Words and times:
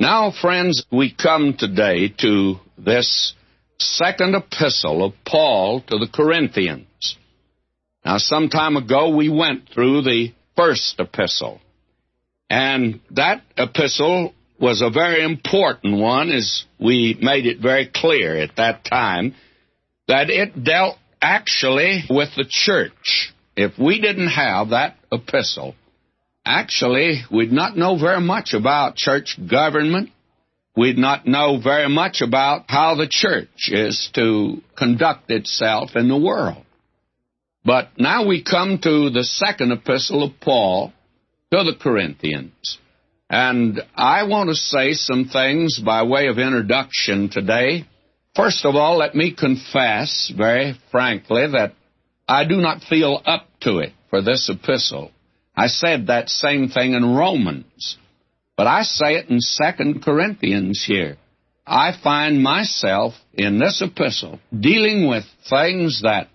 Now, 0.00 0.30
friends, 0.32 0.86
we 0.90 1.14
come 1.14 1.56
today 1.58 2.08
to 2.20 2.54
this 2.78 3.34
second 3.78 4.34
epistle 4.34 5.04
of 5.04 5.12
Paul 5.26 5.82
to 5.88 5.98
the 5.98 6.08
Corinthians. 6.10 7.18
Now, 8.02 8.16
some 8.16 8.48
time 8.48 8.78
ago, 8.78 9.14
we 9.14 9.28
went 9.28 9.68
through 9.68 10.00
the 10.00 10.32
first 10.56 10.94
epistle. 10.98 11.60
And 12.48 13.00
that 13.10 13.42
epistle 13.58 14.32
was 14.58 14.80
a 14.80 14.88
very 14.88 15.22
important 15.22 15.98
one 15.98 16.30
as 16.30 16.64
we 16.78 17.18
made 17.20 17.44
it 17.44 17.60
very 17.60 17.90
clear 17.94 18.38
at 18.38 18.56
that 18.56 18.86
time 18.86 19.34
that 20.08 20.30
it 20.30 20.64
dealt 20.64 20.96
actually 21.20 22.04
with 22.08 22.30
the 22.38 22.46
church. 22.48 23.34
If 23.54 23.78
we 23.78 24.00
didn't 24.00 24.28
have 24.28 24.70
that 24.70 24.96
epistle, 25.12 25.74
actually 26.44 27.22
we'd 27.30 27.52
not 27.52 27.76
know 27.76 27.98
very 27.98 28.20
much 28.20 28.54
about 28.54 28.96
church 28.96 29.38
government. 29.50 30.10
We'd 30.76 30.98
not 30.98 31.26
know 31.26 31.60
very 31.62 31.88
much 31.88 32.20
about 32.20 32.64
how 32.68 32.94
the 32.94 33.08
church 33.08 33.68
is 33.70 34.10
to 34.14 34.62
conduct 34.76 35.30
itself 35.30 35.90
in 35.96 36.08
the 36.08 36.16
world. 36.16 36.64
But 37.64 37.90
now 37.98 38.26
we 38.26 38.42
come 38.42 38.78
to 38.82 39.10
the 39.10 39.24
second 39.24 39.72
epistle 39.72 40.22
of 40.22 40.40
Paul 40.40 40.92
to 41.52 41.64
the 41.64 41.76
Corinthians. 41.78 42.78
And 43.28 43.80
I 43.94 44.24
want 44.24 44.48
to 44.48 44.56
say 44.56 44.94
some 44.94 45.26
things 45.26 45.78
by 45.78 46.02
way 46.04 46.28
of 46.28 46.38
introduction 46.38 47.28
today. 47.30 47.84
First 48.34 48.64
of 48.64 48.76
all, 48.76 48.96
let 48.96 49.14
me 49.14 49.34
confess 49.34 50.32
very 50.36 50.74
frankly 50.90 51.46
that 51.52 51.74
I 52.26 52.44
do 52.44 52.56
not 52.56 52.82
feel 52.82 53.20
up 53.24 53.46
to 53.62 53.78
it 53.78 53.92
for 54.08 54.22
this 54.22 54.48
epistle. 54.48 55.10
I 55.60 55.66
said 55.66 56.06
that 56.06 56.30
same 56.30 56.70
thing 56.70 56.94
in 56.94 57.14
Romans, 57.14 57.98
but 58.56 58.66
I 58.66 58.82
say 58.82 59.16
it 59.16 59.28
in 59.28 59.40
Second 59.40 60.02
Corinthians 60.02 60.82
here. 60.82 61.18
I 61.66 61.92
find 62.02 62.42
myself 62.42 63.12
in 63.34 63.58
this 63.58 63.82
epistle 63.82 64.40
dealing 64.58 65.06
with 65.06 65.24
things 65.50 66.00
that 66.00 66.28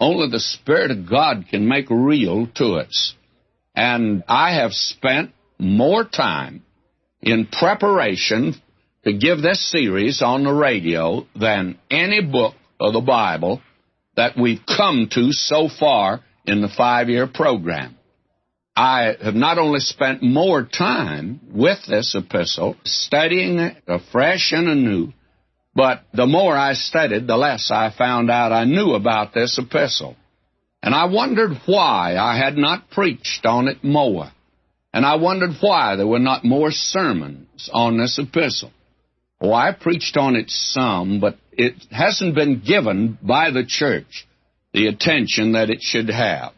only 0.00 0.28
the 0.28 0.40
Spirit 0.40 0.90
of 0.90 1.08
God 1.08 1.44
can 1.48 1.68
make 1.68 1.88
real 1.88 2.48
to 2.56 2.72
us. 2.74 3.14
And 3.76 4.24
I 4.26 4.56
have 4.56 4.72
spent 4.72 5.30
more 5.56 6.02
time 6.02 6.64
in 7.22 7.46
preparation 7.46 8.56
to 9.04 9.12
give 9.12 9.40
this 9.40 9.70
series 9.70 10.20
on 10.20 10.42
the 10.42 10.52
radio 10.52 11.28
than 11.38 11.78
any 11.92 12.26
book 12.26 12.54
of 12.80 12.92
the 12.92 13.00
Bible 13.00 13.62
that 14.16 14.36
we've 14.36 14.66
come 14.66 15.08
to 15.12 15.28
so 15.30 15.68
far 15.68 16.22
in 16.44 16.60
the 16.60 16.74
five 16.76 17.08
year 17.08 17.28
program. 17.28 17.93
I 18.76 19.14
have 19.22 19.34
not 19.34 19.58
only 19.58 19.80
spent 19.80 20.22
more 20.22 20.64
time 20.64 21.40
with 21.52 21.78
this 21.86 22.14
epistle, 22.16 22.76
studying 22.84 23.58
it 23.60 23.76
afresh 23.86 24.52
and 24.52 24.68
anew, 24.68 25.12
but 25.74 26.02
the 26.12 26.26
more 26.26 26.56
I 26.56 26.74
studied, 26.74 27.26
the 27.26 27.36
less 27.36 27.70
I 27.72 27.90
found 27.96 28.30
out 28.30 28.52
I 28.52 28.64
knew 28.64 28.94
about 28.94 29.32
this 29.32 29.58
epistle. 29.58 30.16
And 30.82 30.94
I 30.94 31.06
wondered 31.06 31.60
why 31.66 32.16
I 32.16 32.36
had 32.36 32.56
not 32.56 32.90
preached 32.90 33.46
on 33.46 33.68
it 33.68 33.82
more. 33.82 34.30
And 34.92 35.04
I 35.04 35.16
wondered 35.16 35.56
why 35.60 35.96
there 35.96 36.06
were 36.06 36.18
not 36.18 36.44
more 36.44 36.70
sermons 36.70 37.70
on 37.72 37.98
this 37.98 38.18
epistle. 38.18 38.70
Oh, 39.40 39.52
I 39.52 39.72
preached 39.72 40.16
on 40.16 40.36
it 40.36 40.50
some, 40.50 41.20
but 41.20 41.38
it 41.52 41.74
hasn't 41.90 42.34
been 42.34 42.60
given 42.60 43.18
by 43.22 43.50
the 43.50 43.64
church 43.64 44.26
the 44.72 44.86
attention 44.86 45.52
that 45.52 45.70
it 45.70 45.82
should 45.82 46.08
have. 46.08 46.52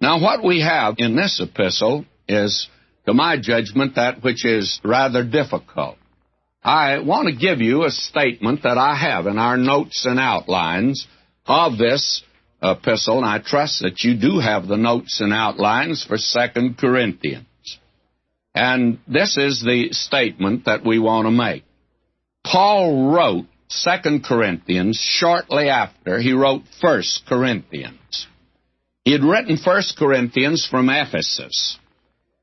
Now, 0.00 0.20
what 0.20 0.44
we 0.44 0.60
have 0.60 0.96
in 0.98 1.16
this 1.16 1.40
epistle 1.40 2.04
is, 2.28 2.68
to 3.06 3.14
my 3.14 3.38
judgment, 3.40 3.94
that 3.94 4.22
which 4.22 4.44
is 4.44 4.80
rather 4.84 5.24
difficult. 5.24 5.96
I 6.62 6.98
want 6.98 7.28
to 7.28 7.34
give 7.34 7.60
you 7.60 7.84
a 7.84 7.90
statement 7.90 8.64
that 8.64 8.76
I 8.76 8.96
have 8.96 9.26
in 9.26 9.38
our 9.38 9.56
notes 9.56 10.04
and 10.04 10.18
outlines 10.18 11.06
of 11.46 11.78
this 11.78 12.22
epistle, 12.62 13.18
and 13.18 13.26
I 13.26 13.38
trust 13.38 13.82
that 13.82 14.02
you 14.02 14.16
do 14.16 14.38
have 14.38 14.66
the 14.66 14.76
notes 14.76 15.20
and 15.20 15.32
outlines 15.32 16.04
for 16.04 16.18
Second 16.18 16.76
Corinthians. 16.76 17.46
And 18.54 18.98
this 19.06 19.36
is 19.36 19.62
the 19.62 19.92
statement 19.92 20.64
that 20.64 20.84
we 20.84 20.98
want 20.98 21.26
to 21.26 21.30
make. 21.30 21.64
Paul 22.44 23.12
wrote 23.12 23.46
Second 23.68 24.24
Corinthians 24.24 24.98
shortly 24.98 25.68
after 25.68 26.18
he 26.18 26.32
wrote 26.32 26.62
First 26.80 27.22
Corinthians. 27.28 28.26
He 29.06 29.12
had 29.12 29.22
written 29.22 29.56
First 29.56 29.96
Corinthians 29.96 30.66
from 30.68 30.90
Ephesus, 30.90 31.78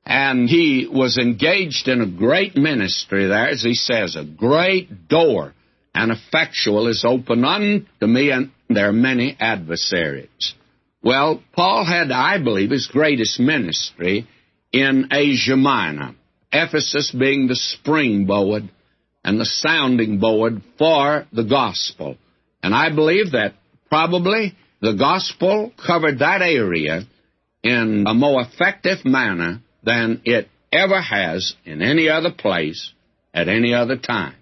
and 0.05 0.47
he 0.47 0.87
was 0.89 1.17
engaged 1.17 1.89
in 1.89 1.99
a 1.99 2.07
great 2.07 2.55
ministry 2.55 3.27
there, 3.27 3.49
as 3.49 3.61
he 3.61 3.73
says, 3.73 4.15
a 4.15 4.23
great 4.23 5.09
door 5.09 5.53
and 5.93 6.09
effectual 6.09 6.87
is 6.87 7.03
open 7.03 7.43
unto 7.43 8.07
me, 8.07 8.31
and 8.31 8.51
there 8.69 8.87
are 8.87 8.93
many 8.93 9.35
adversaries. 9.41 10.55
Well, 11.03 11.43
Paul 11.51 11.83
had, 11.83 12.11
I 12.11 12.41
believe, 12.41 12.71
his 12.71 12.87
greatest 12.87 13.41
ministry 13.41 14.25
in 14.71 15.09
Asia 15.11 15.57
Minor, 15.57 16.15
Ephesus 16.49 17.11
being 17.11 17.47
the 17.47 17.57
springboard 17.57 18.69
and 19.21 19.37
the 19.37 19.45
sounding 19.45 20.19
board 20.19 20.61
for 20.77 21.27
the 21.33 21.43
gospel. 21.43 22.15
And 22.63 22.73
I 22.73 22.89
believe 22.95 23.33
that 23.33 23.55
probably 23.89 24.55
the 24.83 24.93
gospel 24.93 25.71
covered 25.87 26.19
that 26.19 26.41
area 26.41 27.03
in 27.63 28.03
a 28.05 28.13
more 28.13 28.41
effective 28.41 29.05
manner 29.05 29.61
than 29.81 30.21
it 30.25 30.49
ever 30.73 31.01
has 31.01 31.55
in 31.63 31.81
any 31.81 32.09
other 32.09 32.31
place 32.31 32.91
at 33.33 33.47
any 33.47 33.73
other 33.73 33.97
time. 33.97 34.35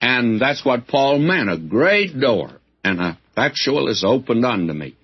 And 0.00 0.40
that's 0.40 0.64
what 0.64 0.86
Paul 0.86 1.18
meant 1.18 1.50
a 1.50 1.58
great 1.58 2.18
door 2.18 2.50
and 2.84 3.00
a 3.00 3.18
effectual 3.36 3.88
is 3.88 4.04
opened 4.06 4.44
unto 4.44 4.72
me. 4.72 4.96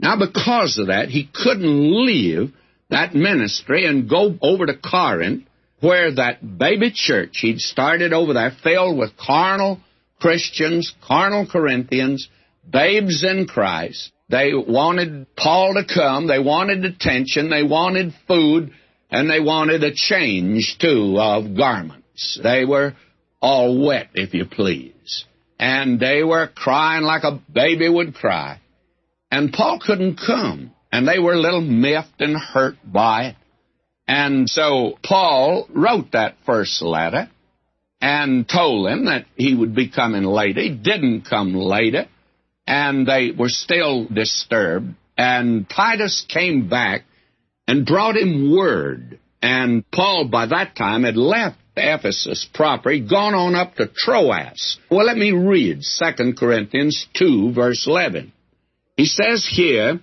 Now, 0.00 0.16
because 0.18 0.78
of 0.78 0.88
that, 0.88 1.10
he 1.10 1.28
couldn't 1.32 2.06
leave 2.06 2.52
that 2.90 3.14
ministry 3.14 3.86
and 3.86 4.08
go 4.08 4.36
over 4.40 4.66
to 4.66 4.74
Corinth, 4.74 5.44
where 5.80 6.14
that 6.14 6.58
baby 6.58 6.90
church 6.94 7.38
he'd 7.42 7.60
started 7.60 8.12
over 8.12 8.32
there 8.32 8.52
filled 8.62 8.98
with 8.98 9.16
carnal 9.16 9.80
Christians, 10.20 10.92
carnal 11.06 11.46
Corinthians, 11.46 12.28
babes 12.70 13.24
in 13.24 13.46
Christ. 13.46 14.12
They 14.28 14.52
wanted 14.54 15.26
Paul 15.36 15.74
to 15.74 15.84
come, 15.92 16.26
they 16.26 16.38
wanted 16.38 16.84
attention, 16.84 17.48
they 17.48 17.62
wanted 17.62 18.12
food, 18.26 18.72
and 19.10 19.30
they 19.30 19.40
wanted 19.40 19.82
a 19.84 19.94
change, 19.94 20.76
too, 20.78 21.16
of 21.18 21.56
garments. 21.56 22.38
They 22.42 22.64
were 22.64 22.94
all 23.40 23.86
wet, 23.86 24.10
if 24.14 24.34
you 24.34 24.44
please. 24.44 25.24
And 25.58 25.98
they 25.98 26.22
were 26.22 26.48
crying 26.54 27.04
like 27.04 27.24
a 27.24 27.40
baby 27.52 27.88
would 27.88 28.14
cry. 28.14 28.60
And 29.30 29.52
Paul 29.52 29.78
couldn't 29.80 30.20
come. 30.24 30.72
And 30.92 31.06
they 31.06 31.18
were 31.18 31.34
a 31.34 31.40
little 31.40 31.60
miffed 31.60 32.20
and 32.20 32.36
hurt 32.36 32.76
by 32.84 33.28
it. 33.28 33.36
And 34.06 34.48
so 34.48 34.98
Paul 35.04 35.68
wrote 35.70 36.12
that 36.12 36.36
first 36.46 36.80
letter 36.80 37.28
and 38.00 38.48
told 38.48 38.86
them 38.86 39.04
that 39.04 39.26
he 39.36 39.54
would 39.54 39.74
be 39.74 39.90
coming 39.90 40.22
later. 40.22 40.62
He 40.62 40.70
didn't 40.70 41.22
come 41.28 41.54
later. 41.54 42.06
And 42.68 43.06
they 43.06 43.30
were 43.30 43.48
still 43.48 44.04
disturbed. 44.04 44.94
And 45.16 45.68
Titus 45.68 46.26
came 46.28 46.68
back 46.68 47.04
and 47.66 47.86
brought 47.86 48.16
him 48.16 48.54
word. 48.54 49.18
And 49.40 49.90
Paul, 49.90 50.28
by 50.28 50.46
that 50.46 50.76
time, 50.76 51.04
had 51.04 51.16
left 51.16 51.56
Ephesus 51.76 52.46
proper. 52.52 52.90
He'd 52.90 53.08
gone 53.08 53.34
on 53.34 53.54
up 53.54 53.76
to 53.76 53.86
Troas. 53.86 54.78
Well, 54.90 55.06
let 55.06 55.16
me 55.16 55.32
read 55.32 55.80
2 55.82 56.34
Corinthians 56.34 57.06
2, 57.14 57.52
verse 57.54 57.86
11. 57.86 58.32
He 58.96 59.06
says 59.06 59.48
here, 59.50 60.00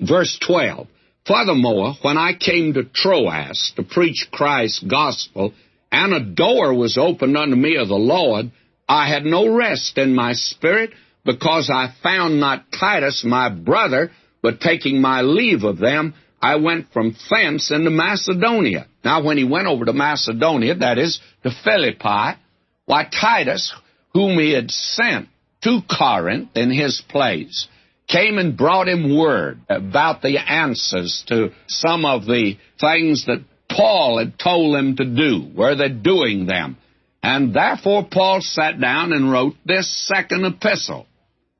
verse 0.00 0.38
12, 0.46 0.86
Furthermore, 1.26 1.94
when 2.02 2.16
I 2.16 2.32
came 2.32 2.72
to 2.74 2.84
Troas 2.84 3.72
to 3.76 3.82
preach 3.82 4.28
Christ's 4.32 4.80
gospel, 4.80 5.52
and 5.92 6.14
a 6.14 6.24
door 6.24 6.72
was 6.72 6.96
opened 6.96 7.36
unto 7.36 7.56
me 7.56 7.76
of 7.76 7.88
the 7.88 7.94
Lord, 7.94 8.50
I 8.88 9.08
had 9.08 9.24
no 9.24 9.54
rest 9.54 9.98
in 9.98 10.14
my 10.14 10.32
spirit, 10.32 10.90
because 11.24 11.70
I 11.72 11.92
found 12.02 12.40
not 12.40 12.66
Titus 12.78 13.24
my 13.24 13.48
brother, 13.48 14.10
but 14.42 14.60
taking 14.60 15.00
my 15.00 15.22
leave 15.22 15.64
of 15.64 15.78
them, 15.78 16.14
I 16.40 16.56
went 16.56 16.92
from 16.92 17.14
thence 17.30 17.70
into 17.70 17.90
Macedonia. 17.90 18.86
Now, 19.04 19.22
when 19.22 19.36
he 19.36 19.44
went 19.44 19.66
over 19.66 19.84
to 19.84 19.92
Macedonia, 19.92 20.76
that 20.76 20.98
is, 20.98 21.20
to 21.42 21.50
Philippi, 21.50 22.38
why, 22.86 23.04
Titus, 23.04 23.74
whom 24.14 24.38
he 24.38 24.52
had 24.52 24.70
sent 24.70 25.28
to 25.62 25.80
Corinth 25.88 26.50
in 26.54 26.70
his 26.70 27.02
place, 27.08 27.68
came 28.08 28.38
and 28.38 28.56
brought 28.56 28.88
him 28.88 29.16
word 29.16 29.60
about 29.68 30.22
the 30.22 30.38
answers 30.38 31.22
to 31.28 31.50
some 31.68 32.04
of 32.04 32.24
the 32.24 32.56
things 32.80 33.26
that 33.26 33.44
Paul 33.70 34.18
had 34.18 34.38
told 34.38 34.74
them 34.74 34.96
to 34.96 35.04
do. 35.04 35.50
Were 35.54 35.76
they 35.76 35.90
doing 35.90 36.46
them? 36.46 36.76
And 37.22 37.54
therefore, 37.54 38.08
Paul 38.10 38.40
sat 38.40 38.80
down 38.80 39.12
and 39.12 39.30
wrote 39.30 39.54
this 39.64 40.08
second 40.08 40.44
epistle. 40.44 41.06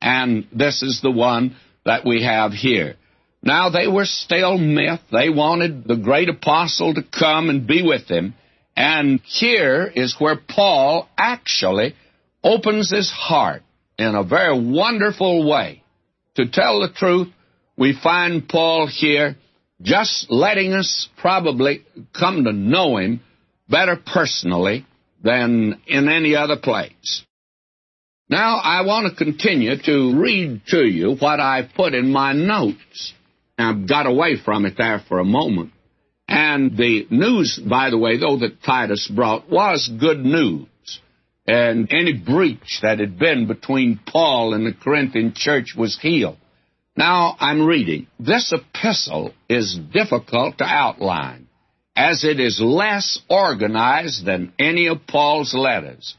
And 0.01 0.47
this 0.51 0.81
is 0.81 1.01
the 1.01 1.11
one 1.11 1.55
that 1.85 2.05
we 2.05 2.23
have 2.23 2.51
here. 2.51 2.95
Now 3.43 3.69
they 3.69 3.87
were 3.87 4.05
still 4.05 4.57
myth. 4.57 5.01
They 5.11 5.29
wanted 5.29 5.85
the 5.85 5.95
great 5.95 6.29
apostle 6.29 6.93
to 6.93 7.03
come 7.03 7.49
and 7.49 7.67
be 7.67 7.81
with 7.81 8.07
them. 8.07 8.35
And 8.75 9.19
here 9.21 9.91
is 9.93 10.15
where 10.19 10.37
Paul 10.37 11.09
actually 11.17 11.95
opens 12.43 12.91
his 12.91 13.11
heart 13.11 13.63
in 13.97 14.15
a 14.15 14.23
very 14.23 14.59
wonderful 14.59 15.47
way. 15.47 15.83
To 16.35 16.47
tell 16.47 16.79
the 16.79 16.93
truth, 16.93 17.27
we 17.77 17.97
find 18.01 18.47
Paul 18.47 18.87
here 18.87 19.35
just 19.81 20.27
letting 20.29 20.73
us 20.73 21.09
probably 21.17 21.83
come 22.17 22.45
to 22.45 22.53
know 22.53 22.97
him 22.97 23.21
better 23.67 23.95
personally 23.97 24.85
than 25.23 25.81
in 25.87 26.09
any 26.09 26.35
other 26.35 26.57
place. 26.57 27.23
Now, 28.31 28.61
I 28.63 28.83
want 28.83 29.09
to 29.09 29.25
continue 29.25 29.75
to 29.75 30.15
read 30.17 30.61
to 30.67 30.85
you 30.85 31.17
what 31.19 31.41
I 31.41 31.63
put 31.75 31.93
in 31.93 32.13
my 32.13 32.31
notes. 32.31 33.13
I've 33.57 33.85
got 33.85 34.05
away 34.05 34.37
from 34.37 34.65
it 34.65 34.75
there 34.77 35.03
for 35.09 35.19
a 35.19 35.25
moment. 35.25 35.73
And 36.29 36.77
the 36.77 37.07
news, 37.09 37.59
by 37.59 37.89
the 37.89 37.97
way, 37.97 38.17
though, 38.17 38.37
that 38.37 38.63
Titus 38.63 39.11
brought 39.13 39.49
was 39.49 39.91
good 39.99 40.19
news. 40.23 40.67
And 41.45 41.91
any 41.91 42.13
breach 42.13 42.79
that 42.81 42.99
had 42.99 43.19
been 43.19 43.47
between 43.47 43.99
Paul 44.07 44.53
and 44.53 44.65
the 44.65 44.73
Corinthian 44.81 45.33
church 45.35 45.75
was 45.77 45.99
healed. 45.99 46.37
Now 46.95 47.35
I'm 47.37 47.65
reading. 47.65 48.07
This 48.17 48.53
epistle 48.53 49.33
is 49.49 49.77
difficult 49.91 50.59
to 50.59 50.63
outline, 50.63 51.47
as 51.97 52.23
it 52.23 52.39
is 52.39 52.61
less 52.61 53.19
organized 53.29 54.23
than 54.25 54.53
any 54.57 54.87
of 54.87 55.05
Paul's 55.05 55.53
letters, 55.53 56.15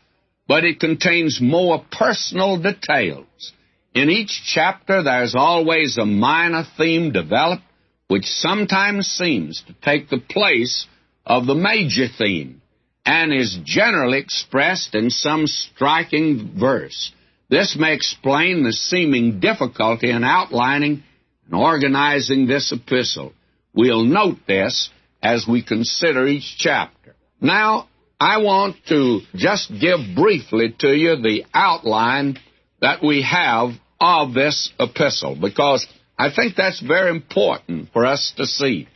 but 0.46 0.64
it 0.64 0.80
contains 0.80 1.40
more 1.40 1.84
personal 1.90 2.58
details. 2.60 3.52
In 3.94 4.10
each 4.10 4.42
chapter, 4.46 5.02
there's 5.02 5.34
always 5.34 5.98
a 5.98 6.06
minor 6.06 6.64
theme 6.76 7.12
developed, 7.12 7.62
which 8.08 8.24
sometimes 8.24 9.06
seems 9.06 9.62
to 9.66 9.74
take 9.82 10.08
the 10.08 10.18
place 10.18 10.86
of 11.24 11.46
the 11.46 11.54
major 11.54 12.06
theme 12.08 12.62
and 13.04 13.32
is 13.32 13.58
generally 13.64 14.18
expressed 14.18 14.94
in 14.94 15.10
some 15.10 15.46
striking 15.46 16.58
verse. 16.58 17.12
This 17.48 17.76
may 17.78 17.94
explain 17.94 18.62
the 18.62 18.72
seeming 18.72 19.40
difficulty 19.40 20.10
in 20.10 20.24
outlining 20.24 21.02
and 21.44 21.54
organizing 21.54 22.46
this 22.46 22.72
epistle. 22.72 23.32
We'll 23.74 24.04
note 24.04 24.38
this 24.46 24.90
as 25.22 25.46
we 25.46 25.62
consider 25.62 26.26
each 26.26 26.56
chapter. 26.58 27.14
Now, 27.40 27.88
I 28.22 28.38
want 28.38 28.76
to 28.86 29.18
just 29.34 29.68
give 29.80 29.98
briefly 30.14 30.72
to 30.78 30.96
you 30.96 31.16
the 31.16 31.44
outline 31.52 32.38
that 32.80 33.02
we 33.02 33.22
have 33.22 33.70
of 34.00 34.32
this 34.32 34.70
epistle 34.78 35.34
because 35.34 35.84
I 36.16 36.32
think 36.32 36.54
that's 36.54 36.80
very 36.80 37.10
important 37.10 37.88
for 37.92 38.06
us 38.06 38.32
to 38.36 38.46
see. 38.46 38.86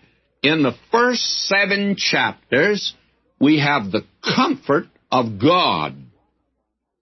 In 0.45 0.63
the 0.63 0.77
first 0.93 1.23
seven 1.49 1.97
chapters, 1.97 2.95
we 3.41 3.59
have 3.59 3.91
the 3.91 4.05
comfort 4.23 4.87
of 5.11 5.41
God. 5.41 5.97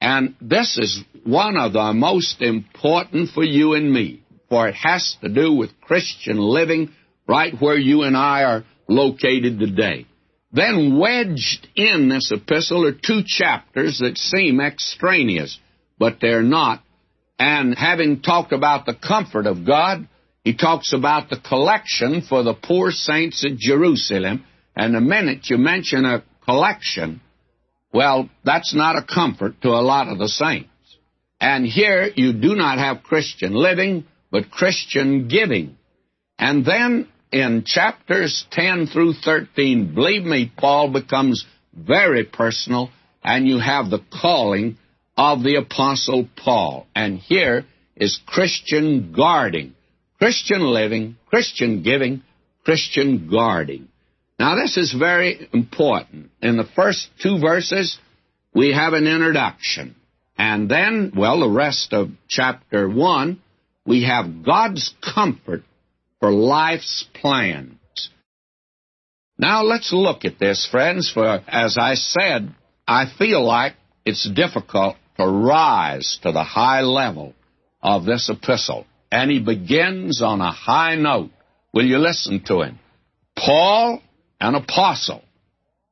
And 0.01 0.35
this 0.41 0.79
is 0.79 1.05
one 1.25 1.59
of 1.59 1.75
the 1.75 1.93
most 1.93 2.41
important 2.41 3.33
for 3.35 3.45
you 3.45 3.75
and 3.75 3.93
me, 3.93 4.23
for 4.49 4.67
it 4.67 4.77
has 4.77 5.15
to 5.21 5.29
do 5.29 5.53
with 5.53 5.79
Christian 5.83 6.39
living 6.39 6.91
right 7.29 7.53
where 7.61 7.77
you 7.77 8.01
and 8.05 8.17
I 8.17 8.45
are 8.45 8.65
located 8.89 9.59
today. 9.59 10.07
Then 10.55 10.99
wedged 10.99 11.67
in 11.75 12.09
this 12.09 12.31
epistle 12.31 12.87
are 12.87 12.93
two 12.93 13.23
chapters 13.27 13.99
that 13.99 14.17
seem 14.17 14.61
extraneous, 14.61 15.59
but 15.99 16.19
they're 16.21 16.45
not. 16.45 16.81
And 17.41 17.77
having 17.77 18.23
talked 18.23 18.53
about 18.53 18.87
the 18.87 18.95
comfort 18.95 19.49
of 19.49 19.67
God, 19.67 20.07
he 20.45 20.55
talks 20.55 20.93
about 20.93 21.29
the 21.29 21.41
collection 21.41 22.23
for 22.23 22.45
the 22.45 22.55
poor 22.55 22.93
saints 22.93 23.45
at 23.45 23.59
Jerusalem. 23.59 24.45
And 24.77 24.95
the 24.95 25.01
minute 25.01 25.51
you 25.51 25.59
mention 25.59 26.05
a 26.05 26.23
collection, 26.45 27.21
well, 27.93 28.31
that's 28.45 28.75
not 28.75 28.97
a 28.97 29.03
comfort 29.03 29.61
to 29.63 29.71
a 29.71 29.83
lot 29.83 30.07
of 30.07 30.19
the 30.19 30.29
saints. 30.29 30.69
And 31.41 31.67
here 31.67 32.09
you 32.15 32.33
do 32.33 32.55
not 32.55 32.79
have 32.79 33.03
Christian 33.03 33.55
living, 33.55 34.05
but 34.31 34.53
Christian 34.53 35.27
giving. 35.27 35.77
And 36.39 36.65
then 36.65 37.09
in 37.35 37.65
chapters 37.67 38.47
10 38.53 38.87
through 38.87 39.15
13, 39.15 39.93
believe 39.93 40.23
me, 40.23 40.53
Paul 40.57 40.93
becomes 40.93 41.45
very 41.77 42.23
personal, 42.23 42.91
and 43.25 43.49
you 43.49 43.59
have 43.59 43.91
the 43.91 44.05
calling 44.23 44.79
of 45.17 45.43
the 45.43 45.57
Apostle 45.57 46.29
Paul. 46.37 46.87
And 46.95 47.19
here 47.19 47.65
is 47.97 48.21
Christian 48.25 49.13
guarding, 49.13 49.75
Christian 50.19 50.61
living, 50.61 51.17
Christian 51.27 51.83
giving, 51.83 52.23
Christian 52.65 53.29
guarding. 53.29 53.89
Now, 54.39 54.55
this 54.55 54.77
is 54.77 54.95
very 54.97 55.49
important. 55.53 56.31
In 56.41 56.57
the 56.57 56.69
first 56.77 57.09
two 57.21 57.41
verses, 57.41 57.99
we 58.55 58.73
have 58.73 58.93
an 58.93 59.09
introduction. 59.09 59.97
And 60.39 60.71
then, 60.71 61.11
well, 61.17 61.41
the 61.41 61.51
rest 61.51 61.93
of 61.95 62.11
chapter 62.29 62.89
1, 62.89 63.41
we 63.85 64.05
have 64.05 64.45
God's 64.45 64.95
comfort 65.03 65.65
for 66.25 66.33
life's 66.33 67.05
plans. 67.13 68.09
Now, 69.37 69.63
let's 69.63 69.93
look 69.93 70.25
at 70.25 70.39
this, 70.39 70.67
friends, 70.71 71.11
for 71.13 71.43
as 71.47 71.77
I 71.79 71.97
said, 71.97 72.55
I 72.89 73.13
feel 73.19 73.45
like 73.45 73.75
it's 74.07 74.27
difficult 74.31 74.97
to 75.19 75.27
rise 75.27 76.19
to 76.23 76.33
the 76.33 76.43
high 76.43 76.81
level 76.81 77.35
of 77.83 78.07
this 78.07 78.31
epistle. 78.31 78.87
And 79.13 79.31
he 79.31 79.39
begins 79.39 80.23
on 80.23 80.41
a 80.41 80.51
high 80.51 80.95
note. 80.95 81.29
Will 81.75 81.85
you 81.85 81.99
listen 81.99 82.43
to 82.47 82.63
him? 82.63 82.79
Paul, 83.37 84.01
an 84.41 84.55
apostle 84.55 85.23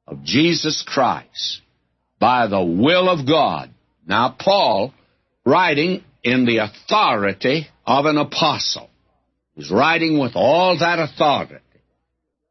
of 0.06 0.24
Jesus 0.24 0.82
Christ 0.86 1.60
by 2.18 2.46
the 2.46 2.64
will 2.64 3.10
of 3.10 3.26
God. 3.26 3.68
Now, 4.06 4.34
Paul, 4.38 4.94
writing 5.44 6.04
in 6.22 6.46
the 6.46 6.56
authority 6.56 7.66
of 7.86 8.06
an 8.06 8.16
apostle, 8.16 8.88
is 9.56 9.70
writing 9.70 10.18
with 10.18 10.32
all 10.34 10.78
that 10.78 10.98
authority. 10.98 11.56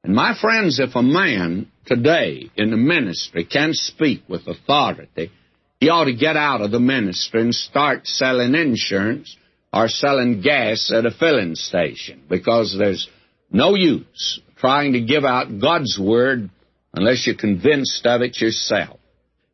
And 0.03 0.15
my 0.15 0.36
friends, 0.39 0.80
if 0.80 0.95
a 0.95 1.03
man 1.03 1.71
today 1.86 2.50
in 2.56 2.71
the 2.71 2.77
ministry 2.77 3.45
can 3.45 3.74
speak 3.74 4.24
with 4.27 4.48
authority, 4.48 5.31
he 5.80 5.89
ought 5.89 6.06
to 6.06 6.13
get 6.13 6.38
out 6.38 6.62
of 6.62 6.71
the 6.71 6.80
ministry 6.80 7.42
and 7.42 7.56
start 7.56 8.07
selling 8.07 8.56
insurance 8.56 9.36
or 9.74 9.88
selling 9.88 10.42
gas 10.42 10.92
at 10.95 11.06
a 11.06 11.12
filling 11.12 11.56
station 11.56 12.24
because 12.30 12.75
there's 12.77 13.07
no 13.51 13.75
use 13.75 14.42
trying 14.57 14.94
to 14.94 15.01
give 15.01 15.24
out 15.24 15.59
God's 15.59 16.00
word 16.00 16.50
unless 16.94 17.25
you're 17.25 17.36
convinced 17.36 18.06
of 18.06 18.21
it 18.21 18.39
yourself. 18.39 19.00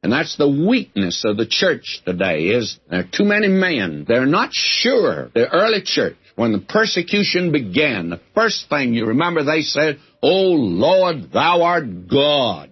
And 0.04 0.12
that's 0.12 0.38
the 0.38 0.50
weakness 0.50 1.24
of 1.26 1.38
the 1.38 1.48
church 1.48 2.02
today 2.06 2.48
is 2.48 2.80
there 2.90 3.02
are 3.02 3.10
too 3.12 3.26
many 3.26 3.48
men. 3.48 4.06
They're 4.08 4.26
not 4.26 4.50
sure. 4.54 5.30
The 5.34 5.50
early 5.50 5.82
church, 5.84 6.18
when 6.38 6.52
the 6.52 6.60
persecution 6.60 7.52
began, 7.52 8.12
the 8.12 8.22
first 8.36 8.70
thing 8.70 8.94
you 8.94 9.08
remember 9.08 9.44
they 9.44 9.62
said, 9.64 10.00
Oh 10.22 10.52
Lord, 10.52 11.32
thou 11.34 11.64
art 11.64 12.08
God. 12.08 12.70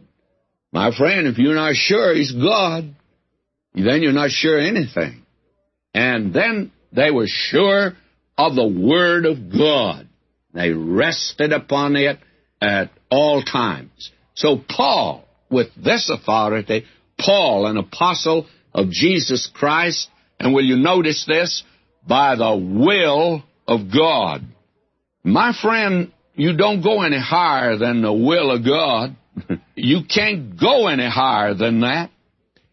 My 0.71 0.95
friend, 0.95 1.25
if 1.25 1.39
you're 1.39 1.55
not 1.55 1.73
sure 1.73 2.13
he's 2.13 2.31
God, 2.31 2.93
then 3.73 4.03
you're 4.03 4.13
not 4.13 4.29
sure 4.29 4.59
anything. 4.59 5.23
And 5.95 6.31
then 6.31 6.73
they 6.91 7.09
were 7.09 7.25
sure 7.27 7.93
of 8.37 8.53
the 8.53 8.67
Word 8.67 9.25
of 9.25 9.51
God. 9.51 10.07
They 10.53 10.69
rested 10.69 11.51
upon 11.51 11.95
it 11.95 12.19
at 12.61 12.91
all 13.09 13.41
times. 13.41 14.11
So 14.35 14.57
Paul, 14.69 15.25
with 15.49 15.69
this 15.75 16.11
authority, 16.11 16.85
Paul, 17.19 17.65
an 17.65 17.77
apostle 17.77 18.45
of 18.75 18.91
Jesus 18.91 19.49
Christ, 19.51 20.07
and 20.39 20.53
will 20.53 20.65
you 20.65 20.77
notice 20.77 21.25
this? 21.27 21.63
By 22.07 22.35
the 22.35 22.55
will 22.55 23.43
of 23.67 23.91
God. 23.93 24.43
My 25.23 25.53
friend, 25.59 26.11
you 26.35 26.55
don't 26.55 26.81
go 26.81 27.01
any 27.01 27.19
higher 27.19 27.77
than 27.77 28.01
the 28.01 28.13
will 28.13 28.51
of 28.51 28.63
God. 28.63 29.15
you 29.75 30.01
can't 30.03 30.59
go 30.59 30.87
any 30.87 31.09
higher 31.09 31.53
than 31.53 31.81
that. 31.81 32.11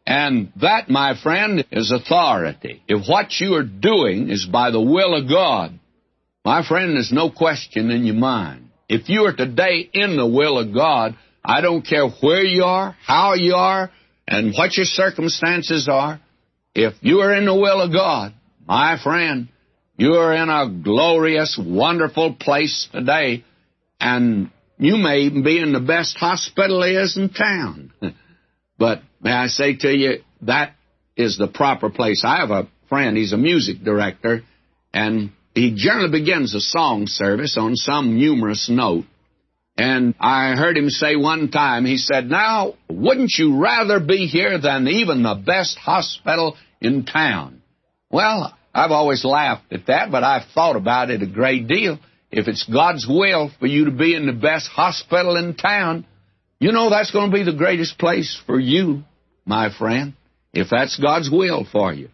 And 0.06 0.52
that, 0.60 0.90
my 0.90 1.14
friend, 1.22 1.64
is 1.70 1.92
authority. 1.92 2.82
If 2.88 3.08
what 3.08 3.32
you 3.40 3.54
are 3.54 3.62
doing 3.62 4.30
is 4.30 4.46
by 4.50 4.70
the 4.70 4.80
will 4.80 5.14
of 5.14 5.28
God, 5.28 5.78
my 6.44 6.66
friend, 6.66 6.96
there's 6.96 7.12
no 7.12 7.30
question 7.30 7.90
in 7.90 8.04
your 8.04 8.16
mind. 8.16 8.70
If 8.88 9.08
you 9.08 9.22
are 9.22 9.32
today 9.34 9.88
in 9.92 10.16
the 10.16 10.26
will 10.26 10.58
of 10.58 10.74
God, 10.74 11.16
I 11.44 11.60
don't 11.60 11.86
care 11.86 12.08
where 12.08 12.42
you 12.42 12.64
are, 12.64 12.96
how 13.06 13.34
you 13.34 13.54
are, 13.54 13.90
and 14.26 14.52
what 14.54 14.76
your 14.76 14.86
circumstances 14.86 15.88
are. 15.90 16.20
If 16.74 16.94
you 17.00 17.20
are 17.20 17.34
in 17.34 17.44
the 17.44 17.54
will 17.54 17.80
of 17.80 17.92
God, 17.92 18.34
my 18.66 18.98
friend, 19.02 19.48
you 19.96 20.14
are 20.14 20.34
in 20.34 20.48
a 20.48 20.82
glorious, 20.82 21.58
wonderful 21.62 22.34
place 22.34 22.88
today, 22.92 23.44
and 24.00 24.50
you 24.78 24.96
may 24.96 25.28
be 25.28 25.60
in 25.60 25.72
the 25.72 25.80
best 25.80 26.16
hospital 26.16 26.82
is 26.82 27.16
in 27.16 27.28
town. 27.28 27.92
but 28.78 29.02
may 29.20 29.32
I 29.32 29.46
say 29.46 29.76
to 29.76 29.88
you, 29.88 30.22
that 30.42 30.74
is 31.16 31.38
the 31.38 31.46
proper 31.46 31.90
place. 31.90 32.24
I 32.24 32.38
have 32.40 32.50
a 32.50 32.68
friend, 32.88 33.16
he's 33.16 33.32
a 33.32 33.36
music 33.36 33.84
director, 33.84 34.42
and 34.92 35.30
he 35.54 35.74
generally 35.76 36.10
begins 36.10 36.54
a 36.54 36.60
song 36.60 37.06
service 37.06 37.56
on 37.58 37.76
some 37.76 38.16
humorous 38.16 38.68
note. 38.70 39.04
And 39.76 40.14
I 40.20 40.54
heard 40.54 40.76
him 40.76 40.90
say 40.90 41.16
one 41.16 41.50
time, 41.50 41.86
he 41.86 41.96
said, 41.96 42.28
Now, 42.28 42.74
wouldn't 42.90 43.32
you 43.38 43.58
rather 43.58 44.00
be 44.00 44.26
here 44.26 44.58
than 44.58 44.86
even 44.88 45.22
the 45.22 45.34
best 45.34 45.78
hospital 45.78 46.56
in 46.80 47.04
town? 47.04 47.62
Well, 48.10 48.54
I've 48.74 48.90
always 48.90 49.24
laughed 49.24 49.72
at 49.72 49.86
that, 49.86 50.10
but 50.10 50.24
I've 50.24 50.48
thought 50.54 50.76
about 50.76 51.10
it 51.10 51.22
a 51.22 51.26
great 51.26 51.66
deal. 51.66 51.98
If 52.30 52.48
it's 52.48 52.64
God's 52.64 53.06
will 53.06 53.50
for 53.60 53.66
you 53.66 53.86
to 53.86 53.90
be 53.90 54.14
in 54.14 54.26
the 54.26 54.32
best 54.32 54.68
hospital 54.68 55.36
in 55.36 55.54
town, 55.54 56.06
you 56.58 56.72
know 56.72 56.88
that's 56.88 57.10
going 57.10 57.30
to 57.30 57.36
be 57.36 57.44
the 57.44 57.56
greatest 57.56 57.98
place 57.98 58.40
for 58.46 58.58
you, 58.58 59.02
my 59.44 59.76
friend, 59.76 60.14
if 60.54 60.68
that's 60.70 60.98
God's 60.98 61.30
will 61.30 61.66
for 61.70 61.92
you. 61.92 62.08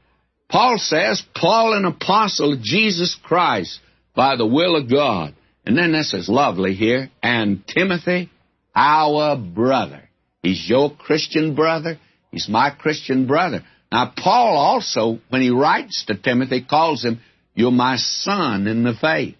Paul 0.49 0.79
says, 0.79 1.23
Paul, 1.35 1.75
an 1.75 1.85
apostle 1.85 2.55
of 2.55 2.63
Jesus 2.63 3.17
Christ, 3.23 3.79
by 4.17 4.37
the 4.37 4.47
will 4.47 4.75
of 4.77 4.91
God. 4.91 5.35
And 5.65 5.77
then 5.77 5.93
this 5.93 6.15
is 6.15 6.29
lovely 6.29 6.75
here. 6.75 7.11
And 7.23 7.63
Timothy, 7.67 8.31
our 8.75 9.37
brother. 9.37 10.09
He's 10.43 10.67
your 10.69 10.97
Christian 10.97 11.55
brother. 11.55 11.99
He's 12.33 12.49
my 12.49 12.71
Christian 12.71 13.27
brother. 13.27 13.65
Now, 13.91 14.13
Paul 14.17 14.57
also, 14.57 15.19
when 15.29 15.41
he 15.41 15.51
writes 15.51 16.05
to 16.07 16.15
Timothy, 16.15 16.63
calls 16.63 17.03
him, 17.03 17.21
You're 17.55 17.71
my 17.71 17.97
son 17.97 18.67
in 18.67 18.85
the 18.85 18.95
faith. 18.95 19.37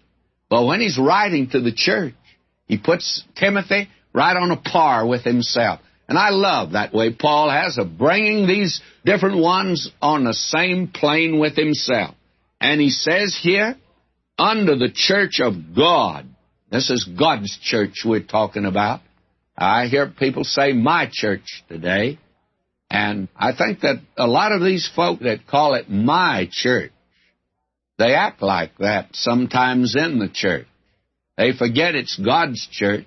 But 0.49 0.65
when 0.65 0.81
he's 0.81 0.97
writing 0.97 1.49
to 1.51 1.61
the 1.61 1.73
church, 1.73 2.15
he 2.65 2.77
puts 2.77 3.23
Timothy 3.35 3.89
right 4.13 4.35
on 4.35 4.51
a 4.51 4.57
par 4.57 5.05
with 5.05 5.23
himself. 5.23 5.79
And 6.07 6.17
I 6.17 6.29
love 6.29 6.71
that 6.71 6.93
way 6.93 7.13
Paul 7.13 7.51
has 7.51 7.77
of 7.77 7.97
bringing 7.97 8.47
these 8.47 8.81
different 9.05 9.37
ones 9.37 9.91
on 10.01 10.23
the 10.23 10.33
same 10.33 10.87
plane 10.87 11.39
with 11.39 11.55
himself. 11.55 12.15
And 12.59 12.81
he 12.81 12.89
says 12.89 13.37
here, 13.39 13.77
under 14.37 14.75
the 14.75 14.91
church 14.91 15.39
of 15.39 15.75
God, 15.75 16.25
this 16.71 16.89
is 16.89 17.03
God's 17.03 17.55
church 17.61 18.03
we're 18.05 18.23
talking 18.23 18.65
about. 18.65 19.01
I 19.55 19.87
hear 19.87 20.07
people 20.07 20.43
say 20.43 20.73
my 20.73 21.09
church 21.11 21.63
today. 21.67 22.17
And 22.89 23.27
I 23.35 23.53
think 23.55 23.81
that 23.81 24.01
a 24.17 24.27
lot 24.27 24.51
of 24.51 24.61
these 24.61 24.89
folk 24.95 25.19
that 25.21 25.47
call 25.47 25.75
it 25.75 25.89
my 25.89 26.47
church, 26.51 26.91
they 27.97 28.15
act 28.15 28.41
like 28.41 28.77
that 28.79 29.09
sometimes 29.13 29.95
in 29.95 30.19
the 30.19 30.29
church. 30.29 30.67
They 31.37 31.53
forget 31.53 31.95
it's 31.95 32.17
God's 32.17 32.67
church 32.71 33.05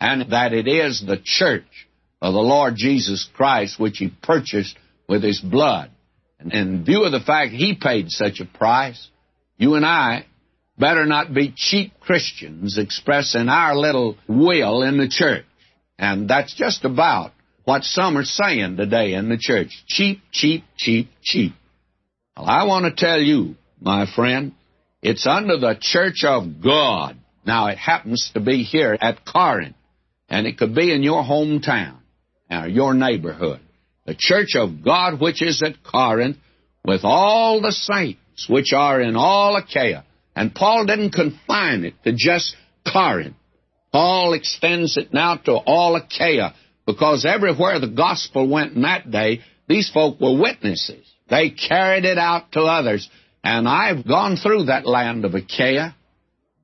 and 0.00 0.32
that 0.32 0.52
it 0.52 0.68
is 0.68 1.02
the 1.04 1.20
church 1.22 1.88
of 2.20 2.34
the 2.34 2.40
Lord 2.40 2.74
Jesus 2.76 3.28
Christ, 3.34 3.80
which 3.80 3.98
He 3.98 4.12
purchased 4.22 4.76
with 5.08 5.22
His 5.22 5.40
blood. 5.40 5.90
And 6.38 6.52
in 6.52 6.84
view 6.84 7.04
of 7.04 7.12
the 7.12 7.20
fact 7.20 7.52
He 7.52 7.74
paid 7.74 8.10
such 8.10 8.40
a 8.40 8.44
price, 8.44 9.08
you 9.56 9.74
and 9.74 9.86
I 9.86 10.26
better 10.78 11.06
not 11.06 11.32
be 11.32 11.54
cheap 11.56 11.92
Christians 12.00 12.78
expressing 12.78 13.48
our 13.48 13.76
little 13.76 14.16
will 14.28 14.82
in 14.82 14.98
the 14.98 15.08
church. 15.08 15.44
And 15.98 16.28
that's 16.28 16.54
just 16.54 16.84
about 16.84 17.32
what 17.64 17.84
some 17.84 18.16
are 18.18 18.24
saying 18.24 18.76
today 18.76 19.14
in 19.14 19.28
the 19.28 19.38
church. 19.38 19.68
Cheap, 19.86 20.20
cheap, 20.32 20.64
cheap, 20.76 21.08
cheap. 21.22 21.52
Well, 22.36 22.46
I 22.46 22.64
want 22.64 22.84
to 22.84 23.04
tell 23.04 23.20
you, 23.20 23.56
my 23.80 24.06
friend, 24.14 24.52
it's 25.02 25.26
under 25.26 25.58
the 25.58 25.76
church 25.80 26.24
of 26.24 26.62
God. 26.62 27.16
Now, 27.44 27.68
it 27.68 27.78
happens 27.78 28.30
to 28.34 28.40
be 28.40 28.62
here 28.62 28.96
at 29.00 29.24
Corinth, 29.24 29.76
and 30.28 30.46
it 30.46 30.58
could 30.58 30.74
be 30.74 30.92
in 30.92 31.02
your 31.02 31.22
hometown 31.22 31.98
or 32.50 32.68
your 32.68 32.94
neighborhood. 32.94 33.60
The 34.06 34.16
church 34.16 34.54
of 34.56 34.84
God 34.84 35.20
which 35.20 35.42
is 35.42 35.62
at 35.62 35.82
Corinth, 35.84 36.36
with 36.84 37.02
all 37.04 37.60
the 37.60 37.72
saints 37.72 38.46
which 38.48 38.72
are 38.72 39.00
in 39.00 39.14
all 39.16 39.56
Achaia. 39.56 40.04
And 40.34 40.54
Paul 40.54 40.86
didn't 40.86 41.12
confine 41.12 41.84
it 41.84 41.94
to 42.04 42.12
just 42.16 42.56
Corinth. 42.90 43.36
Paul 43.92 44.32
extends 44.32 44.96
it 44.96 45.12
now 45.12 45.36
to 45.36 45.52
all 45.52 45.96
Achaia 45.96 46.54
because 46.86 47.24
everywhere 47.24 47.78
the 47.78 47.88
gospel 47.88 48.48
went 48.48 48.74
in 48.74 48.82
that 48.82 49.10
day, 49.10 49.40
these 49.68 49.90
folk 49.90 50.20
were 50.20 50.38
witnesses. 50.38 51.06
They 51.28 51.50
carried 51.50 52.04
it 52.04 52.18
out 52.18 52.52
to 52.52 52.60
others. 52.60 53.08
And 53.44 53.68
I've 53.68 54.06
gone 54.06 54.36
through 54.36 54.64
that 54.64 54.86
land 54.86 55.24
of 55.24 55.34
Achaia. 55.34 55.96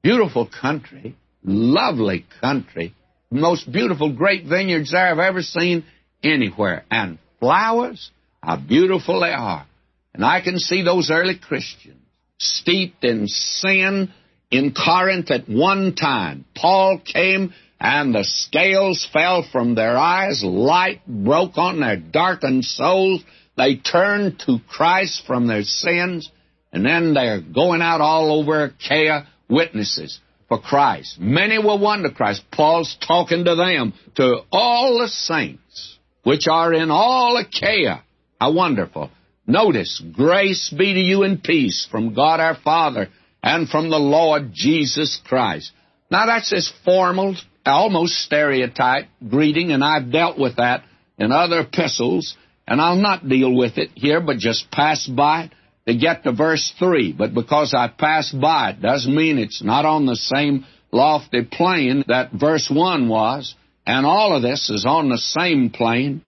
Beautiful 0.03 0.49
country, 0.49 1.17
lovely 1.43 2.25
country, 2.41 2.95
most 3.31 3.71
beautiful 3.71 4.13
great 4.13 4.47
vineyards 4.47 4.93
there 4.93 5.07
I've 5.07 5.19
ever 5.19 5.43
seen 5.43 5.85
anywhere. 6.23 6.85
And 6.91 7.19
flowers, 7.41 8.11
how 8.43 8.57
beautiful 8.57 9.21
they 9.21 9.33
are. 9.33 9.67
And 10.15 10.25
I 10.25 10.41
can 10.41 10.59
see 10.59 10.83
those 10.83 11.11
early 11.11 11.39
Christians 11.39 11.99
steeped 12.39 13.05
in 13.05 13.27
sin 13.27 14.13
in 14.51 14.73
Corinth 14.73 15.31
at 15.31 15.49
one 15.49 15.95
time. 15.95 16.45
Paul 16.55 17.01
came 17.05 17.53
and 17.81 18.15
the 18.15 18.25
scales 18.25 19.09
fell 19.13 19.47
from 19.51 19.75
their 19.75 19.97
eyes, 19.97 20.43
light 20.43 21.01
broke 21.07 21.57
on 21.59 21.81
their 21.81 21.97
darkened 21.97 22.65
souls. 22.65 23.23
They 23.57 23.77
turned 23.77 24.41
to 24.47 24.59
Christ 24.69 25.23
from 25.27 25.47
their 25.47 25.63
sins, 25.63 26.31
and 26.73 26.85
then 26.85 27.15
they're 27.15 27.41
going 27.41 27.83
out 27.83 28.01
all 28.01 28.41
over 28.41 28.65
Achaia 28.65 29.27
witnesses 29.49 30.21
for 30.49 30.61
Christ. 30.61 31.19
Many 31.21 31.59
will 31.59 31.79
won 31.79 32.03
to 32.03 32.11
Christ. 32.11 32.43
Paul's 32.51 32.97
talking 33.07 33.45
to 33.45 33.55
them, 33.55 33.95
to 34.17 34.41
all 34.51 34.99
the 34.99 35.09
saints 35.09 35.99
which 36.25 36.47
are 36.49 36.73
in 36.73 36.91
all 36.91 37.37
Achaia. 37.37 38.03
How 38.41 38.53
wonderful. 38.53 39.11
Notice, 39.47 40.03
grace 40.13 40.73
be 40.77 40.95
to 40.95 41.01
you 41.01 41.23
and 41.23 41.43
peace 41.43 41.87
from 41.91 42.15
God 42.15 42.41
our 42.41 42.57
Father 42.57 43.09
and 43.43 43.69
from 43.69 43.89
the 43.89 43.99
Lord 43.99 44.51
Jesus 44.53 45.21
Christ. 45.25 45.73
Now 46.11 46.27
that's 46.27 46.51
this 46.51 46.73
formal, 46.85 47.37
almost 47.69 48.15
stereotype 48.15 49.07
greeting, 49.29 49.73
and 49.73 49.85
I've 49.85 50.11
dealt 50.13 50.39
with 50.39 50.57
that 50.57 50.85
in 51.19 51.33
other 51.33 51.61
epistles, 51.61 52.37
and 52.67 52.81
I'll 52.81 52.97
not 52.97 53.29
deal 53.29 53.55
with 53.55 53.79
it 53.79 53.91
here, 53.95 54.21
but 54.21 54.39
just 54.39 54.71
pass 54.71 55.07
by 55.07 55.45
it 55.45 55.53
to 55.87 55.97
get 55.97 56.25
to 56.25 56.33
verse 56.33 56.73
3. 56.79 57.13
But 57.13 57.35
because 57.35 57.75
I 57.75 57.89
passed 57.89 58.39
by 58.39 58.71
it 58.71 58.83
doesn't 58.83 59.15
mean 59.15 59.39
it's 59.39 59.63
not 59.63 59.85
on 59.85 60.07
the 60.07 60.17
same 60.17 60.67
lofty 60.93 61.45
plane 61.45 62.05
that 62.09 62.33
verse 62.33 62.71
1 62.71 63.09
was, 63.09 63.55
and 63.87 64.05
all 64.05 64.37
of 64.37 64.43
this 64.43 64.69
is 64.71 64.85
on 64.87 65.09
the 65.09 65.19
same 65.19 65.71
plane. 65.71 66.23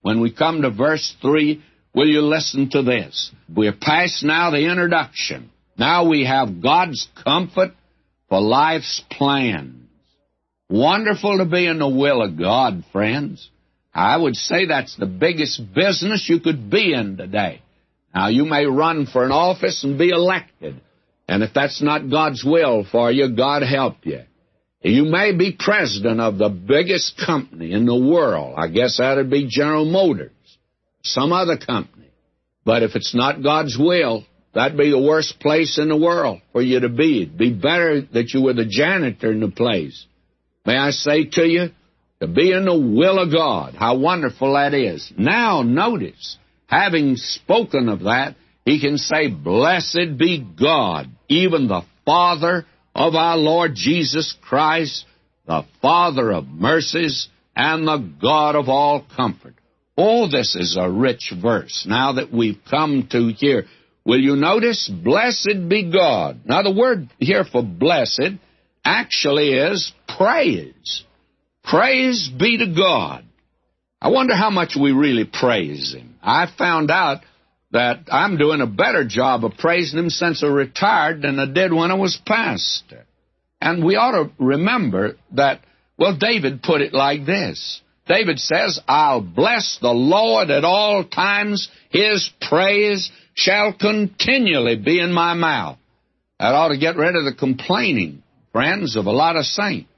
When 0.00 0.20
we 0.20 0.32
come 0.32 0.62
to 0.62 0.70
verse 0.70 1.14
3, 1.20 1.62
will 1.94 2.08
you 2.08 2.22
listen 2.22 2.70
to 2.70 2.82
this? 2.82 3.30
We're 3.54 3.72
past 3.72 4.24
now 4.24 4.50
the 4.50 4.70
introduction. 4.70 5.50
Now 5.78 6.08
we 6.08 6.24
have 6.24 6.62
God's 6.62 7.08
comfort 7.22 7.72
for 8.28 8.40
life's 8.40 9.02
plans. 9.10 9.83
Wonderful 10.68 11.38
to 11.38 11.44
be 11.44 11.66
in 11.66 11.78
the 11.78 11.88
will 11.88 12.22
of 12.22 12.38
God, 12.38 12.84
friends. 12.92 13.50
I 13.94 14.16
would 14.16 14.34
say 14.34 14.66
that's 14.66 14.96
the 14.96 15.06
biggest 15.06 15.60
business 15.74 16.28
you 16.28 16.40
could 16.40 16.70
be 16.70 16.92
in 16.92 17.16
today. 17.16 17.62
Now, 18.14 18.28
you 18.28 18.44
may 18.44 18.64
run 18.64 19.06
for 19.06 19.24
an 19.24 19.32
office 19.32 19.84
and 19.84 19.98
be 19.98 20.10
elected, 20.10 20.80
and 21.28 21.42
if 21.42 21.52
that's 21.54 21.82
not 21.82 22.10
God's 22.10 22.44
will 22.44 22.84
for 22.84 23.10
you, 23.10 23.34
God 23.36 23.62
help 23.62 23.98
you. 24.02 24.22
You 24.82 25.04
may 25.04 25.34
be 25.34 25.56
president 25.58 26.20
of 26.20 26.38
the 26.38 26.48
biggest 26.48 27.20
company 27.24 27.72
in 27.72 27.86
the 27.86 27.96
world. 27.96 28.54
I 28.56 28.68
guess 28.68 28.98
that'd 28.98 29.30
be 29.30 29.46
General 29.48 29.84
Motors, 29.84 30.32
some 31.02 31.32
other 31.32 31.56
company. 31.56 32.10
But 32.64 32.82
if 32.82 32.94
it's 32.94 33.14
not 33.14 33.42
God's 33.42 33.76
will, 33.78 34.24
That'd 34.54 34.78
be 34.78 34.90
the 34.90 35.00
worst 35.00 35.40
place 35.40 35.78
in 35.78 35.88
the 35.88 35.96
world 35.96 36.40
for 36.52 36.62
you 36.62 36.80
to 36.80 36.88
be. 36.88 37.22
It'd 37.22 37.36
be 37.36 37.52
better 37.52 38.00
that 38.12 38.32
you 38.32 38.42
were 38.42 38.52
the 38.52 38.64
janitor 38.64 39.32
in 39.32 39.40
the 39.40 39.50
place. 39.50 40.06
May 40.64 40.76
I 40.76 40.90
say 40.90 41.24
to 41.24 41.42
you, 41.46 41.68
to 42.20 42.28
be 42.28 42.52
in 42.52 42.64
the 42.64 42.78
will 42.78 43.18
of 43.18 43.32
God, 43.32 43.74
how 43.74 43.98
wonderful 43.98 44.54
that 44.54 44.72
is. 44.72 45.12
Now 45.16 45.62
notice, 45.62 46.38
having 46.66 47.16
spoken 47.16 47.88
of 47.88 48.00
that, 48.04 48.36
he 48.64 48.80
can 48.80 48.96
say, 48.96 49.28
Blessed 49.28 50.16
be 50.16 50.38
God, 50.38 51.08
even 51.28 51.68
the 51.68 51.82
Father 52.06 52.64
of 52.94 53.14
our 53.14 53.36
Lord 53.36 53.72
Jesus 53.74 54.34
Christ, 54.42 55.04
the 55.46 55.64
Father 55.82 56.32
of 56.32 56.46
mercies, 56.46 57.28
and 57.54 57.86
the 57.86 57.98
God 58.20 58.56
of 58.56 58.68
all 58.68 59.04
comfort. 59.16 59.54
Oh, 59.98 60.28
this 60.28 60.56
is 60.56 60.76
a 60.80 60.90
rich 60.90 61.32
verse 61.40 61.84
now 61.88 62.14
that 62.14 62.32
we've 62.32 62.58
come 62.68 63.06
to 63.12 63.28
here. 63.28 63.66
Will 64.04 64.20
you 64.20 64.36
notice? 64.36 64.88
Blessed 64.88 65.68
be 65.68 65.90
God. 65.90 66.40
Now, 66.44 66.62
the 66.62 66.72
word 66.72 67.08
here 67.18 67.44
for 67.44 67.62
blessed 67.62 68.38
actually 68.84 69.52
is 69.52 69.92
praise. 70.16 71.04
Praise 71.62 72.28
be 72.28 72.58
to 72.58 72.66
God. 72.66 73.24
I 74.00 74.08
wonder 74.08 74.36
how 74.36 74.50
much 74.50 74.76
we 74.76 74.92
really 74.92 75.24
praise 75.24 75.94
Him. 75.94 76.16
I 76.22 76.46
found 76.58 76.90
out 76.90 77.22
that 77.72 78.00
I'm 78.12 78.36
doing 78.36 78.60
a 78.60 78.66
better 78.66 79.04
job 79.04 79.44
of 79.44 79.56
praising 79.58 79.98
Him 79.98 80.10
since 80.10 80.44
I 80.44 80.48
retired 80.48 81.22
than 81.22 81.38
I 81.38 81.46
did 81.46 81.72
when 81.72 81.90
I 81.90 81.94
was 81.94 82.20
pastor. 82.26 83.06
And 83.60 83.82
we 83.82 83.96
ought 83.96 84.12
to 84.12 84.30
remember 84.38 85.16
that, 85.32 85.60
well, 85.98 86.16
David 86.16 86.62
put 86.62 86.82
it 86.82 86.92
like 86.92 87.24
this. 87.24 87.80
David 88.06 88.38
says, 88.38 88.78
I'll 88.86 89.22
bless 89.22 89.78
the 89.80 89.92
Lord 89.92 90.50
at 90.50 90.64
all 90.64 91.04
times. 91.04 91.70
His 91.88 92.30
praise 92.42 93.10
shall 93.32 93.72
continually 93.72 94.76
be 94.76 95.00
in 95.00 95.12
my 95.12 95.32
mouth. 95.32 95.78
That 96.38 96.54
ought 96.54 96.68
to 96.68 96.78
get 96.78 96.96
rid 96.96 97.16
of 97.16 97.24
the 97.24 97.32
complaining, 97.32 98.22
friends, 98.54 98.94
of 98.94 99.06
a 99.06 99.10
lot 99.10 99.34
of 99.36 99.44
saints. 99.44 99.90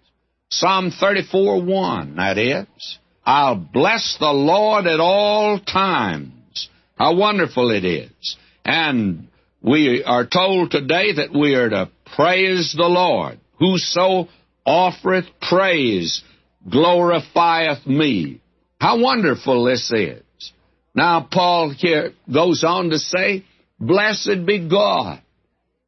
Psalm 0.51 0.91
34 0.91 1.63
1, 1.63 2.17
that 2.17 2.39
is. 2.39 2.99
I'll 3.23 3.57
bless 3.57 4.17
the 4.19 4.33
Lord 4.33 4.87
at 4.87 4.99
all 4.99 5.61
times. 5.61 6.71
How 6.97 7.15
wonderful 7.17 7.71
it 7.71 7.85
is. 7.85 8.37
And 8.65 9.29
we 9.61 10.03
are 10.05 10.27
told 10.27 10.71
today 10.71 11.13
that 11.17 11.39
we 11.39 11.55
are 11.55 11.69
to 11.69 11.91
praise 12.17 12.75
the 12.75 12.85
Lord. 12.85 13.39
Whoso 13.59 14.29
offereth 14.65 15.27
praise 15.43 16.23
glorifieth 16.67 17.87
me. 17.87 18.41
How 18.81 18.99
wonderful 18.99 19.65
this 19.65 19.93
is. 19.93 20.53
Now, 20.95 21.29
Paul 21.31 21.75
here 21.77 22.13
goes 22.33 22.65
on 22.65 22.89
to 22.89 22.99
say, 22.99 23.45
Blessed 23.79 24.47
be 24.47 24.67
God. 24.67 25.21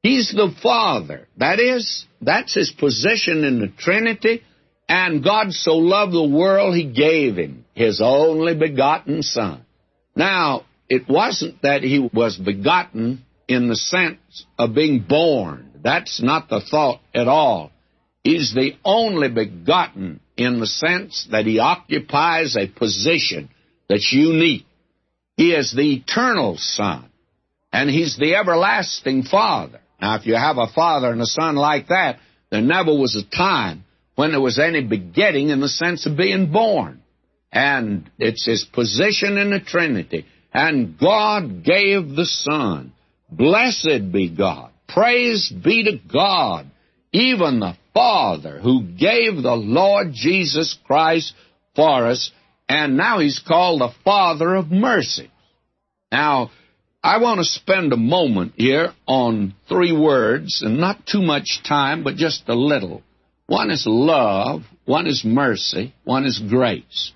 He's 0.03 0.31
the 0.33 0.55
Father. 0.63 1.27
That 1.37 1.59
is, 1.61 2.07
that's 2.21 2.55
his 2.55 2.71
position 2.71 3.45
in 3.45 3.59
the 3.61 3.69
Trinity. 3.69 4.43
And 4.89 5.23
God 5.23 5.53
so 5.53 5.77
loved 5.77 6.13
the 6.13 6.27
world, 6.27 6.75
he 6.75 6.85
gave 6.85 7.37
him 7.37 7.65
his 7.75 8.01
only 8.03 8.55
begotten 8.55 9.23
Son. 9.23 9.65
Now, 10.17 10.65
it 10.89 11.09
wasn't 11.09 11.63
that 11.63 11.83
he 11.83 11.99
was 11.99 12.37
begotten 12.37 13.25
in 13.47 13.69
the 13.69 13.77
sense 13.77 14.47
of 14.59 14.75
being 14.75 15.01
born. 15.01 15.71
That's 15.83 16.23
not 16.23 16.49
the 16.49 16.61
thought 16.61 17.01
at 17.15 17.29
all. 17.29 17.71
He's 18.25 18.55
the 18.55 18.73
only 18.85 19.29
begotten 19.29 20.21
in 20.37 20.61
the 20.61 20.67
sense 20.67 21.29
that 21.31 21.47
he 21.47 21.59
occupies 21.59 22.57
a 22.57 22.67
position 22.67 23.51
that's 23.89 24.13
unique. 24.13 24.67
He 25.37 25.53
is 25.53 25.73
the 25.75 25.95
eternal 25.95 26.57
Son, 26.59 27.09
and 27.73 27.89
he's 27.89 28.17
the 28.17 28.35
everlasting 28.35 29.23
Father. 29.23 29.81
Now, 30.01 30.17
if 30.17 30.27
you 30.27 30.35
have 30.35 30.59
a 30.59 30.69
father 30.75 31.11
and 31.11 31.21
a 31.21 31.27
son 31.27 31.57
like 31.57 31.89
that, 31.89 32.19
there 32.51 32.63
never 32.63 32.93
was 32.93 33.17
a 33.17 33.37
time 33.37 33.85
when 34.15 34.31
there 34.31 34.41
was 34.41 34.59
any 34.59 34.83
begetting 34.83 35.51
in 35.51 35.61
the 35.61 35.69
sense 35.69 36.07
of 36.07 36.17
being 36.17 36.53
born. 36.53 37.03
And 37.53 38.11
it's 38.19 38.47
his 38.47 38.65
position 38.65 39.39
in 39.39 39.51
the 39.51 39.61
Trinity. 39.61 40.27
And 40.53 40.99
God 40.99 41.65
gave 41.65 42.09
the 42.11 42.27
Son. 42.27 42.93
Blessed 43.31 44.13
be 44.13 44.35
God. 44.35 44.71
Praise 44.89 45.53
be 45.53 45.85
to 45.85 45.99
God, 46.13 46.67
even 47.13 47.61
the 47.61 47.75
Father 47.93 48.59
who 48.59 48.83
gave 48.83 49.43
the 49.43 49.55
Lord 49.55 50.13
Jesus 50.13 50.79
Christ 50.87 51.35
for 51.75 52.07
us, 52.07 52.31
and 52.69 52.97
now 52.97 53.19
he's 53.19 53.41
called 53.47 53.81
the 53.81 53.93
Father 54.05 54.55
of 54.55 54.71
mercy. 54.71 55.31
Now, 56.11 56.51
I 57.03 57.19
want 57.19 57.39
to 57.39 57.45
spend 57.45 57.93
a 57.93 57.97
moment 57.97 58.55
here 58.57 58.93
on 59.07 59.55
three 59.69 59.93
words, 59.93 60.63
and 60.63 60.79
not 60.79 61.07
too 61.07 61.23
much 61.23 61.61
time, 61.67 62.03
but 62.03 62.17
just 62.17 62.49
a 62.49 62.55
little. 62.55 63.03
One 63.47 63.71
is 63.71 63.85
love, 63.87 64.63
one 64.85 65.07
is 65.07 65.25
mercy, 65.25 65.95
one 66.05 66.25
is 66.25 66.39
grace. 66.39 67.13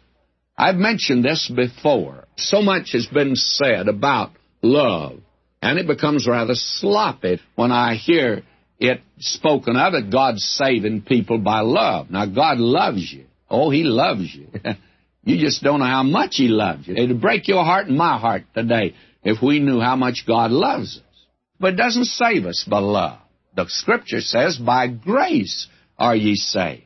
I've 0.57 0.77
mentioned 0.77 1.25
this 1.25 1.51
before. 1.55 2.27
So 2.37 2.63
much 2.63 2.93
has 2.93 3.07
been 3.07 3.35
said 3.35 3.89
about 3.89 4.31
love, 4.63 5.19
and 5.61 5.79
it 5.79 5.89
becomes 5.89 6.29
rather 6.29 6.55
sloppy 6.55 7.41
when 7.57 7.73
I 7.73 7.97
hear 7.97 8.45
it 8.79 9.01
spoken 9.19 9.77
of 9.77 9.95
that 9.95 10.11
God's 10.13 10.45
saving 10.45 11.03
people 11.03 11.39
by 11.39 11.61
love. 11.61 12.09
Now, 12.09 12.27
God 12.27 12.59
loves 12.59 13.13
you. 13.13 13.25
Oh, 13.51 13.71
He 13.71 13.83
loves 13.83 14.33
you. 14.33 14.47
you 15.25 15.45
just 15.45 15.63
don't 15.63 15.81
know 15.81 15.87
how 15.87 16.05
much 16.05 16.37
He 16.37 16.49
loves 16.49 16.87
you. 16.87 16.95
It'd 16.95 17.21
break 17.21 17.49
your 17.49 17.65
heart 17.65 17.89
and 17.89 17.99
my 17.99 18.19
heart 18.19 18.45
today 18.55 18.95
if 19.23 19.43
we 19.43 19.61
knew 19.61 19.81
how 19.81 19.97
much 19.97 20.25
God 20.27 20.51
loves 20.51 20.99
us. 20.99 21.27
But 21.61 21.75
it 21.75 21.77
doesn't 21.77 22.07
save 22.07 22.45
us 22.47 22.65
by 22.69 22.81
love. 22.81 23.19
The 23.55 23.67
Scripture 23.69 24.21
says, 24.21 24.57
by 24.57 24.89
grace 24.89 25.69
are 25.99 26.17
ye 26.17 26.35
saved. 26.35 26.85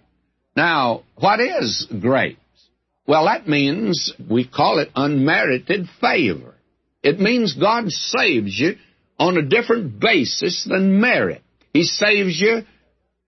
Now, 0.57 1.03
what 1.17 1.41
is 1.41 1.87
grace? 2.01 2.37
Well, 3.07 3.27
that 3.27 3.47
means 3.47 4.13
we 4.29 4.47
call 4.47 4.79
it 4.81 4.91
unmerited 4.97 5.87
favor. 6.01 6.55
It 7.03 7.21
means 7.21 7.55
God 7.55 7.91
saves 7.91 8.59
you 8.59 8.77
on 9.19 9.37
a 9.37 9.43
different 9.43 10.01
basis 10.01 10.67
than 10.69 11.01
merit. 11.01 11.43
He 11.73 11.85
saves 11.85 12.41
you, 12.41 12.63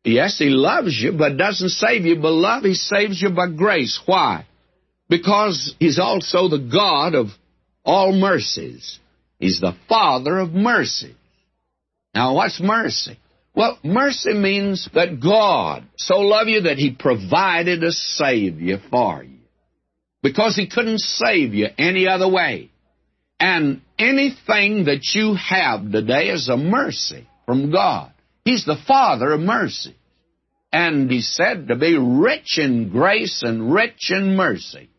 yes, 0.05 0.39
He 0.39 0.47
loves 0.47 0.99
you, 1.01 1.13
but 1.13 1.37
doesn't 1.37 1.69
save 1.69 2.05
you 2.05 2.17
by 2.17 2.29
love. 2.29 2.65
He 2.65 2.75
saves 2.75 3.23
you 3.23 3.31
by 3.31 3.49
grace. 3.51 4.01
Why? 4.05 4.47
Because 5.09 5.75
He's 5.79 5.99
also 5.99 6.49
the 6.49 6.59
God 6.59 7.15
of 7.15 7.29
all 7.89 8.13
mercies. 8.13 9.01
He's 9.39 9.61
the 9.61 9.75
Father 9.89 10.39
of 10.39 10.53
mercy. 10.53 11.17
Now, 12.15 12.35
what's 12.35 12.61
mercy? 12.61 13.19
Well, 13.55 13.79
mercy 13.83 14.35
means 14.35 14.89
that 14.93 15.21
God 15.21 15.85
so 15.97 16.19
loved 16.19 16.51
you 16.51 16.61
that 16.63 16.77
He 16.77 16.91
provided 16.91 17.83
a 17.83 17.91
Savior 17.91 18.79
for 18.91 19.25
you. 19.25 19.39
Because 20.23 20.55
He 20.55 20.69
couldn't 20.69 21.01
save 21.01 21.55
you 21.55 21.69
any 21.79 22.07
other 22.07 22.31
way. 22.31 22.71
And 23.41 23.81
anything 23.99 24.85
that 24.85 25.01
you 25.15 25.35
have 25.35 25.91
today 25.91 26.29
is 26.29 26.49
a 26.49 26.59
mercy 26.59 27.27
from 27.47 27.73
God. 27.73 28.13
He's 28.45 28.67
the 28.67 28.77
Father 28.87 29.33
of 29.33 29.41
mercy. 29.41 29.97
And 30.73 31.11
He's 31.11 31.35
said 31.35 31.69
to 31.69 31.77
be 31.77 31.97
rich 31.97 32.59
in 32.59 32.91
grace 32.91 33.43
and 33.43 33.73
rich 33.73 34.11
in 34.11 34.37
mercy. 34.37 34.91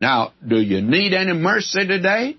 Now, 0.00 0.32
do 0.46 0.60
you 0.60 0.82
need 0.82 1.14
any 1.14 1.32
mercy 1.32 1.86
today? 1.86 2.36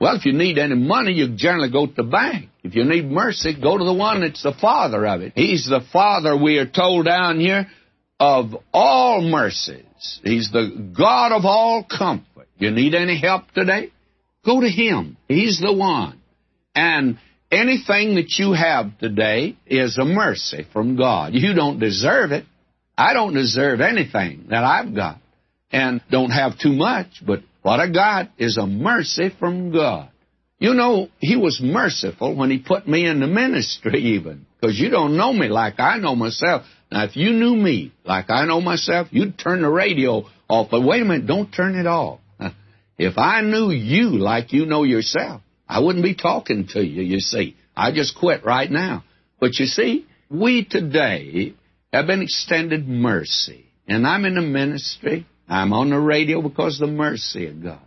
Well, 0.00 0.16
if 0.16 0.26
you 0.26 0.32
need 0.32 0.58
any 0.58 0.74
money, 0.74 1.12
you 1.12 1.36
generally 1.36 1.70
go 1.70 1.86
to 1.86 1.92
the 1.94 2.02
bank. 2.02 2.48
If 2.64 2.74
you 2.74 2.84
need 2.84 3.04
mercy, 3.08 3.54
go 3.54 3.78
to 3.78 3.84
the 3.84 3.92
one 3.92 4.22
that's 4.22 4.42
the 4.42 4.52
father 4.52 5.06
of 5.06 5.20
it. 5.20 5.32
He's 5.36 5.66
the 5.68 5.80
father, 5.92 6.36
we 6.36 6.58
are 6.58 6.66
told 6.66 7.06
down 7.06 7.38
here, 7.38 7.68
of 8.18 8.56
all 8.72 9.20
mercies. 9.20 10.20
He's 10.24 10.50
the 10.50 10.92
God 10.96 11.32
of 11.32 11.44
all 11.44 11.84
comfort. 11.84 12.48
You 12.58 12.72
need 12.72 12.94
any 12.94 13.20
help 13.20 13.50
today? 13.52 13.92
Go 14.44 14.60
to 14.60 14.68
Him. 14.68 15.16
He's 15.28 15.60
the 15.60 15.72
one. 15.72 16.20
And 16.74 17.18
anything 17.50 18.16
that 18.16 18.38
you 18.38 18.54
have 18.54 18.98
today 18.98 19.56
is 19.66 19.98
a 19.98 20.04
mercy 20.04 20.66
from 20.72 20.96
God. 20.96 21.34
You 21.34 21.54
don't 21.54 21.78
deserve 21.78 22.32
it. 22.32 22.44
I 22.98 23.14
don't 23.14 23.34
deserve 23.34 23.80
anything 23.80 24.46
that 24.50 24.64
I've 24.64 24.94
got 24.94 25.21
and 25.72 26.00
don't 26.10 26.30
have 26.30 26.58
too 26.58 26.72
much, 26.72 27.22
but 27.26 27.40
what 27.62 27.80
I 27.80 27.90
got 27.90 28.30
is 28.38 28.58
a 28.58 28.66
mercy 28.66 29.30
from 29.38 29.72
God. 29.72 30.10
You 30.58 30.74
know, 30.74 31.08
He 31.18 31.36
was 31.36 31.60
merciful 31.62 32.36
when 32.36 32.50
He 32.50 32.58
put 32.58 32.86
me 32.86 33.06
in 33.06 33.20
the 33.20 33.26
ministry, 33.26 34.16
even, 34.16 34.46
because 34.60 34.78
you 34.78 34.90
don't 34.90 35.16
know 35.16 35.32
me 35.32 35.48
like 35.48 35.80
I 35.80 35.98
know 35.98 36.14
myself. 36.14 36.64
Now, 36.90 37.04
if 37.04 37.16
you 37.16 37.32
knew 37.32 37.56
me 37.56 37.92
like 38.04 38.26
I 38.28 38.44
know 38.44 38.60
myself, 38.60 39.08
you'd 39.10 39.38
turn 39.38 39.62
the 39.62 39.70
radio 39.70 40.24
off. 40.48 40.68
But 40.70 40.82
wait 40.82 41.02
a 41.02 41.04
minute, 41.04 41.26
don't 41.26 41.50
turn 41.50 41.74
it 41.74 41.86
off. 41.86 42.20
If 42.98 43.16
I 43.16 43.40
knew 43.40 43.70
you 43.70 44.10
like 44.10 44.52
you 44.52 44.66
know 44.66 44.84
yourself, 44.84 45.40
I 45.66 45.80
wouldn't 45.80 46.04
be 46.04 46.14
talking 46.14 46.68
to 46.74 46.84
you, 46.84 47.02
you 47.02 47.18
see. 47.18 47.56
I 47.74 47.90
just 47.90 48.16
quit 48.16 48.44
right 48.44 48.70
now. 48.70 49.02
But 49.40 49.58
you 49.58 49.66
see, 49.66 50.06
we 50.30 50.64
today 50.64 51.54
have 51.92 52.06
been 52.06 52.22
extended 52.22 52.86
mercy. 52.86 53.64
And 53.88 54.06
I'm 54.06 54.24
in 54.24 54.34
the 54.34 54.42
ministry. 54.42 55.26
I'm 55.48 55.72
on 55.72 55.90
the 55.90 55.98
radio 55.98 56.40
because 56.42 56.80
of 56.80 56.88
the 56.88 56.94
mercy 56.94 57.46
of 57.46 57.62
God. 57.62 57.80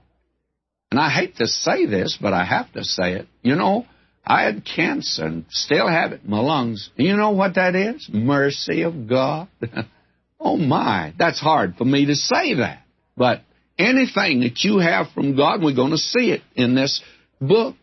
And 0.91 0.99
I 0.99 1.09
hate 1.09 1.37
to 1.37 1.47
say 1.47 1.85
this, 1.85 2.17
but 2.19 2.33
I 2.33 2.45
have 2.45 2.71
to 2.73 2.83
say 2.83 3.13
it. 3.13 3.27
You 3.41 3.55
know, 3.55 3.85
I 4.25 4.43
had 4.43 4.65
cancer 4.65 5.25
and 5.25 5.45
still 5.49 5.87
have 5.87 6.11
it 6.11 6.21
in 6.23 6.29
my 6.29 6.39
lungs. 6.39 6.89
You 6.95 7.15
know 7.15 7.31
what 7.31 7.55
that 7.55 7.75
is? 7.75 8.09
Mercy 8.11 8.83
of 8.83 9.07
God. 9.07 9.47
oh 10.39 10.57
my, 10.57 11.13
that's 11.17 11.39
hard 11.39 11.75
for 11.77 11.85
me 11.85 12.05
to 12.07 12.15
say 12.15 12.55
that. 12.55 12.83
But 13.17 13.41
anything 13.77 14.41
that 14.41 14.63
you 14.63 14.79
have 14.79 15.07
from 15.13 15.35
God, 15.35 15.61
we're 15.61 15.75
going 15.75 15.91
to 15.91 15.97
see 15.97 16.31
it 16.31 16.41
in 16.55 16.75
this 16.75 17.01
book, 17.39 17.75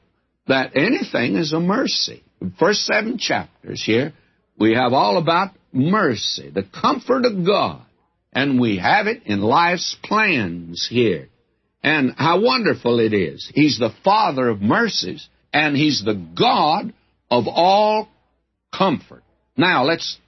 that 0.48 0.76
anything 0.76 1.36
is 1.36 1.52
a 1.52 1.60
mercy. 1.60 2.22
The 2.40 2.52
first 2.58 2.84
seven 2.84 3.18
chapters 3.18 3.82
here, 3.84 4.12
we 4.58 4.74
have 4.74 4.92
all 4.92 5.16
about 5.16 5.50
mercy, 5.72 6.50
the 6.50 6.64
comfort 6.64 7.24
of 7.24 7.46
God. 7.46 7.82
And 8.32 8.60
we 8.60 8.78
have 8.78 9.06
it 9.06 9.22
in 9.26 9.40
life's 9.40 9.96
plans 10.02 10.86
here. 10.88 11.28
And 11.82 12.14
how 12.16 12.40
wonderful 12.40 13.00
it 13.00 13.12
is. 13.12 13.50
He's 13.54 13.78
the 13.78 13.92
Father 14.04 14.48
of 14.48 14.62
mercies, 14.62 15.28
and 15.52 15.76
He's 15.76 16.02
the 16.04 16.14
God 16.14 16.94
of 17.30 17.44
all 17.48 18.08
comfort. 18.76 19.22
Now, 19.56 19.84
let's 19.84 20.18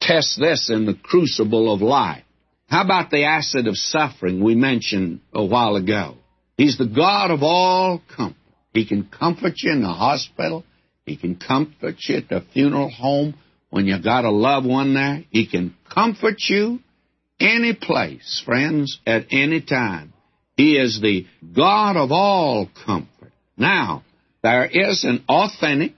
test 0.00 0.38
this 0.38 0.70
in 0.70 0.86
the 0.86 0.94
crucible 0.94 1.72
of 1.72 1.82
life. 1.82 2.22
How 2.68 2.84
about 2.84 3.10
the 3.10 3.24
acid 3.24 3.66
of 3.66 3.76
suffering 3.76 4.42
we 4.42 4.54
mentioned 4.54 5.20
a 5.34 5.44
while 5.44 5.76
ago? 5.76 6.16
He's 6.56 6.78
the 6.78 6.86
God 6.86 7.30
of 7.30 7.42
all 7.42 8.00
comfort. 8.16 8.36
He 8.72 8.86
can 8.86 9.08
comfort 9.08 9.54
you 9.56 9.72
in 9.72 9.82
the 9.82 9.88
hospital. 9.88 10.64
He 11.04 11.16
can 11.16 11.36
comfort 11.36 11.96
you 12.06 12.16
at 12.18 12.28
the 12.28 12.44
funeral 12.52 12.88
home 12.88 13.34
when 13.70 13.86
you 13.86 14.00
got 14.00 14.24
a 14.24 14.30
loved 14.30 14.66
one 14.66 14.94
there. 14.94 15.24
He 15.30 15.48
can 15.48 15.74
comfort 15.92 16.36
you 16.48 16.78
any 17.40 17.74
place, 17.74 18.42
friends, 18.44 18.98
at 19.06 19.26
any 19.30 19.60
time. 19.60 20.12
He 20.56 20.76
is 20.76 21.00
the 21.00 21.26
God 21.56 21.96
of 21.96 22.12
all 22.12 22.68
comfort. 22.84 23.32
Now, 23.56 24.04
there 24.42 24.66
is 24.66 25.04
an 25.04 25.24
authentic 25.28 25.94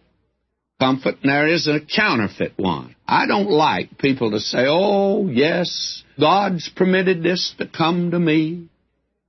comfort 0.78 1.16
and 1.22 1.30
there 1.30 1.48
is 1.48 1.68
a 1.68 1.80
counterfeit 1.80 2.54
one. 2.56 2.94
I 3.06 3.26
don't 3.26 3.50
like 3.50 3.98
people 3.98 4.30
to 4.32 4.40
say, 4.40 4.64
oh, 4.68 5.28
yes, 5.28 6.02
God's 6.18 6.70
permitted 6.74 7.22
this 7.22 7.54
to 7.58 7.66
come 7.66 8.10
to 8.12 8.18
me, 8.18 8.68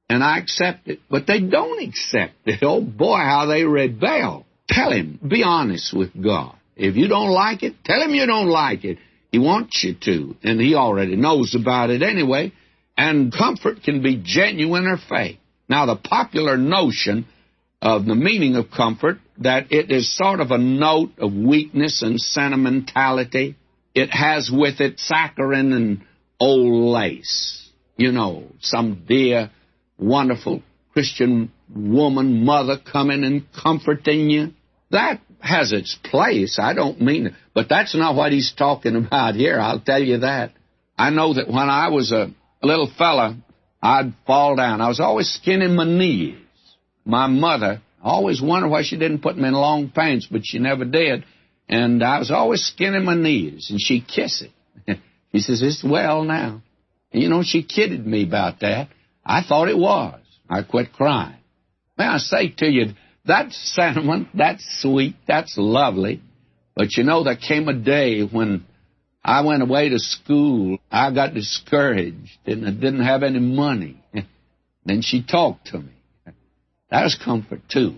and 0.09 0.23
I 0.23 0.37
accept 0.39 0.87
it. 0.87 0.99
But 1.09 1.27
they 1.27 1.41
don't 1.41 1.83
accept 1.87 2.33
it. 2.45 2.59
Oh, 2.61 2.81
boy, 2.81 3.17
how 3.17 3.45
they 3.47 3.63
rebel. 3.63 4.45
Tell 4.69 4.91
him, 4.91 5.19
be 5.27 5.43
honest 5.43 5.95
with 5.95 6.11
God. 6.21 6.55
If 6.75 6.95
you 6.95 7.07
don't 7.07 7.29
like 7.29 7.61
it, 7.63 7.75
tell 7.83 8.01
him 8.01 8.11
you 8.11 8.25
don't 8.25 8.49
like 8.49 8.83
it. 8.83 8.97
He 9.33 9.39
wants 9.39 9.83
you 9.83 9.95
to, 9.95 10.35
and 10.43 10.61
he 10.61 10.75
already 10.75 11.15
knows 11.15 11.55
about 11.59 11.89
it 11.89 12.03
anyway. 12.03 12.53
And 12.95 13.33
comfort 13.33 13.81
can 13.81 14.03
be 14.03 14.21
genuine 14.23 14.85
or 14.85 14.97
fake. 15.09 15.39
Now, 15.67 15.87
the 15.87 15.95
popular 15.95 16.55
notion 16.55 17.25
of 17.81 18.05
the 18.05 18.13
meaning 18.13 18.55
of 18.57 18.69
comfort 18.69 19.17
that 19.39 19.71
it 19.71 19.89
is 19.89 20.15
sort 20.15 20.39
of 20.39 20.51
a 20.51 20.59
note 20.59 21.13
of 21.17 21.33
weakness 21.33 22.03
and 22.03 22.21
sentimentality. 22.21 23.55
It 23.95 24.11
has 24.11 24.51
with 24.53 24.79
it 24.79 24.99
saccharine 24.99 25.73
and 25.73 26.01
old 26.39 26.93
lace. 26.93 27.71
You 27.97 28.11
know, 28.11 28.51
some 28.61 29.03
dear, 29.07 29.49
wonderful 29.97 30.61
Christian 30.91 31.51
woman, 31.75 32.45
mother 32.45 32.77
coming 32.77 33.23
and 33.23 33.47
comforting 33.51 34.29
you. 34.29 34.53
That 34.91 35.21
has 35.43 35.73
its 35.73 35.97
place. 36.03 36.57
I 36.59 36.73
don't 36.73 37.01
mean 37.01 37.27
it. 37.27 37.33
But 37.53 37.67
that's 37.69 37.93
not 37.95 38.15
what 38.15 38.31
he's 38.31 38.53
talking 38.57 38.95
about 38.95 39.35
here, 39.35 39.59
I'll 39.59 39.81
tell 39.81 40.01
you 40.01 40.19
that. 40.19 40.51
I 40.97 41.09
know 41.09 41.33
that 41.33 41.47
when 41.47 41.69
I 41.69 41.89
was 41.89 42.11
a 42.11 42.31
little 42.61 42.89
fella, 42.97 43.37
I'd 43.81 44.13
fall 44.25 44.55
down. 44.55 44.79
I 44.79 44.87
was 44.87 45.01
always 45.01 45.29
skinning 45.29 45.75
my 45.75 45.85
knees. 45.85 46.37
My 47.03 47.27
mother 47.27 47.81
always 48.01 48.41
wondered 48.41 48.69
why 48.69 48.83
she 48.83 48.97
didn't 48.97 49.21
put 49.21 49.37
me 49.37 49.47
in 49.47 49.53
long 49.53 49.89
pants, 49.89 50.27
but 50.31 50.41
she 50.45 50.59
never 50.59 50.85
did. 50.85 51.25
And 51.67 52.01
I 52.01 52.19
was 52.19 52.31
always 52.31 52.61
skinning 52.63 53.03
my 53.03 53.15
knees, 53.15 53.69
and 53.69 53.81
she'd 53.81 54.07
kiss 54.07 54.43
it. 54.43 54.99
she 55.33 55.39
says, 55.39 55.61
It's 55.61 55.83
well 55.83 56.23
now. 56.23 56.61
And 57.11 57.21
you 57.21 57.27
know, 57.27 57.43
she 57.43 57.63
kidded 57.63 58.05
me 58.05 58.23
about 58.23 58.61
that. 58.61 58.89
I 59.25 59.43
thought 59.43 59.67
it 59.67 59.77
was. 59.77 60.19
I 60.49 60.63
quit 60.63 60.93
crying. 60.93 61.37
May 61.97 62.05
I 62.05 62.17
say 62.17 62.49
to 62.49 62.65
you, 62.65 62.93
that's 63.25 63.57
sentiment, 63.75 64.29
that's 64.33 64.63
sweet, 64.81 65.15
that's 65.27 65.55
lovely. 65.57 66.21
But 66.75 66.97
you 66.97 67.03
know, 67.03 67.23
there 67.23 67.35
came 67.35 67.67
a 67.67 67.73
day 67.73 68.21
when 68.21 68.65
I 69.23 69.41
went 69.41 69.63
away 69.63 69.89
to 69.89 69.99
school. 69.99 70.77
I 70.91 71.13
got 71.13 71.33
discouraged 71.33 72.37
and 72.45 72.67
I 72.67 72.71
didn't 72.71 73.03
have 73.03 73.23
any 73.23 73.39
money. 73.39 74.03
then 74.85 75.01
she 75.01 75.23
talked 75.23 75.67
to 75.67 75.79
me. 75.79 75.93
That 76.89 77.03
was 77.03 77.15
comfort 77.15 77.61
too. 77.71 77.95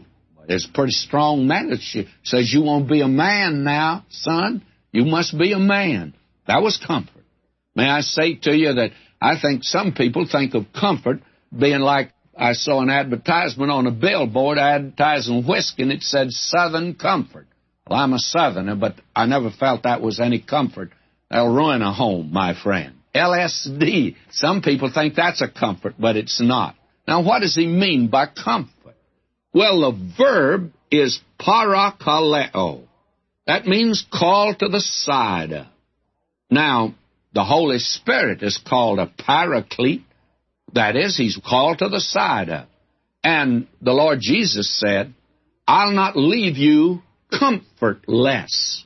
It's 0.48 0.68
pretty 0.72 0.92
strong 0.92 1.48
message. 1.48 1.82
She 1.82 2.08
says, 2.24 2.54
You 2.54 2.62
won't 2.62 2.88
be 2.88 3.02
a 3.02 3.08
man 3.08 3.64
now, 3.64 4.06
son. 4.10 4.64
You 4.92 5.06
must 5.06 5.38
be 5.38 5.54
a 5.54 5.60
man. 5.60 6.14
That 6.48 6.62
was 6.62 6.78
comfort. 6.78 7.24
May 7.76 7.90
I 7.90 8.02
say 8.02 8.36
to 8.36 8.56
you 8.56 8.74
that 8.74 8.92
I 9.20 9.40
think 9.42 9.64
some 9.64 9.94
people 9.94 10.28
think 10.32 10.54
of 10.54 10.68
comfort 10.80 11.22
being 11.58 11.80
like 11.80 12.12
I 12.38 12.54
saw 12.54 12.82
an 12.82 12.90
advertisement 12.90 13.72
on 13.72 13.88
a 13.88 13.92
billboard 13.92 14.58
advertising 14.58 15.46
whiskey, 15.46 15.84
and 15.84 15.92
it 15.92 16.04
said 16.04 16.32
Southern 16.32 16.96
Comfort. 16.96 17.48
Well, 17.88 18.00
I'm 18.00 18.14
a 18.14 18.20
Southerner, 18.20 18.76
but 18.76 18.96
I 19.16 19.26
never 19.26 19.52
felt 19.52 19.84
that 19.84 20.02
was 20.02 20.20
any 20.20 20.40
comfort. 20.40 20.92
That'll 21.30 21.54
ruin 21.54 21.82
a 21.82 21.94
home, 21.94 22.32
my 22.34 22.54
friend. 22.54 22.96
LSD. 23.14 24.16
Some 24.32 24.62
people 24.62 24.92
think 24.94 25.16
that's 25.16 25.42
a 25.42 25.48
comfort, 25.48 25.96
but 25.98 26.18
it's 26.18 26.42
not. 26.42 26.76
Now, 27.08 27.24
what 27.24 27.40
does 27.40 27.56
he 27.56 27.68
mean 27.68 28.08
by 28.10 28.26
comfort? 28.28 28.96
Well, 29.54 29.82
the 29.82 30.14
verb 30.18 30.72
is 30.92 31.20
parakaleo. 31.40 32.82
That 33.48 33.66
means 33.66 34.06
call 34.12 34.54
to 34.56 34.68
the 34.68 34.82
side 34.82 35.54
of. 35.54 35.68
Now, 36.50 36.96
the 37.34 37.44
Holy 37.44 37.80
Spirit 37.80 38.44
is 38.44 38.58
called 38.58 39.00
a 39.00 39.12
paraclete, 39.18 40.05
that 40.76 40.96
is, 40.96 41.18
he's 41.18 41.38
called 41.38 41.80
to 41.80 41.90
the 41.90 42.00
side 42.00 42.50
of. 42.50 42.68
And 43.24 43.68
the 43.82 43.94
Lord 43.94 44.20
Jesus 44.22 44.80
said, 44.80 45.14
I'll 45.68 45.92
not 45.92 46.16
leave 46.16 46.58
you 46.58 47.02
comfortless. 47.32 48.86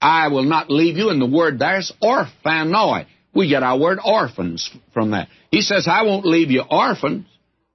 I 0.00 0.28
will 0.28 0.44
not 0.44 0.70
leave 0.70 0.96
you. 0.96 1.10
And 1.10 1.20
the 1.20 1.26
word 1.26 1.58
there's 1.58 1.92
orphanoi. 2.02 3.06
We 3.34 3.50
get 3.50 3.62
our 3.62 3.78
word 3.78 3.98
orphans 4.02 4.70
from 4.94 5.10
that. 5.10 5.28
He 5.50 5.60
says, 5.60 5.86
I 5.90 6.02
won't 6.04 6.24
leave 6.24 6.50
you 6.50 6.62
orphans. 6.68 7.26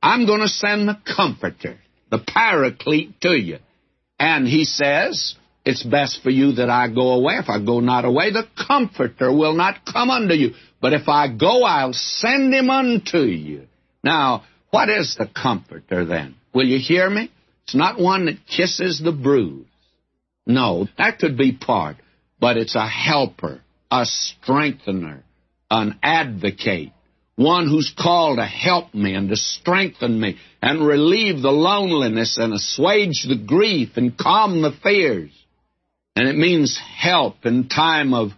I'm 0.01 0.25
going 0.25 0.41
to 0.41 0.47
send 0.47 0.87
the 0.87 0.97
comforter, 1.15 1.77
the 2.09 2.17
paraclete 2.17 3.21
to 3.21 3.37
you. 3.37 3.59
And 4.19 4.47
he 4.47 4.65
says, 4.65 5.35
it's 5.63 5.83
best 5.83 6.21
for 6.23 6.31
you 6.31 6.53
that 6.53 6.69
I 6.69 6.87
go 6.87 7.13
away. 7.13 7.35
If 7.35 7.49
I 7.49 7.63
go 7.63 7.79
not 7.79 8.05
away, 8.05 8.31
the 8.31 8.47
Comforter 8.67 9.31
will 9.31 9.53
not 9.53 9.85
come 9.85 10.09
unto 10.09 10.33
you. 10.33 10.53
But 10.81 10.93
if 10.93 11.07
I 11.07 11.27
go, 11.27 11.63
I'll 11.63 11.93
send 11.93 12.53
him 12.53 12.69
unto 12.69 13.19
you. 13.19 13.67
Now, 14.03 14.43
what 14.71 14.89
is 14.89 15.15
the 15.17 15.27
Comforter 15.27 16.05
then? 16.05 16.35
Will 16.53 16.65
you 16.65 16.79
hear 16.79 17.09
me? 17.09 17.31
It's 17.63 17.75
not 17.75 17.99
one 17.99 18.25
that 18.25 18.47
kisses 18.47 18.99
the 18.99 19.11
bruise. 19.11 19.65
No, 20.45 20.87
that 20.97 21.19
could 21.19 21.37
be 21.37 21.53
part. 21.53 21.97
But 22.39 22.57
it's 22.57 22.75
a 22.75 22.87
helper, 22.87 23.61
a 23.91 24.05
strengthener, 24.05 25.23
an 25.69 25.99
advocate, 26.01 26.91
one 27.35 27.67
who's 27.67 27.93
called 27.97 28.39
to 28.39 28.45
help 28.45 28.93
me 28.93 29.13
and 29.13 29.29
to 29.29 29.35
strengthen 29.35 30.19
me 30.19 30.37
and 30.61 30.85
relieve 30.85 31.41
the 31.41 31.51
loneliness 31.51 32.37
and 32.37 32.53
assuage 32.53 33.25
the 33.27 33.37
grief 33.37 33.89
and 33.97 34.17
calm 34.17 34.61
the 34.61 34.73
fears. 34.83 35.31
And 36.15 36.27
it 36.27 36.35
means 36.35 36.79
help 36.97 37.45
in 37.45 37.69
time 37.69 38.13
of 38.13 38.31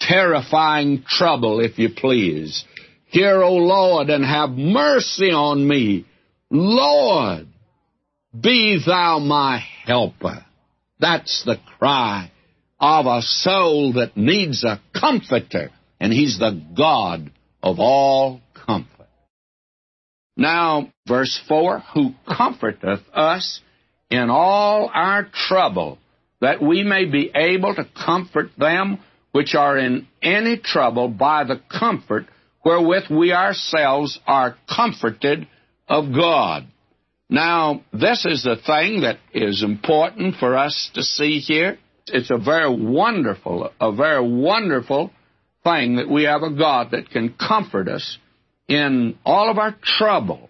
terrifying 0.00 1.04
trouble, 1.06 1.60
if 1.60 1.78
you 1.78 1.90
please. 1.96 2.64
Hear, 3.06 3.42
O 3.42 3.54
Lord, 3.54 4.10
and 4.10 4.24
have 4.24 4.50
mercy 4.50 5.30
on 5.30 5.66
me. 5.66 6.06
Lord, 6.50 7.48
be 8.38 8.82
thou 8.84 9.18
my 9.18 9.62
helper. 9.84 10.44
That's 11.00 11.44
the 11.44 11.56
cry 11.78 12.30
of 12.80 13.06
a 13.06 13.22
soul 13.22 13.94
that 13.94 14.16
needs 14.16 14.64
a 14.64 14.80
comforter, 14.98 15.70
and 16.00 16.12
he's 16.12 16.38
the 16.38 16.60
God 16.76 17.30
of 17.62 17.78
all 17.80 18.40
comfort. 18.54 19.08
Now, 20.36 20.92
verse 21.06 21.40
4 21.48 21.80
Who 21.94 22.14
comforteth 22.26 23.02
us 23.12 23.60
in 24.10 24.30
all 24.30 24.90
our 24.92 25.28
trouble 25.48 25.98
that 26.40 26.62
we 26.62 26.84
may 26.84 27.04
be 27.04 27.30
able 27.34 27.74
to 27.74 27.88
comfort 28.04 28.50
them 28.56 29.00
which 29.32 29.54
are 29.54 29.76
in 29.76 30.06
any 30.22 30.58
trouble 30.58 31.08
by 31.08 31.44
the 31.44 31.60
comfort 31.70 32.26
wherewith 32.64 33.04
we 33.10 33.32
ourselves 33.32 34.18
are 34.26 34.56
comforted 34.68 35.46
of 35.88 36.12
God. 36.12 36.66
Now, 37.30 37.82
this 37.92 38.24
is 38.24 38.42
the 38.42 38.56
thing 38.56 39.02
that 39.02 39.18
is 39.34 39.62
important 39.62 40.36
for 40.36 40.56
us 40.56 40.90
to 40.94 41.02
see 41.02 41.40
here. 41.40 41.78
It's 42.06 42.30
a 42.30 42.38
very 42.38 42.74
wonderful, 42.74 43.70
a 43.80 43.92
very 43.92 44.26
wonderful 44.26 45.10
thing 45.62 45.96
that 45.96 46.08
we 46.08 46.24
have 46.24 46.42
a 46.42 46.54
God 46.54 46.92
that 46.92 47.10
can 47.10 47.34
comfort 47.34 47.88
us 47.88 48.18
in 48.66 49.18
all 49.24 49.50
of 49.50 49.58
our 49.58 49.74
trouble. 49.82 50.48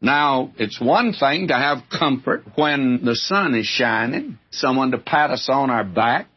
Now, 0.00 0.52
it's 0.58 0.80
one 0.80 1.12
thing 1.12 1.48
to 1.48 1.54
have 1.54 1.78
comfort 1.90 2.44
when 2.54 3.04
the 3.04 3.16
sun 3.16 3.54
is 3.54 3.66
shining, 3.66 4.38
someone 4.50 4.90
to 4.92 4.98
pat 4.98 5.30
us 5.30 5.48
on 5.50 5.70
our 5.70 5.84
back. 5.84 6.28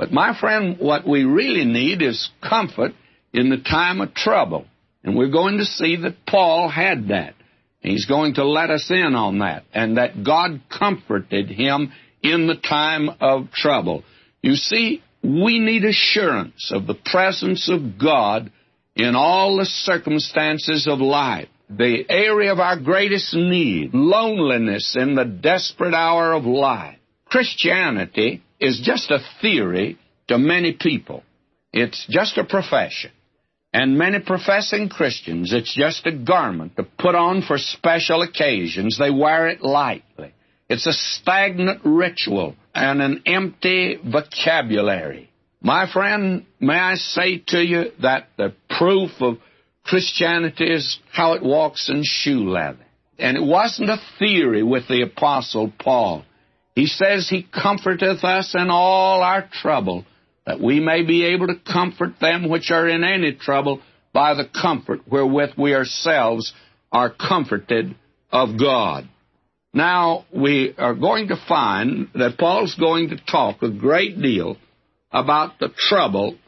But, 0.00 0.12
my 0.12 0.34
friend, 0.34 0.78
what 0.78 1.06
we 1.06 1.24
really 1.24 1.66
need 1.66 2.00
is 2.00 2.30
comfort 2.42 2.92
in 3.34 3.50
the 3.50 3.58
time 3.58 4.00
of 4.00 4.14
trouble. 4.14 4.64
And 5.04 5.14
we're 5.14 5.28
going 5.28 5.58
to 5.58 5.66
see 5.66 5.96
that 5.96 6.24
Paul 6.26 6.70
had 6.70 7.08
that. 7.08 7.34
He's 7.80 8.06
going 8.06 8.36
to 8.36 8.46
let 8.46 8.70
us 8.70 8.90
in 8.90 9.14
on 9.14 9.40
that, 9.40 9.64
and 9.74 9.98
that 9.98 10.24
God 10.24 10.62
comforted 10.70 11.50
him 11.50 11.92
in 12.22 12.46
the 12.46 12.54
time 12.56 13.10
of 13.20 13.50
trouble. 13.50 14.02
You 14.40 14.54
see, 14.54 15.02
we 15.22 15.58
need 15.58 15.84
assurance 15.84 16.72
of 16.72 16.86
the 16.86 16.94
presence 16.94 17.68
of 17.70 17.98
God 17.98 18.50
in 18.96 19.14
all 19.14 19.58
the 19.58 19.66
circumstances 19.66 20.88
of 20.90 21.00
life 21.00 21.48
the 21.68 22.06
area 22.08 22.50
of 22.50 22.58
our 22.58 22.80
greatest 22.80 23.34
need, 23.34 23.90
loneliness 23.92 24.96
in 24.98 25.14
the 25.14 25.26
desperate 25.26 25.94
hour 25.94 26.32
of 26.32 26.44
life. 26.44 26.96
Christianity 27.26 28.42
is 28.60 28.80
just 28.82 29.10
a 29.10 29.20
theory 29.40 29.98
to 30.28 30.38
many 30.38 30.72
people. 30.72 31.22
It's 31.72 32.06
just 32.08 32.38
a 32.38 32.44
profession. 32.44 33.10
And 33.72 33.96
many 33.96 34.18
professing 34.20 34.88
Christians, 34.88 35.52
it's 35.52 35.74
just 35.74 36.04
a 36.06 36.12
garment 36.12 36.76
to 36.76 36.82
put 36.82 37.14
on 37.14 37.42
for 37.42 37.56
special 37.56 38.22
occasions. 38.22 38.98
They 38.98 39.10
wear 39.10 39.48
it 39.48 39.62
lightly. 39.62 40.34
It's 40.68 40.86
a 40.86 40.92
stagnant 40.92 41.80
ritual 41.84 42.56
and 42.74 43.00
an 43.00 43.22
empty 43.26 43.96
vocabulary. 44.04 45.30
My 45.60 45.90
friend, 45.90 46.46
may 46.58 46.78
I 46.78 46.94
say 46.94 47.38
to 47.48 47.58
you 47.58 47.92
that 48.02 48.28
the 48.36 48.54
proof 48.78 49.10
of 49.20 49.38
Christianity 49.84 50.72
is 50.72 50.98
how 51.12 51.34
it 51.34 51.42
walks 51.42 51.88
in 51.88 52.02
shoe 52.04 52.50
leather. 52.50 52.86
And 53.18 53.36
it 53.36 53.42
wasn't 53.42 53.90
a 53.90 54.00
theory 54.18 54.62
with 54.62 54.88
the 54.88 55.02
Apostle 55.02 55.72
Paul. 55.78 56.24
He 56.80 56.86
says 56.86 57.28
he 57.28 57.42
comforteth 57.42 58.24
us 58.24 58.54
in 58.54 58.70
all 58.70 59.20
our 59.20 59.46
trouble 59.52 60.06
that 60.46 60.62
we 60.62 60.80
may 60.80 61.02
be 61.02 61.26
able 61.26 61.48
to 61.48 61.60
comfort 61.70 62.14
them 62.22 62.48
which 62.48 62.70
are 62.70 62.88
in 62.88 63.04
any 63.04 63.34
trouble 63.34 63.82
by 64.14 64.32
the 64.32 64.46
comfort 64.46 65.00
wherewith 65.06 65.50
we 65.58 65.74
ourselves 65.74 66.54
are 66.90 67.10
comforted 67.10 67.94
of 68.32 68.58
God. 68.58 69.06
Now, 69.74 70.24
we 70.34 70.74
are 70.78 70.94
going 70.94 71.28
to 71.28 71.36
find 71.46 72.08
that 72.14 72.38
Paul's 72.38 72.74
going 72.76 73.10
to 73.10 73.18
talk 73.30 73.60
a 73.60 73.68
great 73.68 74.18
deal 74.18 74.56
about 75.12 75.58
the 75.58 75.68
trouble 75.76 76.38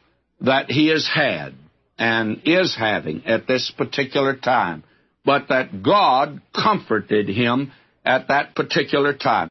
that 0.40 0.70
he 0.70 0.88
has 0.88 1.06
had 1.06 1.52
and 1.98 2.40
is 2.46 2.74
having 2.74 3.26
at 3.26 3.46
this 3.46 3.70
particular 3.76 4.34
time, 4.34 4.82
but 5.26 5.48
that 5.50 5.82
God 5.82 6.40
comforted 6.54 7.28
him 7.28 7.70
at 8.02 8.28
that 8.28 8.54
particular 8.54 9.12
time. 9.12 9.50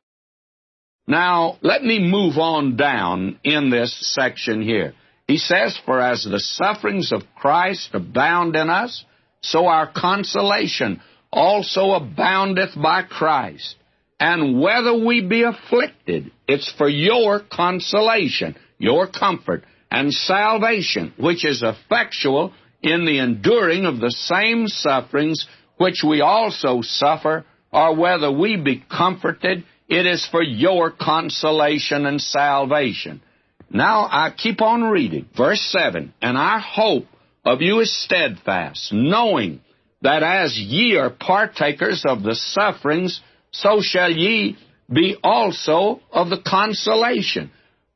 Now, 1.08 1.58
let 1.62 1.84
me 1.84 2.00
move 2.00 2.38
on 2.38 2.78
down 2.78 3.40
in 3.44 3.70
this 3.70 4.14
section 4.14 4.62
here. 4.62 4.94
He 5.28 5.38
says, 5.38 5.78
For 5.86 6.00
as 6.00 6.24
the 6.24 6.40
sufferings 6.40 7.12
of 7.12 7.24
Christ 7.36 7.90
abound 7.94 8.56
in 8.56 8.70
us, 8.70 9.04
so 9.42 9.68
our 9.68 9.92
consolation 9.92 11.02
also 11.32 11.92
aboundeth 11.92 12.72
by 12.82 13.04
Christ. 13.04 13.76
And 14.20 14.62
whether 14.62 14.94
we 14.94 15.22
be 15.22 15.44
afflicted, 15.44 16.32
it's 16.48 16.72
for 16.78 16.88
your 16.88 17.40
consolation, 17.40 18.56
your 18.78 19.08
comfort, 19.08 19.64
and 19.90 20.14
salvation, 20.14 21.14
which 21.18 21.44
is 21.44 21.64
effectual 21.64 22.54
in 22.82 23.06
the 23.06 23.20
enduring 23.20 23.86
of 23.86 24.00
the 24.00 24.12
same 24.12 24.68
sufferings 24.68 25.48
which 25.78 26.04
we 26.08 26.22
also 26.22 26.82
suffer, 26.82 27.46
or 27.72 27.96
whether 27.96 28.32
we 28.32 28.58
be 28.58 28.84
comforted, 28.90 29.64
it 29.92 30.06
is 30.06 30.26
for 30.26 30.42
your 30.42 30.90
consolation 30.90 32.06
and 32.06 32.22
salvation. 32.22 33.22
Now 33.70 34.08
I 34.10 34.32
keep 34.36 34.62
on 34.62 34.84
reading. 34.84 35.28
Verse 35.36 35.60
7 35.60 36.14
And 36.22 36.38
our 36.38 36.60
hope 36.60 37.08
of 37.44 37.62
you 37.62 37.82
is 37.82 37.94
steadfast, 38.06 38.94
knowing 38.94 39.60
that 40.02 40.24
as 40.24 40.58
ye 40.58 40.96
are 40.96 41.10
partakers 41.10 42.06
of 42.08 42.24
the 42.24 42.36
sufferings, 42.36 43.20
so 43.52 43.82
shall 43.82 44.10
ye 44.10 44.58
be 44.90 45.18
also 45.22 46.00
of 46.10 46.30
the 46.30 46.42
consolation. 46.42 47.52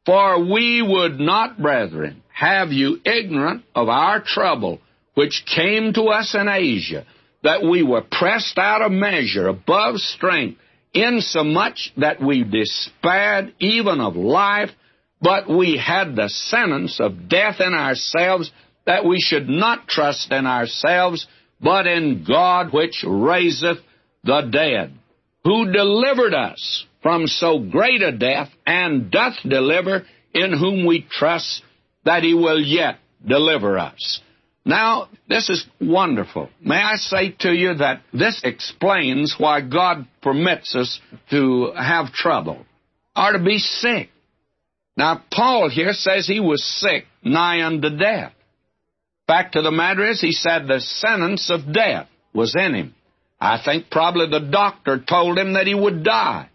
For 0.06 0.44
we 0.44 0.82
would 0.82 1.18
not, 1.18 1.58
brethren, 1.58 2.24
have 2.34 2.74
you 2.74 3.00
ignorant 3.06 3.64
of 3.74 3.88
our 3.88 4.22
trouble, 4.22 4.82
which 5.14 5.46
came 5.46 5.94
to 5.94 6.04
us 6.08 6.36
in 6.36 6.50
Asia, 6.50 7.06
that 7.42 7.64
we 7.64 7.84
were 7.84 8.04
pressed 8.04 8.58
out 8.58 8.82
of 8.82 8.92
measure, 8.92 9.48
above 9.48 9.96
strength, 9.96 10.60
insomuch 10.96 11.92
that 11.98 12.22
we 12.22 12.44
despaired 12.44 13.54
even 13.60 14.00
of 14.00 14.16
life, 14.16 14.70
but 15.22 15.50
we 15.50 15.78
had 15.78 16.16
the 16.16 16.30
sentence 16.30 17.00
of 17.00 17.30
death 17.30 17.60
in 17.60 17.74
ourselves, 17.74 18.52
that 18.86 19.06
we 19.06 19.20
should 19.20 19.50
not 19.50 19.88
trust 19.88 20.32
in 20.32 20.46
ourselves, 20.46 21.28
but 21.62 21.86
in 21.88 22.26
God 22.28 22.72
which 22.72 23.04
raiseth 23.08 23.78
the 24.24 24.42
dead, 24.52 24.94
who 25.44 25.72
delivered 25.72 26.34
us 26.34 26.86
from 27.02 27.28
so 27.28 27.60
great 27.60 28.02
a 28.02 28.12
death, 28.12 28.50
and 28.66 29.12
doth 29.12 29.36
deliver, 29.48 30.06
in 30.34 30.52
whom 30.52 30.86
we 30.86 31.06
trust 31.10 31.62
that 32.04 32.24
he 32.24 32.34
will 32.34 32.60
yet 32.60 32.98
deliver 33.26 33.78
us. 33.78 34.22
Now, 34.66 35.10
this 35.30 35.50
is 35.50 35.64
wonderful. 35.80 36.50
May 36.60 36.82
I 36.82 36.96
say 36.96 37.36
to 37.42 37.54
you 37.54 37.76
that 37.76 38.02
this 38.12 38.42
explains 38.44 39.36
why 39.38 39.62
God 39.62 40.08
permits 40.24 40.76
us 40.76 41.00
to 41.30 41.72
have 41.78 42.12
trouble 42.12 42.66
or 43.16 43.34
to 43.34 43.40
be 43.40 43.60
sick. 43.60 44.10
Now, 44.98 45.24
Paul 45.32 45.70
here 45.70 45.94
says 45.94 46.26
he 46.26 46.40
was 46.40 46.64
sick 46.64 47.06
nigh 47.24 47.64
unto 47.64 47.96
death. 47.96 48.34
Fact 49.28 49.56
of 49.56 49.64
the 49.64 49.72
matter 49.72 50.10
is, 50.10 50.20
he 50.20 50.32
said 50.32 50.68
the 50.68 50.80
sentence 50.80 51.52
of 51.52 51.72
death 51.72 52.08
was 52.34 52.56
in 52.56 52.74
him. 52.74 52.96
I 53.40 53.62
think 53.64 53.92
probably 53.92 54.30
the 54.30 54.48
doctor 54.52 55.00
told 55.00 55.38
him 55.38 55.54
that 55.54 55.68
he 55.68 55.76
would 55.76 56.04
die. 56.04 56.50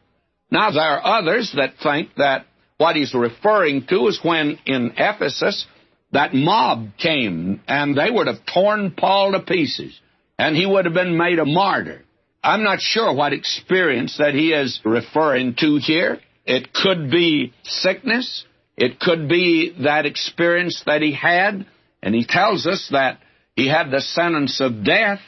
Now, 0.50 0.70
there 0.70 0.82
are 0.82 1.18
others 1.20 1.52
that 1.56 1.74
think 1.82 2.14
that 2.16 2.46
what 2.76 2.96
he's 2.96 3.14
referring 3.14 3.86
to 3.88 4.08
is 4.08 4.18
when 4.22 4.58
in 4.66 4.94
Ephesus 4.96 5.66
that 6.12 6.34
mob 6.34 6.96
came 6.98 7.60
and 7.66 7.96
they 7.96 8.10
would 8.10 8.26
have 8.26 8.44
torn 8.52 8.92
Paul 8.92 9.32
to 9.32 9.40
pieces 9.40 9.98
and 10.38 10.56
he 10.56 10.66
would 10.66 10.86
have 10.86 10.94
been 10.94 11.16
made 11.16 11.38
a 11.38 11.44
martyr. 11.44 12.02
I'm 12.42 12.62
not 12.62 12.80
sure 12.80 13.14
what 13.14 13.32
experience 13.32 14.16
that 14.18 14.34
he 14.34 14.52
is 14.52 14.80
referring 14.84 15.54
to 15.56 15.76
here. 15.76 16.18
It 16.46 16.72
could 16.72 17.10
be 17.10 17.52
sickness. 17.62 18.44
It 18.76 18.98
could 18.98 19.28
be 19.28 19.74
that 19.82 20.06
experience 20.06 20.82
that 20.86 21.02
he 21.02 21.12
had. 21.12 21.66
And 22.02 22.14
he 22.14 22.24
tells 22.24 22.66
us 22.66 22.88
that 22.92 23.18
he 23.54 23.68
had 23.68 23.90
the 23.90 24.00
sentence 24.00 24.60
of 24.60 24.84
death. 24.84 25.20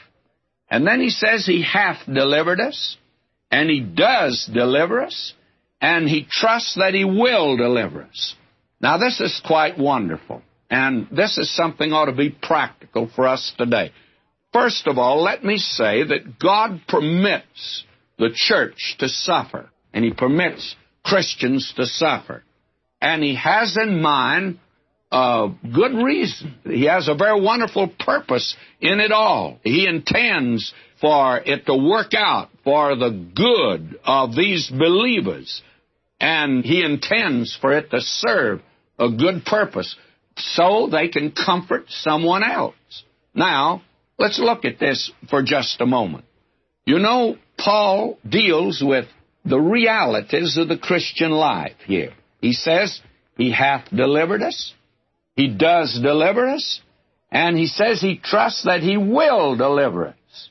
And 0.71 0.87
then 0.87 1.01
he 1.01 1.11
says 1.11 1.45
he 1.45 1.63
hath 1.63 1.99
delivered 2.07 2.61
us. 2.61 2.97
And 3.51 3.69
he 3.69 3.81
does 3.81 4.49
deliver 4.53 5.03
us. 5.03 5.35
And 5.83 6.09
he 6.09 6.27
trusts 6.29 6.77
that 6.77 6.95
he 6.95 7.05
will 7.05 7.59
deliver 7.59 8.05
us. 8.05 8.35
Now 8.81 8.97
this 8.97 9.21
is 9.21 9.43
quite 9.45 9.79
wonderful. 9.79 10.43
And 10.73 11.07
this 11.13 11.37
is 11.37 11.55
something 11.55 11.93
ought 11.93 12.07
to 12.07 12.13
be 12.13 12.31
practical 12.31 13.07
for 13.15 13.29
us 13.29 13.53
today. 13.59 13.93
First 14.55 14.87
of 14.87 14.97
all, 14.97 15.23
let 15.23 15.45
me 15.45 15.59
say 15.59 16.03
that 16.03 16.39
God 16.39 16.81
permits 16.89 17.85
the 18.19 18.31
church 18.35 18.97
to 18.99 19.07
suffer, 19.07 19.69
and 19.93 20.03
He 20.03 20.15
permits 20.15 20.75
Christians 21.05 21.75
to 21.77 21.85
suffer. 21.85 22.43
And 23.03 23.23
He 23.23 23.35
has 23.35 23.77
in 23.77 24.01
mind 24.01 24.61
a 25.11 25.51
good 25.63 25.93
reason. 25.93 26.55
He 26.65 26.87
has 26.87 27.07
a 27.07 27.17
very 27.17 27.39
wonderful 27.39 27.89
purpose 28.01 28.57
in 28.81 28.99
it 28.99 29.13
all. 29.13 29.59
He 29.63 29.87
intends 29.87 30.73
for 31.03 31.37
it 31.37 31.67
to 31.67 31.77
work 31.77 32.15
out 32.17 32.49
for 32.65 32.97
the 32.97 33.11
good 33.11 34.01
of 34.07 34.35
these 34.35 34.71
believers, 34.71 35.61
and 36.19 36.65
He 36.65 36.83
intends 36.83 37.55
for 37.61 37.77
it 37.77 37.91
to 37.91 38.01
serve 38.01 38.63
a 38.99 39.11
good 39.11 39.45
purpose 39.45 39.95
so 40.43 40.89
they 40.91 41.09
can 41.09 41.33
comfort 41.33 41.85
someone 41.89 42.43
else. 42.43 42.75
Now, 43.35 43.83
let's 44.19 44.39
look 44.39 44.65
at 44.65 44.79
this 44.79 45.11
for 45.31 45.43
just 45.43 45.81
a 45.81 45.87
moment. 45.87 46.25
You 46.85 46.99
know, 46.99 47.37
Paul 47.57 48.19
deals 48.29 48.83
with 48.85 49.07
the 49.45 49.61
realities 49.61 50.57
of 50.57 50.69
the 50.69 50.79
Christian 50.79 51.31
life 51.31 51.77
here. 51.87 52.13
He 52.41 52.53
says, 52.53 53.01
He 53.37 53.53
hath 53.53 53.89
delivered 53.91 54.43
us, 54.43 54.75
He 55.37 55.49
does 55.49 55.99
deliver 56.03 56.49
us, 56.49 56.81
and 57.31 57.57
He 57.57 57.67
says 57.67 58.01
He 58.01 58.19
trusts 58.19 58.65
that 58.65 58.81
He 58.81 58.97
will 58.97 59.57
deliver 59.57 60.09
us. 60.09 60.51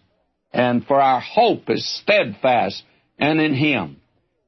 And 0.54 0.86
for 0.86 1.00
our 1.00 1.22
hope 1.22 1.70
is 1.70 1.88
steadfast 2.02 2.84
and 3.18 3.40
in 3.40 3.54
Him. 3.54 3.98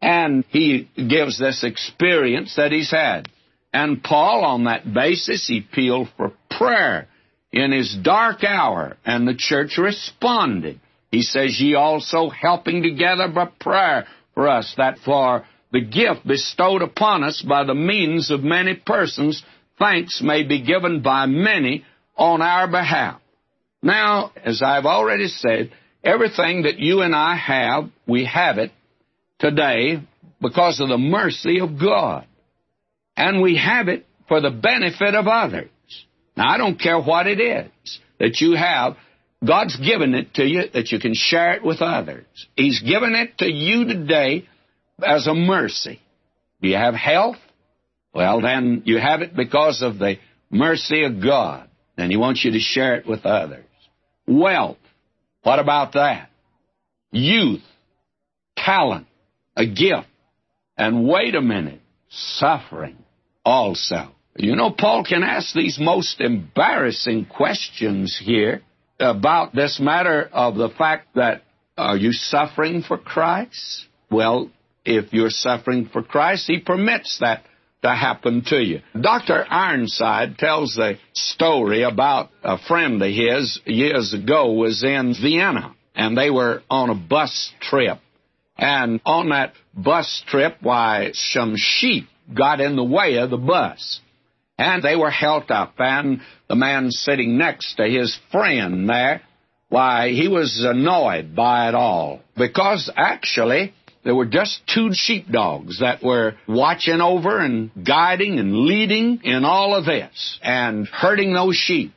And 0.01 0.43
He 0.49 0.89
gives 0.95 1.39
this 1.39 1.63
experience 1.63 2.56
that 2.56 2.71
He's 2.71 2.91
had. 2.91 3.29
And 3.74 4.04
Paul, 4.04 4.46
on 4.46 4.66
that 4.66 4.94
basis, 4.94 5.48
he 5.48 5.58
appealed 5.58 6.10
for 6.16 6.32
prayer 6.52 7.08
in 7.52 7.72
his 7.72 7.96
dark 8.04 8.44
hour, 8.44 8.98
and 9.04 9.28
the 9.28 9.36
church 9.36 9.80
responded. 9.80 10.80
He 11.12 11.24
says, 11.24 11.60
Ye 11.60 11.74
also 11.74 12.30
helping 12.30 12.84
together 12.84 13.28
by 13.28 13.50
prayer 13.60 14.06
for 14.36 14.48
us, 14.48 14.74
that 14.78 15.00
for 15.04 15.46
the 15.72 15.82
gift 15.82 16.26
bestowed 16.26 16.84
upon 16.84 17.24
us 17.24 17.42
by 17.48 17.64
the 17.64 17.74
means 17.74 18.30
of 18.30 18.44
many 18.44 18.76
persons, 18.76 19.44
thanks 19.80 20.22
may 20.22 20.44
be 20.44 20.62
given 20.62 21.02
by 21.02 21.26
many 21.26 21.84
on 22.16 22.44
our 22.44 22.68
behalf. 22.68 23.20
Now, 23.82 24.32
as 24.44 24.62
I've 24.64 24.86
already 24.86 25.28
said, 25.28 25.72
everything 26.04 26.64
that 26.64 26.78
you 26.78 27.02
and 27.02 27.16
I 27.16 27.36
have, 27.36 27.90
we 28.08 28.26
have 28.26 28.60
it 28.60 28.72
today 29.40 30.00
because 30.40 30.80
of 30.80 30.90
the 30.90 30.98
mercy 30.98 31.60
of 31.60 31.80
God 31.80 32.28
and 33.15 33.41
we 33.41 33.58
have 33.58 33.88
it 33.88 34.06
for 34.28 34.41
the 34.41 34.49
benefit 34.49 35.15
of 35.15 35.28
others. 35.28 35.69
Now, 36.36 36.49
I 36.49 36.58
don't 36.58 36.80
care 36.80 36.99
what 36.99 37.28
it 37.28 37.39
is 37.39 37.99
that 38.19 38.39
you 38.41 38.56
have. 38.56 38.95
God's 39.45 39.76
given 39.76 40.13
it 40.13 40.36
to 40.36 40.43
you 40.43 40.63
that 40.73 40.91
you 40.91 40.99
can 40.99 41.13
share 41.13 41.54
it 41.56 41.63
with 41.63 41.82
others. 41.82 42.26
He's 42.56 42.82
given 42.82 43.13
it 43.13 43.38
to 43.39 43.45
you 43.45 43.86
today 43.86 44.47
as 45.06 45.28
a 45.28 45.34
mercy. 45.34 45.99
Do 46.62 46.69
you 46.69 46.78
have 46.78 46.95
health? 46.95 47.36
Well, 48.13 48.41
then 48.41 48.84
you 48.86 48.99
have 48.99 49.21
it 49.21 49.36
because 49.36 49.82
of 49.82 49.99
the 49.99 50.15
mercy 50.49 51.04
of 51.04 51.21
God, 51.21 51.67
and 51.97 52.10
He 52.10 52.17
wants 52.17 52.43
you 52.45 52.52
to 52.52 52.60
share 52.60 52.95
it 52.95 53.08
with 53.08 53.26
others. 53.26 53.65
Wealth. 54.26 54.78
What 55.41 55.60
about 55.60 55.93
that? 55.93 56.30
Youth. 57.12 57.63
Talent. 58.56 59.08
A 59.58 59.65
gift. 59.65 60.08
And 60.78 61.08
wait 61.08 61.36
a 61.36 61.41
minute. 61.41 61.82
Suffering 62.13 62.97
also. 63.43 64.10
You 64.36 64.56
know, 64.56 64.71
Paul 64.71 65.04
can 65.04 65.23
ask 65.23 65.54
these 65.54 65.80
most 65.80 66.21
embarrassing 66.21 67.26
questions 67.26 68.19
here 68.23 68.62
about 68.99 69.54
this 69.54 69.80
matter 69.80 70.30
of 70.32 70.56
the 70.56 70.69
fact 70.69 71.15
that 71.15 71.43
are 71.78 71.97
you 71.97 72.12
suffering 72.12 72.84
for 72.84 72.97
Christ? 72.97 73.86
Well, 74.12 74.52
if 74.86 75.12
you're 75.12 75.30
suffering 75.30 75.89
for 75.91 76.04
Christ, 76.04 76.45
he 76.47 76.60
permits 76.60 77.19
that 77.19 77.45
to 77.82 77.89
happen 77.89 78.43
to 78.47 78.58
you. 78.58 78.82
Dr. 78.99 79.45
Ironside 79.49 80.38
tells 80.38 80.76
the 80.76 80.97
story 81.13 81.84
about 81.84 82.30
a 82.43 82.58
friend 82.58 83.02
of 83.02 83.10
his 83.10 83.60
years 83.65 84.13
ago 84.13 84.54
was 84.54 84.84
in 84.84 85.15
Vienna 85.19 85.76
and 85.95 86.17
they 86.17 86.30
were 86.30 86.62
on 86.69 86.89
a 86.89 86.95
bus 86.95 87.52
trip. 87.60 87.99
And 88.58 89.02
on 89.06 89.30
that 89.30 89.54
bus 89.74 90.24
trip, 90.28 90.58
why, 90.62 91.12
some 91.13 91.56
sheep 91.58 92.08
got 92.34 92.62
in 92.62 92.76
the 92.76 92.84
way 92.84 93.18
of 93.18 93.30
the 93.30 93.38
bus. 93.38 94.00
And 94.58 94.84
they 94.84 94.96
were 94.96 95.10
held 95.10 95.50
up, 95.50 95.74
and 95.80 96.22
the 96.48 96.56
man 96.56 96.92
sitting 96.92 97.38
next 97.38 97.76
to 97.76 97.86
his 97.86 98.18
friend 98.32 98.88
there, 98.88 99.22
why, 99.70 100.10
he 100.10 100.28
was 100.28 100.63
annoyed 100.63 101.36
by 101.36 101.70
it 101.70 101.76
all. 101.76 102.22
Because 102.38 102.92
actually, 102.96 103.74
there 104.04 104.16
were 104.16 104.26
just 104.26 104.62
two 104.72 104.89
sheepdogs 104.92 105.80
that 105.80 106.04
were 106.04 106.36
watching 106.48 107.02
over 107.02 107.39
and 107.39 107.72
guiding 107.84 108.38
and 108.38 108.56
leading 108.56 109.22
in 109.24 109.44
all 109.46 109.76
of 109.76 109.86
this 109.86 110.39
and 110.44 110.88
herding 110.88 111.34
those 111.34 111.56
sheep. 111.56 111.94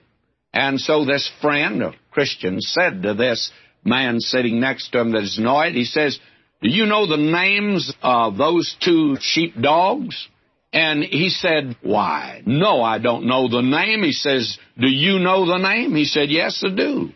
And 0.54 0.80
so 0.80 1.04
this 1.04 1.30
friend, 1.42 1.82
a 1.82 1.92
Christian, 2.10 2.62
said 2.62 3.02
to 3.02 3.12
this 3.12 3.50
man 3.84 4.20
sitting 4.20 4.60
next 4.60 4.90
to 4.90 5.00
him 5.00 5.12
that 5.12 5.24
is 5.24 5.36
annoyed, 5.36 5.74
he 5.74 5.84
says, 5.84 6.18
Do 6.66 6.72
you 6.72 6.86
know 6.86 7.06
the 7.06 7.16
names 7.16 7.94
of 8.02 8.36
those 8.36 8.74
two 8.82 9.18
sheepdogs? 9.20 10.26
And 10.72 11.04
he 11.04 11.28
said, 11.28 11.76
Why? 11.80 12.42
No, 12.44 12.82
I 12.82 12.98
don't 12.98 13.28
know 13.28 13.48
the 13.48 13.60
name. 13.60 14.02
He 14.02 14.10
says, 14.10 14.58
Do 14.76 14.88
you 14.88 15.20
know 15.20 15.46
the 15.46 15.58
name? 15.58 15.94
He 15.94 16.06
said, 16.06 16.28
Yes, 16.28 16.64
I 16.66 16.74
do. 16.74 17.10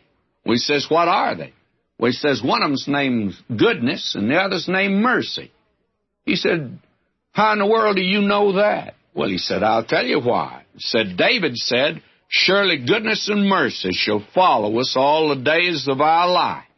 We 0.46 0.56
says, 0.56 0.86
What 0.88 1.08
are 1.08 1.34
they? 1.34 1.52
Well, 1.98 2.12
he 2.12 2.16
says, 2.16 2.40
One 2.44 2.62
of 2.62 2.68
them's 2.68 2.84
named 2.86 3.32
Goodness 3.48 4.14
and 4.14 4.30
the 4.30 4.36
other's 4.36 4.68
named 4.68 5.02
Mercy. 5.02 5.50
He 6.24 6.36
said, 6.36 6.78
How 7.32 7.52
in 7.54 7.58
the 7.58 7.66
world 7.66 7.96
do 7.96 8.02
you 8.02 8.20
know 8.20 8.52
that? 8.52 8.94
Well, 9.14 9.30
he 9.30 9.38
said, 9.38 9.64
I'll 9.64 9.84
tell 9.84 10.06
you 10.06 10.20
why. 10.20 10.62
He 10.74 10.78
said, 10.80 11.16
David 11.16 11.56
said, 11.56 12.04
Surely 12.28 12.78
goodness 12.86 13.28
and 13.28 13.48
mercy 13.48 13.90
shall 13.94 14.24
follow 14.32 14.78
us 14.78 14.94
all 14.96 15.30
the 15.30 15.42
days 15.42 15.88
of 15.88 16.00
our 16.00 16.30
life. 16.30 16.68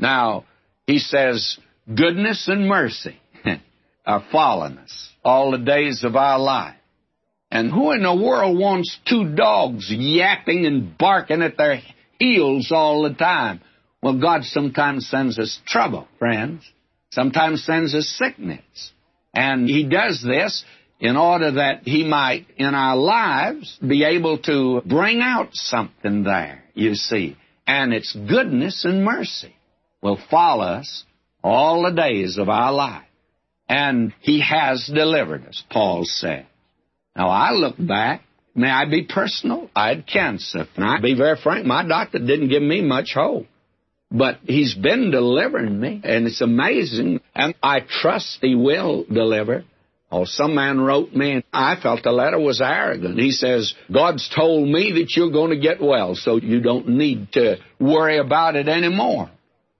Now, 0.00 0.46
he 0.88 0.98
says, 0.98 1.58
Goodness 1.86 2.46
and 2.48 2.68
mercy 2.68 3.16
are 4.06 4.24
following 4.30 4.78
us 4.78 5.10
all 5.24 5.50
the 5.50 5.58
days 5.58 6.04
of 6.04 6.16
our 6.16 6.38
life. 6.38 6.76
And 7.50 7.70
who 7.70 7.90
in 7.92 8.02
the 8.02 8.14
world 8.14 8.58
wants 8.58 8.98
two 9.06 9.34
dogs 9.34 9.90
yapping 9.90 10.64
and 10.64 10.96
barking 10.96 11.42
at 11.42 11.58
their 11.58 11.82
heels 12.18 12.70
all 12.70 13.02
the 13.02 13.14
time? 13.14 13.60
Well, 14.02 14.18
God 14.18 14.44
sometimes 14.44 15.08
sends 15.08 15.38
us 15.38 15.60
trouble, 15.66 16.08
friends. 16.18 16.62
Sometimes 17.10 17.64
sends 17.64 17.94
us 17.94 18.06
sickness. 18.06 18.92
And 19.34 19.68
He 19.68 19.84
does 19.84 20.22
this 20.22 20.64
in 20.98 21.16
order 21.16 21.52
that 21.52 21.82
He 21.84 22.04
might, 22.04 22.46
in 22.56 22.74
our 22.74 22.96
lives, 22.96 23.78
be 23.86 24.04
able 24.04 24.38
to 24.38 24.80
bring 24.86 25.20
out 25.20 25.48
something 25.52 26.22
there, 26.22 26.62
you 26.74 26.94
see. 26.94 27.36
And 27.66 27.92
it's 27.92 28.14
goodness 28.14 28.84
and 28.84 29.04
mercy 29.04 29.54
will 30.00 30.18
follow 30.30 30.64
us 30.64 31.04
all 31.42 31.82
the 31.82 31.90
days 31.90 32.38
of 32.38 32.48
our 32.48 32.72
life. 32.72 33.04
And 33.68 34.12
He 34.20 34.40
has 34.40 34.90
delivered 34.92 35.46
us, 35.46 35.62
Paul 35.70 36.04
said. 36.04 36.46
Now 37.16 37.28
I 37.28 37.52
look 37.52 37.76
back, 37.78 38.22
may 38.54 38.70
I 38.70 38.84
be 38.88 39.04
personal? 39.04 39.70
I 39.74 39.88
had 39.88 40.06
cancer. 40.06 40.66
And 40.76 40.84
I 40.84 41.00
be 41.00 41.14
very 41.14 41.36
frank, 41.42 41.66
my 41.66 41.86
doctor 41.86 42.18
didn't 42.18 42.48
give 42.48 42.62
me 42.62 42.80
much 42.82 43.12
hope. 43.14 43.46
But 44.10 44.40
He's 44.44 44.74
been 44.74 45.10
delivering 45.10 45.80
me, 45.80 46.00
and 46.04 46.26
it's 46.26 46.42
amazing. 46.42 47.20
And 47.34 47.54
I 47.62 47.80
trust 47.80 48.38
He 48.42 48.54
will 48.54 49.04
deliver. 49.04 49.64
Oh, 50.10 50.26
some 50.26 50.54
man 50.54 50.78
wrote 50.78 51.14
me, 51.14 51.32
and 51.32 51.44
I 51.54 51.76
felt 51.80 52.02
the 52.02 52.12
letter 52.12 52.38
was 52.38 52.60
arrogant. 52.60 53.18
He 53.18 53.30
says, 53.30 53.74
God's 53.90 54.28
told 54.28 54.68
me 54.68 54.92
that 54.98 55.16
you're 55.16 55.30
going 55.30 55.50
to 55.50 55.58
get 55.58 55.80
well, 55.80 56.14
so 56.14 56.36
you 56.36 56.60
don't 56.60 56.88
need 56.88 57.32
to 57.32 57.56
worry 57.80 58.18
about 58.18 58.54
it 58.54 58.68
anymore. 58.68 59.30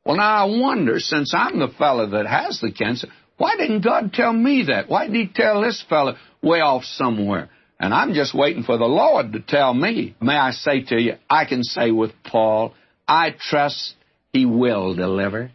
Well, 0.04 0.16
now 0.16 0.46
I 0.46 0.58
wonder, 0.58 0.98
since 0.98 1.32
I'm 1.34 1.58
the 1.58 1.68
fellow 1.68 2.10
that 2.10 2.26
has 2.26 2.60
the 2.60 2.72
cancer, 2.72 3.08
why 3.36 3.56
didn't 3.56 3.82
God 3.82 4.12
tell 4.12 4.32
me 4.32 4.64
that? 4.68 4.88
Why 4.88 5.06
did 5.06 5.14
He 5.14 5.28
tell 5.28 5.62
this 5.62 5.84
fellow 5.88 6.16
way 6.42 6.60
off 6.60 6.84
somewhere? 6.84 7.50
And 7.78 7.92
I'm 7.92 8.14
just 8.14 8.34
waiting 8.34 8.62
for 8.62 8.78
the 8.78 8.84
Lord 8.84 9.32
to 9.32 9.40
tell 9.40 9.74
me. 9.74 10.14
May 10.20 10.36
I 10.36 10.52
say 10.52 10.82
to 10.84 11.00
you, 11.00 11.14
I 11.28 11.44
can 11.44 11.64
say 11.64 11.90
with 11.90 12.12
Paul, 12.24 12.74
I 13.06 13.34
trust 13.38 13.94
He 14.32 14.46
will 14.46 14.94
deliver. 14.94 15.50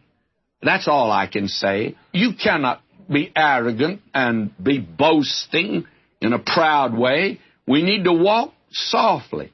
That's 0.61 0.87
all 0.87 1.11
I 1.11 1.27
can 1.27 1.47
say. 1.47 1.95
You 2.11 2.31
cannot 2.41 2.81
be 3.09 3.31
arrogant 3.35 4.01
and 4.13 4.51
be 4.61 4.79
boasting 4.79 5.85
in 6.21 6.33
a 6.33 6.39
proud 6.39 6.97
way. 6.97 7.39
We 7.67 7.83
need 7.83 8.03
to 8.05 8.13
walk 8.13 8.53
softly. 8.71 9.53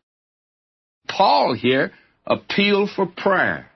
Paul 1.08 1.54
here 1.54 1.92
appealed 2.26 2.90
for 2.96 3.06
prayer. 3.06 3.70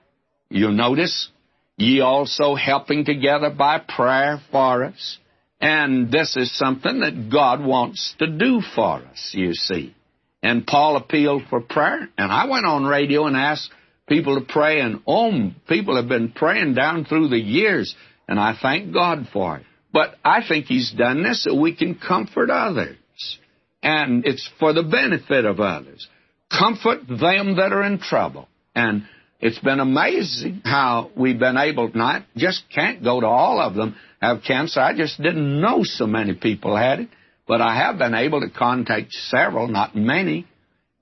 You 0.50 0.70
notice, 0.70 1.28
ye 1.76 2.00
also 2.00 2.54
helping 2.54 3.04
together 3.04 3.50
by 3.50 3.78
prayer 3.78 4.40
for 4.50 4.84
us. 4.84 5.18
And 5.60 6.10
this 6.10 6.36
is 6.36 6.56
something 6.56 7.00
that 7.00 7.30
God 7.30 7.64
wants 7.64 8.14
to 8.18 8.26
do 8.26 8.60
for 8.74 9.02
us, 9.02 9.32
you 9.34 9.54
see. 9.54 9.94
And 10.42 10.66
Paul 10.66 10.96
appealed 10.96 11.42
for 11.50 11.60
prayer, 11.60 12.08
and 12.16 12.32
I 12.32 12.46
went 12.46 12.64
on 12.64 12.84
radio 12.84 13.26
and 13.26 13.36
asked 13.36 13.70
people 14.08 14.38
to 14.38 14.46
pray, 14.46 14.80
and 14.80 15.02
oh, 15.06 15.50
people 15.68 15.96
have 15.96 16.08
been 16.08 16.30
praying 16.30 16.74
down 16.74 17.04
through 17.04 17.28
the 17.28 17.40
years, 17.40 17.94
and 18.28 18.38
I 18.38 18.56
thank 18.60 18.92
God 18.92 19.28
for 19.32 19.56
it. 19.56 19.64
But 19.92 20.14
I 20.24 20.46
think 20.46 20.66
He's 20.66 20.92
done 20.92 21.24
this 21.24 21.42
so 21.42 21.54
we 21.54 21.74
can 21.74 21.96
comfort 21.96 22.50
others. 22.50 22.96
And 23.82 24.24
it's 24.26 24.48
for 24.58 24.72
the 24.72 24.82
benefit 24.82 25.44
of 25.44 25.60
others. 25.60 26.06
Comfort 26.50 27.08
them 27.08 27.56
that 27.56 27.72
are 27.72 27.82
in 27.82 27.98
trouble. 27.98 28.48
And 28.74 29.04
it's 29.40 29.58
been 29.60 29.78
amazing 29.78 30.62
how 30.64 31.10
we've 31.16 31.38
been 31.38 31.56
able, 31.56 31.90
not 31.94 32.24
just 32.36 32.64
can't 32.74 33.04
go 33.04 33.20
to 33.20 33.26
all 33.26 33.60
of 33.60 33.74
them 33.74 33.96
have 34.20 34.42
cancer. 34.42 34.80
I 34.80 34.96
just 34.96 35.20
didn't 35.22 35.60
know 35.60 35.80
so 35.84 36.06
many 36.06 36.34
people 36.34 36.76
had 36.76 37.00
it, 37.00 37.08
but 37.46 37.60
I 37.60 37.76
have 37.76 37.98
been 37.98 38.14
able 38.14 38.40
to 38.40 38.50
contact 38.50 39.12
several, 39.12 39.68
not 39.68 39.94
many. 39.94 40.46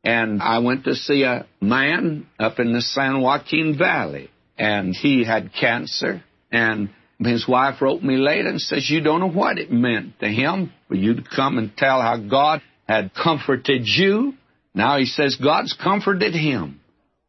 And 0.05 0.42
I 0.42 0.59
went 0.59 0.85
to 0.85 0.94
see 0.94 1.22
a 1.22 1.46
man 1.61 2.27
up 2.38 2.61
in 2.61 2.72
the 2.72 2.83
San 2.83 3.22
Joaquin 3.22 3.77
Valley, 3.79 4.31
and 4.59 4.94
he 4.94 5.25
had 5.25 5.53
cancer. 5.59 6.22
And 6.53 6.90
his 7.18 7.49
wife 7.49 7.81
wrote 7.81 8.03
me 8.03 8.16
later 8.16 8.51
and 8.51 8.61
says, 8.61 8.88
You 8.88 9.01
don't 9.01 9.20
know 9.20 9.31
what 9.31 9.59
it 9.59 9.72
meant 9.72 10.20
to 10.20 10.29
him 10.29 10.72
for 10.88 10.94
you 10.94 11.14
to 11.14 11.22
come 11.22 11.59
and 11.59 11.77
tell 11.77 12.01
how 12.03 12.18
God 12.18 12.61
had 12.87 13.12
comforted 13.14 13.83
you. 13.85 14.35
Now 14.75 14.99
he 14.99 15.07
says 15.07 15.37
God's 15.42 15.72
comforted 15.83 16.35
him. 16.35 16.81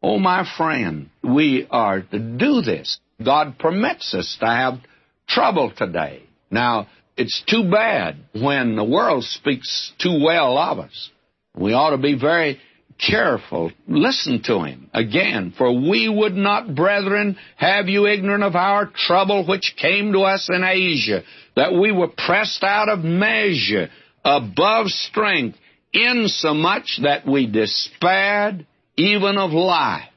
Oh, 0.01 0.19
my 0.19 0.47
friend, 0.57 1.09
we 1.23 1.67
are 1.69 2.01
to 2.01 2.19
do 2.19 2.61
this. 2.61 2.99
God 3.23 3.57
permits 3.57 4.13
us 4.13 4.37
to 4.39 4.45
have 4.45 4.79
trouble 5.27 5.71
today. 5.75 6.23
Now, 6.51 6.87
it's 7.15 7.43
too 7.49 7.69
bad 7.69 8.17
when 8.33 8.75
the 8.75 8.83
world 8.83 9.23
speaks 9.23 9.91
too 9.99 10.23
well 10.23 10.57
of 10.57 10.79
us. 10.79 11.09
We 11.55 11.73
ought 11.73 11.89
to 11.89 11.97
be 11.97 12.17
very 12.17 12.59
careful. 12.99 13.71
Listen 13.87 14.41
to 14.43 14.63
him 14.63 14.89
again. 14.93 15.53
For 15.57 15.71
we 15.71 16.07
would 16.07 16.35
not, 16.35 16.75
brethren, 16.75 17.37
have 17.55 17.87
you 17.87 18.05
ignorant 18.05 18.43
of 18.43 18.55
our 18.55 18.85
trouble 18.85 19.47
which 19.47 19.75
came 19.81 20.13
to 20.13 20.21
us 20.21 20.47
in 20.53 20.63
Asia, 20.63 21.23
that 21.55 21.73
we 21.73 21.91
were 21.91 22.09
pressed 22.09 22.63
out 22.63 22.89
of 22.89 22.99
measure, 22.99 23.89
above 24.23 24.87
strength, 24.87 25.57
insomuch 25.91 26.99
that 27.01 27.25
we 27.25 27.47
despaired 27.47 28.67
even 28.97 29.37
of 29.37 29.51
life. 29.51 30.09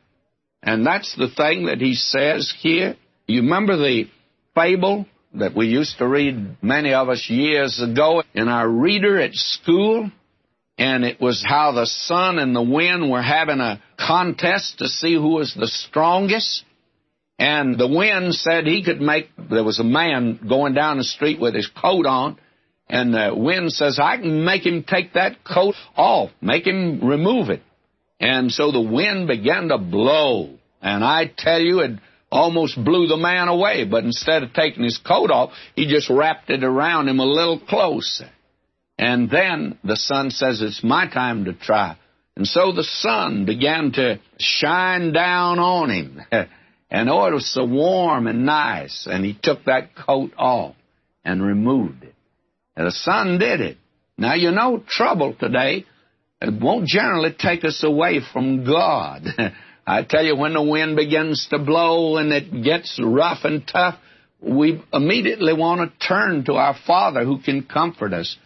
And 0.62 0.84
that's 0.84 1.14
the 1.16 1.28
thing 1.28 1.66
that 1.66 1.80
he 1.80 1.94
says 1.94 2.52
here. 2.58 2.96
You 3.26 3.42
remember 3.42 3.76
the 3.76 4.08
fable 4.54 5.06
that 5.34 5.54
we 5.54 5.68
used 5.68 5.98
to 5.98 6.08
read, 6.08 6.56
many 6.62 6.92
of 6.92 7.08
us 7.08 7.30
years 7.30 7.80
ago, 7.80 8.22
in 8.34 8.48
our 8.48 8.68
reader 8.68 9.20
at 9.20 9.34
school? 9.34 10.10
And 10.76 11.04
it 11.04 11.20
was 11.20 11.44
how 11.46 11.72
the 11.72 11.86
sun 11.86 12.38
and 12.38 12.56
the 12.56 12.62
wind 12.62 13.10
were 13.10 13.22
having 13.22 13.60
a 13.60 13.82
contest 13.98 14.78
to 14.78 14.88
see 14.88 15.14
who 15.14 15.34
was 15.34 15.54
the 15.54 15.66
strongest. 15.66 16.64
And 17.38 17.78
the 17.78 17.86
wind 17.86 18.34
said 18.34 18.66
he 18.66 18.82
could 18.82 19.00
make, 19.00 19.30
there 19.50 19.64
was 19.64 19.78
a 19.78 19.84
man 19.84 20.40
going 20.46 20.74
down 20.74 20.98
the 20.98 21.04
street 21.04 21.40
with 21.40 21.54
his 21.54 21.68
coat 21.68 22.06
on, 22.06 22.38
and 22.88 23.14
the 23.14 23.32
wind 23.34 23.72
says, 23.72 23.98
I 24.02 24.16
can 24.16 24.44
make 24.44 24.66
him 24.66 24.82
take 24.82 25.14
that 25.14 25.44
coat 25.44 25.74
off, 25.96 26.30
make 26.40 26.66
him 26.66 27.06
remove 27.06 27.50
it. 27.50 27.62
And 28.20 28.52
so 28.52 28.70
the 28.70 28.80
wind 28.80 29.26
began 29.26 29.68
to 29.68 29.78
blow. 29.78 30.50
And 30.82 31.02
I 31.02 31.30
tell 31.36 31.60
you, 31.60 31.80
it 31.80 31.98
almost 32.30 32.82
blew 32.82 33.06
the 33.06 33.16
man 33.16 33.48
away. 33.48 33.84
But 33.84 34.04
instead 34.04 34.42
of 34.42 34.52
taking 34.52 34.84
his 34.84 34.98
coat 34.98 35.30
off, 35.30 35.52
he 35.74 35.86
just 35.86 36.10
wrapped 36.10 36.50
it 36.50 36.62
around 36.62 37.08
him 37.08 37.18
a 37.18 37.24
little 37.24 37.58
closer. 37.58 38.30
And 38.98 39.30
then 39.30 39.78
the 39.82 39.96
sun 39.96 40.30
says, 40.30 40.60
It's 40.60 40.84
my 40.84 41.08
time 41.08 41.46
to 41.46 41.54
try. 41.54 41.96
And 42.36 42.46
so 42.46 42.72
the 42.72 42.84
sun 42.84 43.46
began 43.46 43.92
to 43.92 44.20
shine 44.38 45.12
down 45.12 45.58
on 45.58 45.90
him. 45.90 46.20
and 46.90 47.10
oh, 47.10 47.24
it 47.24 47.32
was 47.32 47.52
so 47.52 47.64
warm 47.64 48.26
and 48.26 48.44
nice. 48.44 49.06
And 49.10 49.24
he 49.24 49.36
took 49.42 49.64
that 49.64 49.94
coat 49.94 50.32
off 50.36 50.74
and 51.24 51.42
removed 51.42 52.04
it. 52.04 52.14
And 52.76 52.86
the 52.86 52.92
sun 52.92 53.38
did 53.38 53.60
it. 53.60 53.78
Now, 54.16 54.34
you 54.34 54.50
know, 54.50 54.82
trouble 54.86 55.34
today 55.38 55.86
it 56.40 56.60
won't 56.60 56.86
generally 56.86 57.34
take 57.38 57.64
us 57.64 57.82
away 57.84 58.20
from 58.32 58.64
God. 58.64 59.26
I 59.86 60.04
tell 60.04 60.24
you, 60.24 60.36
when 60.36 60.54
the 60.54 60.62
wind 60.62 60.96
begins 60.96 61.46
to 61.50 61.58
blow 61.58 62.16
and 62.16 62.32
it 62.32 62.62
gets 62.62 63.00
rough 63.02 63.44
and 63.44 63.66
tough, 63.66 63.96
we 64.40 64.82
immediately 64.92 65.52
want 65.52 65.80
to 65.80 66.06
turn 66.06 66.44
to 66.44 66.54
our 66.54 66.76
Father 66.86 67.24
who 67.24 67.40
can 67.40 67.64
comfort 67.64 68.12
us. 68.12 68.36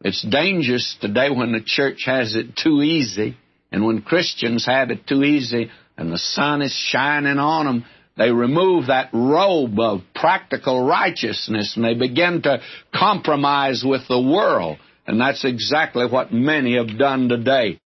It's 0.00 0.22
dangerous 0.22 0.96
today 1.00 1.30
when 1.30 1.52
the 1.52 1.62
church 1.64 2.04
has 2.06 2.34
it 2.34 2.56
too 2.56 2.82
easy, 2.82 3.36
and 3.70 3.84
when 3.84 4.02
Christians 4.02 4.66
have 4.66 4.90
it 4.90 5.06
too 5.06 5.22
easy 5.22 5.70
and 5.96 6.12
the 6.12 6.18
sun 6.18 6.62
is 6.62 6.72
shining 6.72 7.38
on 7.38 7.66
them, 7.66 7.84
they 8.16 8.30
remove 8.30 8.86
that 8.86 9.10
robe 9.12 9.78
of 9.78 10.02
practical 10.14 10.86
righteousness 10.86 11.74
and 11.74 11.84
they 11.84 11.94
begin 11.94 12.42
to 12.42 12.60
compromise 12.94 13.82
with 13.84 14.02
the 14.08 14.20
world. 14.20 14.78
And 15.06 15.20
that's 15.20 15.44
exactly 15.44 16.06
what 16.06 16.32
many 16.32 16.76
have 16.76 16.98
done 16.98 17.28
today. 17.28 17.80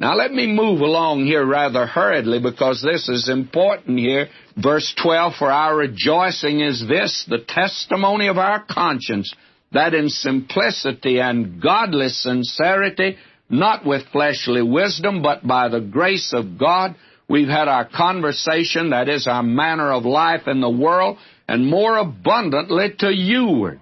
Now 0.00 0.16
let 0.16 0.32
me 0.32 0.46
move 0.46 0.80
along 0.80 1.26
here 1.26 1.44
rather 1.44 1.86
hurriedly 1.86 2.40
because 2.40 2.82
this 2.82 3.08
is 3.08 3.28
important 3.28 3.98
here. 3.98 4.28
Verse 4.56 4.94
12, 5.02 5.34
for 5.38 5.52
our 5.52 5.76
rejoicing 5.76 6.60
is 6.60 6.82
this, 6.88 7.26
the 7.28 7.44
testimony 7.46 8.28
of 8.28 8.38
our 8.38 8.64
conscience, 8.64 9.32
that 9.72 9.92
in 9.92 10.08
simplicity 10.08 11.20
and 11.20 11.60
godly 11.60 12.08
sincerity, 12.08 13.16
not 13.50 13.84
with 13.84 14.08
fleshly 14.10 14.62
wisdom, 14.62 15.20
but 15.22 15.46
by 15.46 15.68
the 15.68 15.80
grace 15.80 16.32
of 16.34 16.58
God, 16.58 16.96
we've 17.28 17.48
had 17.48 17.68
our 17.68 17.86
conversation, 17.86 18.90
that 18.90 19.08
is 19.08 19.26
our 19.26 19.42
manner 19.42 19.92
of 19.92 20.06
life 20.06 20.48
in 20.48 20.62
the 20.62 20.70
world, 20.70 21.18
and 21.46 21.66
more 21.66 21.98
abundantly 21.98 22.88
to 23.00 23.06
youward. 23.06 23.80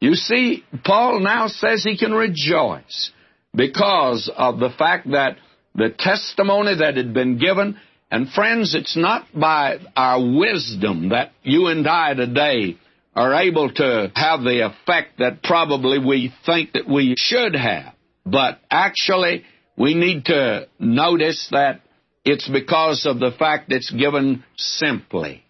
You 0.00 0.14
see, 0.14 0.64
Paul 0.84 1.20
now 1.20 1.48
says 1.48 1.84
he 1.84 1.98
can 1.98 2.12
rejoice 2.12 3.10
because 3.54 4.30
of 4.34 4.58
the 4.58 4.70
fact 4.70 5.10
that 5.10 5.36
the 5.74 5.90
testimony 5.90 6.76
that 6.76 6.96
had 6.96 7.12
been 7.14 7.38
given. 7.38 7.78
And 8.10 8.28
friends, 8.28 8.74
it's 8.74 8.96
not 8.96 9.26
by 9.34 9.78
our 9.94 10.18
wisdom 10.18 11.10
that 11.10 11.32
you 11.42 11.68
and 11.68 11.86
I 11.86 12.14
today 12.14 12.76
are 13.14 13.34
able 13.34 13.70
to 13.72 14.10
have 14.14 14.40
the 14.40 14.66
effect 14.66 15.18
that 15.18 15.42
probably 15.42 15.98
we 15.98 16.32
think 16.46 16.72
that 16.72 16.88
we 16.88 17.14
should 17.16 17.54
have. 17.54 17.94
But 18.24 18.60
actually, 18.70 19.44
we 19.76 19.94
need 19.94 20.24
to 20.26 20.68
notice 20.78 21.48
that 21.52 21.82
it's 22.24 22.48
because 22.48 23.06
of 23.06 23.18
the 23.18 23.32
fact 23.36 23.72
it's 23.72 23.90
given 23.90 24.44
simply. 24.56 25.44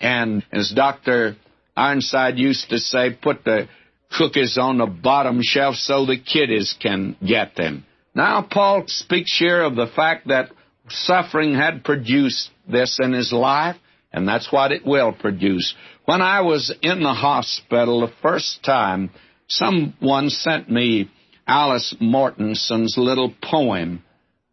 And 0.00 0.44
as 0.52 0.72
Dr. 0.74 1.36
Ironside 1.76 2.38
used 2.38 2.70
to 2.70 2.78
say, 2.78 3.10
put 3.10 3.44
the 3.44 3.68
cookies 4.16 4.58
on 4.58 4.78
the 4.78 4.86
bottom 4.86 5.40
shelf 5.42 5.74
so 5.76 6.06
the 6.06 6.18
kiddies 6.18 6.74
can 6.80 7.16
get 7.26 7.56
them. 7.56 7.84
Now, 8.14 8.46
Paul 8.48 8.84
speaks 8.86 9.36
here 9.38 9.62
of 9.62 9.74
the 9.74 9.88
fact 9.94 10.28
that 10.28 10.50
suffering 10.88 11.54
had 11.54 11.84
produced 11.84 12.50
this 12.68 12.98
in 13.02 13.12
his 13.12 13.32
life, 13.32 13.76
and 14.12 14.28
that's 14.28 14.52
what 14.52 14.70
it 14.70 14.86
will 14.86 15.12
produce. 15.12 15.74
When 16.04 16.22
I 16.22 16.42
was 16.42 16.72
in 16.82 17.02
the 17.02 17.14
hospital 17.14 18.00
the 18.00 18.12
first 18.22 18.62
time, 18.62 19.10
someone 19.48 20.30
sent 20.30 20.70
me 20.70 21.10
Alice 21.46 21.94
Mortenson's 22.00 22.96
little 22.96 23.34
poem, 23.42 24.02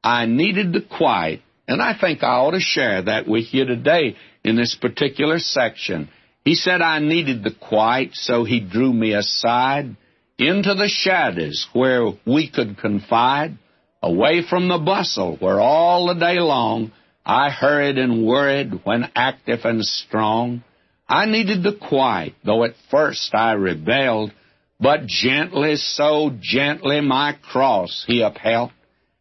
I 0.03 0.26
Needed 0.26 0.74
the 0.74 0.82
Quiet, 0.82 1.41
and 1.68 1.82
I 1.82 1.97
think 1.99 2.24
I 2.24 2.38
ought 2.38 2.51
to 2.51 2.59
share 2.59 3.03
that 3.03 3.28
with 3.28 3.53
you 3.53 3.66
today 3.66 4.16
in 4.43 4.55
this 4.55 4.76
particular 4.80 5.38
section. 5.39 6.09
He 6.44 6.56
said 6.56 6.82
I 6.82 7.00
needed 7.00 7.44
the 7.44 7.52
quiet, 7.52 8.16
so 8.16 8.44
he 8.44 8.60
drew 8.60 8.92
me 8.92 9.14
aside 9.14 9.96
into 10.39 10.74
the 10.74 10.88
shadows 10.88 11.68
where 11.74 12.08
we 12.26 12.50
could 12.50 12.78
confide, 12.78 13.58
away 14.02 14.42
from 14.42 14.68
the 14.68 14.80
bustle 14.80 15.38
where 15.38 15.60
all 15.60 16.08
the 16.08 16.20
day 16.20 16.39
long 16.39 16.92
I 17.24 17.52
hurried 17.52 18.00
and 18.00 18.26
worried 18.26 18.84
when 18.84 19.12
active 19.16 19.60
and 19.64 19.86
strong. 19.86 20.64
I 21.08 21.26
needed 21.26 21.62
the 21.62 21.74
quiet, 21.74 22.34
though 22.44 22.64
at 22.64 22.74
first 22.89 23.36
I 23.36 23.52
rebelled, 23.52 24.32
but 24.80 25.06
gently, 25.06 25.76
so 25.76 26.36
gently 26.39 27.02
my 27.02 27.34
cross 27.34 28.04
he 28.08 28.24
upheld, 28.24 28.72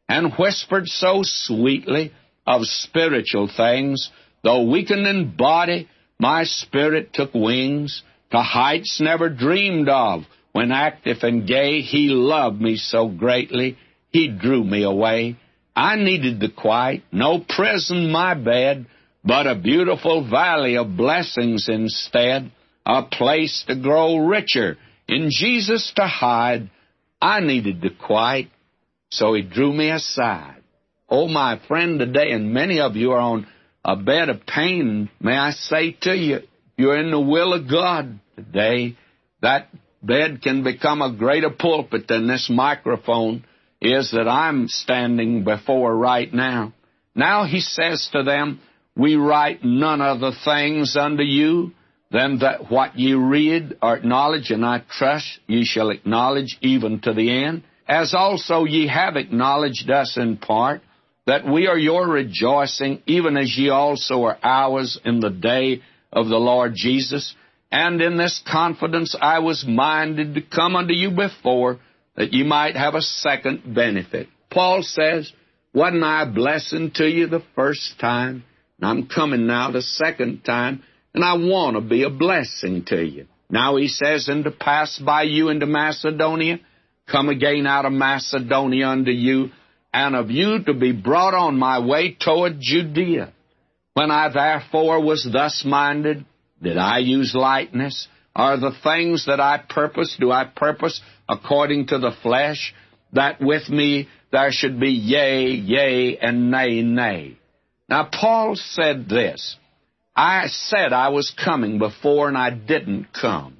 and 0.09 0.33
whispered 0.39 0.89
so 0.89 1.21
sweetly 1.23 2.13
of 2.47 2.63
spiritual 2.65 3.51
things, 3.55 4.11
though 4.43 4.63
weakened 4.63 5.07
in 5.07 5.37
body, 5.37 5.89
my 6.21 6.45
spirit 6.45 7.13
took 7.13 7.35
wings 7.35 8.03
to 8.31 8.39
heights 8.39 9.01
never 9.01 9.29
dreamed 9.29 9.89
of, 9.89 10.23
when 10.53 10.71
active 10.71 11.19
and 11.23 11.47
gay, 11.47 11.81
he 11.81 12.09
loved 12.09 12.61
me 12.61 12.77
so 12.77 13.09
greatly, 13.09 13.79
he 14.11 14.29
drew 14.29 14.63
me 14.63 14.83
away. 14.83 15.37
I 15.75 15.97
needed 15.97 16.41
the 16.41 16.51
quiet, 16.51 17.03
no 17.11 17.41
prison 17.49 18.11
my 18.11 18.35
bed, 18.35 18.87
but 19.25 19.47
a 19.47 19.55
beautiful 19.55 20.29
valley 20.29 20.77
of 20.77 20.97
blessings 20.97 21.69
instead, 21.69 22.53
a 22.85 23.03
place 23.05 23.65
to 23.69 23.77
grow 23.77 24.19
richer, 24.19 24.77
in 25.09 25.29
Jesus 25.31 25.93
to 25.97 26.07
hide. 26.07 26.71
I 27.21 27.41
needed 27.41 27.81
the 27.81 27.91
quiet, 27.91 28.49
so 29.11 29.35
he 29.35 29.43
drew 29.43 29.73
me 29.73 29.91
aside. 29.91 30.63
Oh, 31.09 31.29
my 31.29 31.61
friend, 31.67 31.99
today, 31.99 32.31
and 32.33 32.53
many 32.53 32.81
of 32.81 32.97
you 32.97 33.13
are 33.13 33.21
on 33.21 33.47
a 33.85 33.97
bed 33.97 34.29
of 34.29 34.47
pain, 34.47 35.11
may 35.21 35.37
I 35.37 35.51
say 35.53 35.93
to 36.03 36.15
you, 36.15 36.41
you're 36.77 36.99
in 36.99 37.11
the 37.11 37.21
will 37.21 37.55
of 37.55 37.71
God 37.71 38.21
today. 38.37 38.97
That 39.43 39.69
bed 40.03 40.43
can 40.43 40.63
become 40.65 41.03
a 41.03 41.13
greater 41.13 41.51
pulpit 41.51 42.09
than 42.09 42.27
this 42.27 42.51
microphone 42.51 43.45
is 43.81 44.11
that 44.13 44.29
I'm 44.29 44.69
standing 44.69 45.45
before 45.45 45.97
right 45.97 46.33
now. 46.33 46.75
Now 47.15 47.45
he 47.45 47.61
says 47.61 48.09
to 48.13 48.23
them, 48.23 48.61
We 48.97 49.17
write 49.17 49.65
none 49.65 50.01
other 50.01 50.33
things 50.45 50.97
unto 50.97 51.23
you 51.23 51.73
than 52.11 52.41
that 52.41 52.71
what 52.71 52.99
ye 52.99 53.15
read 53.15 53.79
or 53.83 53.97
acknowledge, 53.97 54.51
and 54.51 54.65
I 54.65 54.83
trust 54.91 55.27
ye 55.47 55.65
shall 55.65 55.91
acknowledge 55.91 56.59
even 56.61 57.01
to 57.01 57.13
the 57.13 57.45
end, 57.45 57.63
as 57.87 58.15
also 58.15 58.65
ye 58.65 58.89
have 58.89 59.17
acknowledged 59.17 59.91
us 59.91 60.17
in 60.17 60.37
part, 60.37 60.83
that 61.31 61.47
we 61.47 61.69
are 61.69 61.79
your 61.79 62.09
rejoicing, 62.09 63.01
even 63.07 63.37
as 63.37 63.57
ye 63.57 63.69
also 63.69 64.25
are 64.25 64.37
ours 64.43 64.99
in 65.05 65.21
the 65.21 65.31
day 65.31 65.81
of 66.13 66.27
the 66.27 66.37
Lord 66.37 66.73
Jesus. 66.75 67.37
And 67.71 68.03
in 68.03 68.17
this 68.17 68.43
confidence 68.51 69.15
I 69.21 69.39
was 69.39 69.65
minded 69.65 70.35
to 70.35 70.41
come 70.41 70.75
unto 70.75 70.93
you 70.93 71.13
before, 71.13 71.79
that 72.17 72.33
ye 72.33 72.43
might 72.43 72.75
have 72.75 72.97
a 72.97 73.01
second 73.01 73.63
benefit. 73.73 74.27
Paul 74.51 74.83
says, 74.83 75.33
Wasn't 75.73 76.03
I 76.03 76.25
a 76.25 76.27
blessing 76.27 76.91
to 76.97 77.07
you 77.07 77.29
the 77.29 77.45
first 77.55 78.01
time? 78.01 78.43
And 78.81 78.91
I'm 78.91 79.07
coming 79.07 79.47
now 79.47 79.71
the 79.71 79.83
second 79.83 80.43
time, 80.43 80.83
and 81.15 81.25
I 81.25 81.35
want 81.35 81.77
to 81.77 81.81
be 81.81 82.03
a 82.03 82.11
blessing 82.11 82.85
to 82.89 83.01
you. 83.01 83.27
Now 83.49 83.77
he 83.77 83.87
says, 83.87 84.27
And 84.27 84.43
to 84.43 84.51
pass 84.51 84.99
by 84.99 85.23
you 85.23 85.49
into 85.49 85.67
Macedonia, 85.67 86.59
come 87.09 87.29
again 87.29 87.69
out 87.69 87.85
of 87.85 87.93
Macedonia 87.93 88.89
unto 88.89 89.13
you, 89.13 89.51
and 89.93 90.15
of 90.15 90.31
you 90.31 90.63
to 90.65 90.75
be 90.75 90.93
brought 90.93 91.35
on 91.35 91.59
my 91.59 91.85
way 91.85 92.17
toward 92.19 92.61
Judea. 92.61 93.33
When 93.95 94.11
I 94.11 94.29
therefore 94.33 95.03
was 95.03 95.29
thus 95.31 95.65
minded, 95.65 96.25
did 96.63 96.77
I 96.77 96.99
use 96.99 97.35
lightness? 97.35 98.07
Are 98.35 98.59
the 98.59 98.73
things 98.85 99.27
that 99.27 99.41
I 99.41 99.59
purpose, 99.59 100.17
do 100.19 100.31
I 100.31 100.45
purpose 100.45 101.01
according 101.29 101.89
to 101.89 101.99
the 101.99 102.13
flesh, 102.23 102.73
that 103.13 103.41
with 103.41 103.69
me 103.69 104.09
there 104.31 104.53
should 104.53 104.79
be 104.79 104.91
yea, 104.91 105.49
yea, 105.49 106.19
and 106.19 106.51
nay, 106.51 106.83
nay? 106.83 107.37
Now, 107.89 108.09
Paul 108.11 108.55
said 108.55 109.09
this 109.09 109.57
I 110.15 110.47
said 110.47 110.93
I 110.93 111.09
was 111.09 111.33
coming 111.33 111.79
before, 111.79 112.29
and 112.29 112.39
I 112.39 112.51
didn't 112.51 113.09
come. 113.13 113.57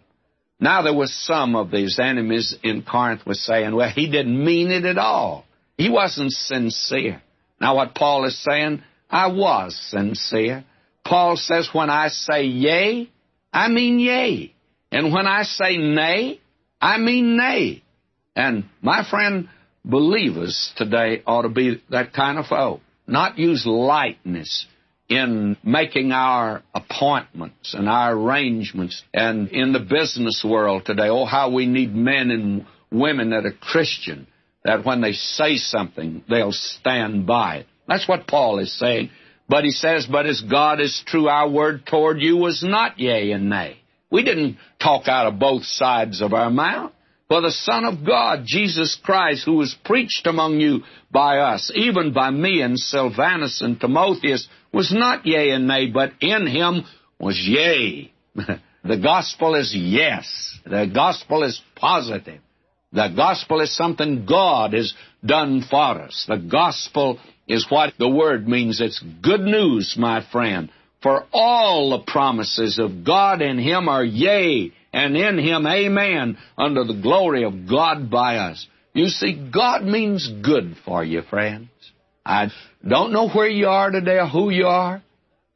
Now, 0.61 0.83
there 0.83 0.95
was 0.95 1.13
some 1.13 1.57
of 1.57 1.71
these 1.71 1.99
enemies 1.99 2.57
in 2.63 2.83
Corinth 2.83 3.27
was 3.27 3.45
saying, 3.45 3.75
well, 3.75 3.89
he 3.89 4.11
didn't 4.11 4.45
mean 4.45 4.71
it 4.71 4.85
at 4.85 4.99
all. 4.99 5.47
He 5.81 5.89
wasn't 5.89 6.31
sincere. 6.33 7.23
Now, 7.59 7.77
what 7.77 7.95
Paul 7.95 8.27
is 8.27 8.39
saying, 8.39 8.83
I 9.09 9.29
was 9.29 9.75
sincere. 9.91 10.65
Paul 11.07 11.39
says, 11.39 11.71
when 11.73 11.89
I 11.89 12.09
say 12.09 12.45
yea, 12.45 13.11
I 13.51 13.69
mean 13.69 13.99
yea. 13.99 14.55
And 14.93 15.11
when 15.11 15.27
I 15.27 15.45
say 15.45 15.79
nay, 15.79 16.39
I 16.83 16.99
mean 16.99 17.39
nay. 17.39 17.83
And 18.37 18.65
my 18.83 19.09
friend, 19.09 19.49
believers 19.83 20.71
today 20.77 21.23
ought 21.27 21.43
to 21.43 21.49
be 21.49 21.83
that 21.89 22.13
kind 22.13 22.39
of 22.39 22.45
folk. 22.45 22.83
Not 23.07 23.39
use 23.39 23.65
lightness 23.65 24.67
in 25.09 25.57
making 25.65 26.13
our 26.13 26.63
appointments 26.75 27.73
and 27.73 27.89
our 27.89 28.13
arrangements 28.13 29.03
and 29.15 29.49
in 29.49 29.73
the 29.73 29.81
business 29.81 30.45
world 30.47 30.85
today. 30.85 31.09
Oh, 31.09 31.25
how 31.25 31.51
we 31.51 31.65
need 31.65 31.95
men 31.95 32.31
and 32.31 32.67
women 32.93 33.31
that 33.31 33.47
are 33.47 33.53
Christian, 33.53 34.27
that 34.65 34.85
when 34.85 35.01
they 35.01 35.13
say 35.13 35.57
something, 35.57 36.23
they'll 36.29 36.53
stand 36.53 37.27
by 37.27 37.59
it. 37.59 37.67
That's 37.89 38.09
what 38.09 38.27
Paul 38.27 38.59
is 38.59 38.79
saying. 38.79 39.11
But 39.49 39.65
he 39.65 39.71
says, 39.71 40.07
But 40.07 40.27
as 40.27 40.41
God 40.43 40.81
is 40.81 41.03
true, 41.07 41.29
our 41.29 41.49
word 41.49 41.87
toward 41.87 42.21
you 42.21 42.37
was 42.37 42.63
not 42.63 42.99
yea 42.99 43.33
and 43.33 43.49
nay. 43.49 43.79
We 44.11 44.23
didn't 44.23 44.59
talk 44.81 45.09
out 45.09 45.27
of 45.27 45.39
both 45.39 45.65
sides 45.65 46.21
of 46.21 46.33
our 46.33 46.51
mouth. 46.51 46.93
For 47.29 47.41
the 47.41 47.53
Son 47.53 47.85
of 47.85 48.05
God, 48.05 48.43
Jesus 48.45 48.99
Christ, 49.05 49.45
who 49.45 49.55
was 49.55 49.77
preached 49.85 50.27
among 50.27 50.59
you 50.59 50.81
by 51.13 51.39
us, 51.39 51.71
even 51.77 52.13
by 52.13 52.31
me 52.31 52.61
and 52.61 52.77
Silvanus 52.77 53.61
and 53.61 53.81
Timotheus, 53.81 54.49
was 54.73 54.93
not 54.93 55.25
yea 55.25 55.51
and 55.51 55.69
nay, 55.69 55.87
but 55.87 56.13
in 56.21 56.47
him 56.49 56.85
was 57.21 57.39
yea. 57.39 58.13
the 58.35 58.99
gospel 59.01 59.55
is 59.55 59.73
yes. 59.73 60.59
The 60.65 60.91
gospel 60.93 61.45
is 61.45 61.61
positive. 61.77 62.41
The 62.93 63.09
gospel 63.15 63.61
is 63.61 63.75
something 63.77 64.27
God 64.27 64.73
has 64.73 64.93
done 65.25 65.63
for 65.69 66.03
us. 66.03 66.25
The 66.29 66.39
gospel 66.39 67.19
is 67.47 67.67
what 67.69 67.95
the 67.99 68.09
word 68.09 68.49
means. 68.49 68.81
It's 68.81 69.03
good 69.23 69.43
news, 69.43 69.95
my 69.99 70.25
friend. 70.33 70.71
For 71.03 71.25
all 71.33 71.91
the 71.91 72.05
promises 72.11 72.79
of 72.79 73.05
God 73.05 73.43
in 73.43 73.59
Him 73.59 73.89
are 73.89 74.05
yea 74.05 74.73
and 74.93 75.17
in 75.17 75.39
him, 75.39 75.67
amen, 75.67 76.39
under 76.59 76.85
the 76.85 77.01
glory 77.01 77.45
of 77.45 77.69
God 77.69 78.11
by 78.11 78.37
us. 78.37 78.67
You 78.93 79.07
see, 79.07 79.51
God 79.53 79.85
means 79.85 80.29
good 80.43 80.77
for 80.85 81.05
you, 81.05 81.23
friends. 81.23 81.69
I 82.25 82.49
don't 82.87 83.13
know 83.13 83.29
where 83.29 83.49
you 83.49 83.69
are 83.69 83.91
today 83.91 84.19
or 84.19 84.27
who 84.27 84.51
you 84.51 84.67
are, 84.67 85.03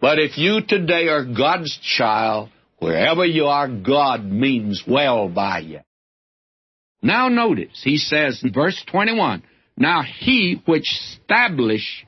but 0.00 0.18
if 0.18 0.38
you 0.38 0.60
today 0.66 1.08
are 1.08 1.24
God's 1.24 1.76
child, 1.96 2.50
wherever 2.78 3.24
you 3.24 3.46
are, 3.46 3.68
God 3.68 4.24
means 4.24 4.82
well 4.86 5.28
by 5.28 5.60
you. 5.60 5.80
Now 7.04 7.28
notice, 7.28 7.82
he 7.84 7.98
says 7.98 8.40
in 8.42 8.50
verse 8.50 8.82
21, 8.90 9.42
Now 9.76 10.02
he 10.02 10.62
which 10.64 10.90
establisheth 10.90 12.00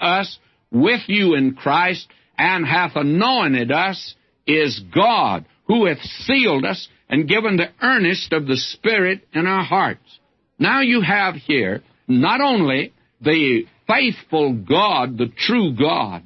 us 0.00 0.38
with 0.72 1.02
you 1.06 1.36
in 1.36 1.54
Christ 1.54 2.08
and 2.36 2.66
hath 2.66 2.96
anointed 2.96 3.70
us 3.70 4.16
is 4.48 4.82
God, 4.92 5.46
who 5.68 5.86
hath 5.86 6.02
sealed 6.02 6.64
us 6.64 6.88
and 7.08 7.28
given 7.28 7.58
the 7.58 7.70
earnest 7.80 8.32
of 8.32 8.48
the 8.48 8.56
Spirit 8.56 9.20
in 9.32 9.46
our 9.46 9.62
hearts. 9.62 10.18
Now 10.58 10.80
you 10.80 11.00
have 11.00 11.36
here 11.36 11.84
not 12.08 12.40
only 12.40 12.92
the 13.20 13.66
faithful 13.86 14.52
God, 14.52 15.16
the 15.16 15.28
true 15.28 15.76
God, 15.76 16.24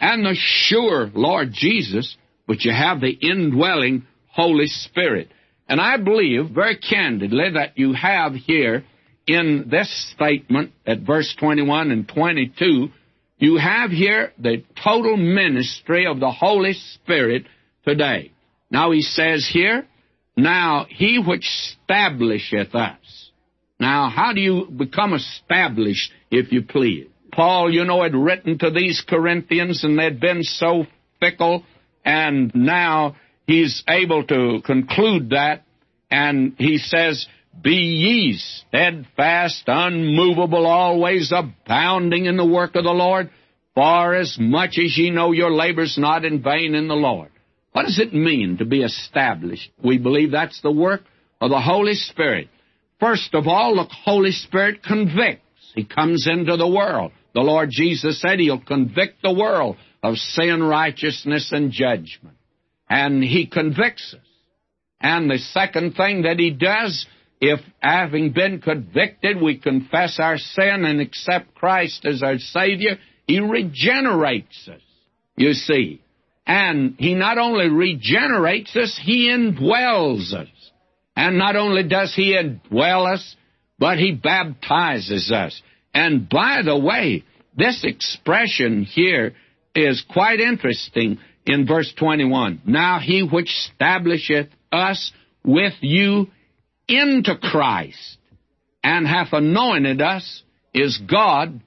and 0.00 0.24
the 0.24 0.34
sure 0.34 1.08
Lord 1.14 1.50
Jesus, 1.52 2.16
but 2.48 2.64
you 2.64 2.72
have 2.72 3.00
the 3.00 3.10
indwelling 3.10 4.06
Holy 4.26 4.66
Spirit. 4.66 5.30
And 5.70 5.80
I 5.80 5.98
believe 5.98 6.50
very 6.50 6.76
candidly 6.76 7.52
that 7.54 7.78
you 7.78 7.92
have 7.92 8.34
here 8.34 8.84
in 9.24 9.68
this 9.70 9.88
statement 10.12 10.72
at 10.84 10.98
verse 10.98 11.32
21 11.38 11.92
and 11.92 12.08
22, 12.08 12.88
you 13.38 13.56
have 13.56 13.92
here 13.92 14.32
the 14.36 14.64
total 14.82 15.16
ministry 15.16 16.08
of 16.08 16.18
the 16.18 16.32
Holy 16.32 16.72
Spirit 16.72 17.44
today. 17.86 18.32
Now 18.68 18.90
he 18.90 19.00
says 19.00 19.48
here, 19.50 19.86
now 20.36 20.86
he 20.88 21.22
which 21.24 21.48
establisheth 21.48 22.74
us. 22.74 23.30
Now, 23.78 24.10
how 24.10 24.32
do 24.32 24.40
you 24.40 24.66
become 24.66 25.14
established, 25.14 26.10
if 26.32 26.50
you 26.50 26.62
please? 26.62 27.06
Paul, 27.32 27.72
you 27.72 27.84
know, 27.84 28.02
had 28.02 28.16
written 28.16 28.58
to 28.58 28.72
these 28.72 29.04
Corinthians 29.08 29.84
and 29.84 29.96
they'd 29.96 30.20
been 30.20 30.42
so 30.42 30.86
fickle, 31.20 31.64
and 32.04 32.50
now 32.56 33.14
he's 33.50 33.82
able 33.88 34.24
to 34.24 34.60
conclude 34.64 35.30
that, 35.30 35.64
and 36.10 36.54
he 36.58 36.78
says, 36.78 37.26
Be 37.62 37.70
ye 37.70 38.38
steadfast, 38.38 39.64
unmovable, 39.66 40.66
always 40.66 41.32
abounding 41.34 42.26
in 42.26 42.36
the 42.36 42.46
work 42.46 42.74
of 42.74 42.84
the 42.84 42.90
Lord, 42.90 43.30
for 43.74 44.14
as 44.14 44.36
much 44.38 44.78
as 44.78 44.96
ye 44.96 45.10
know 45.10 45.32
your 45.32 45.50
labor's 45.50 45.96
not 45.98 46.24
in 46.24 46.42
vain 46.42 46.74
in 46.74 46.88
the 46.88 46.94
Lord. 46.94 47.30
What 47.72 47.84
does 47.84 47.98
it 47.98 48.12
mean 48.12 48.58
to 48.58 48.64
be 48.64 48.82
established? 48.82 49.70
We 49.82 49.98
believe 49.98 50.32
that's 50.32 50.60
the 50.60 50.72
work 50.72 51.02
of 51.40 51.50
the 51.50 51.60
Holy 51.60 51.94
Spirit. 51.94 52.48
First 52.98 53.34
of 53.34 53.46
all, 53.46 53.76
the 53.76 53.88
Holy 54.04 54.32
Spirit 54.32 54.82
convicts. 54.82 55.42
He 55.74 55.84
comes 55.84 56.26
into 56.26 56.56
the 56.56 56.68
world. 56.68 57.12
The 57.32 57.40
Lord 57.40 57.70
Jesus 57.70 58.20
said 58.20 58.40
He'll 58.40 58.60
convict 58.60 59.22
the 59.22 59.32
world 59.32 59.76
of 60.02 60.16
sin, 60.16 60.62
righteousness, 60.62 61.50
and 61.52 61.70
judgment. 61.70 62.36
And 62.90 63.22
He 63.24 63.46
convicts 63.46 64.12
us. 64.12 64.26
And 65.00 65.30
the 65.30 65.38
second 65.38 65.94
thing 65.94 66.22
that 66.22 66.38
He 66.38 66.50
does, 66.50 67.06
if 67.40 67.60
having 67.78 68.32
been 68.32 68.60
convicted, 68.60 69.40
we 69.40 69.56
confess 69.56 70.18
our 70.18 70.36
sin 70.36 70.84
and 70.84 71.00
accept 71.00 71.54
Christ 71.54 72.04
as 72.04 72.22
our 72.22 72.38
Savior, 72.38 72.98
He 73.26 73.40
regenerates 73.40 74.68
us. 74.68 74.82
You 75.36 75.54
see, 75.54 76.02
and 76.46 76.96
He 76.98 77.14
not 77.14 77.38
only 77.38 77.68
regenerates 77.68 78.74
us, 78.76 79.00
He 79.02 79.30
indwells 79.30 80.34
us. 80.34 80.48
And 81.16 81.38
not 81.38 81.56
only 81.56 81.84
does 81.84 82.14
He 82.14 82.36
indwell 82.36 83.10
us, 83.10 83.36
but 83.78 83.98
He 83.98 84.12
baptizes 84.12 85.30
us. 85.32 85.62
And 85.94 86.28
by 86.28 86.62
the 86.64 86.78
way, 86.78 87.24
this 87.56 87.84
expression 87.84 88.84
here 88.84 89.34
is 89.74 90.04
quite 90.12 90.40
interesting 90.40 91.18
in 91.50 91.66
verse 91.66 91.92
21. 91.98 92.62
Now 92.64 93.00
He 93.00 93.22
which 93.22 93.50
establisheth 93.70 94.48
us 94.70 95.12
with 95.44 95.74
you 95.80 96.28
into 96.88 97.36
Christ 97.36 98.18
and 98.84 99.06
hath 99.06 99.32
anointed 99.32 100.00
us 100.00 100.42
is 100.72 100.98
God. 100.98 101.60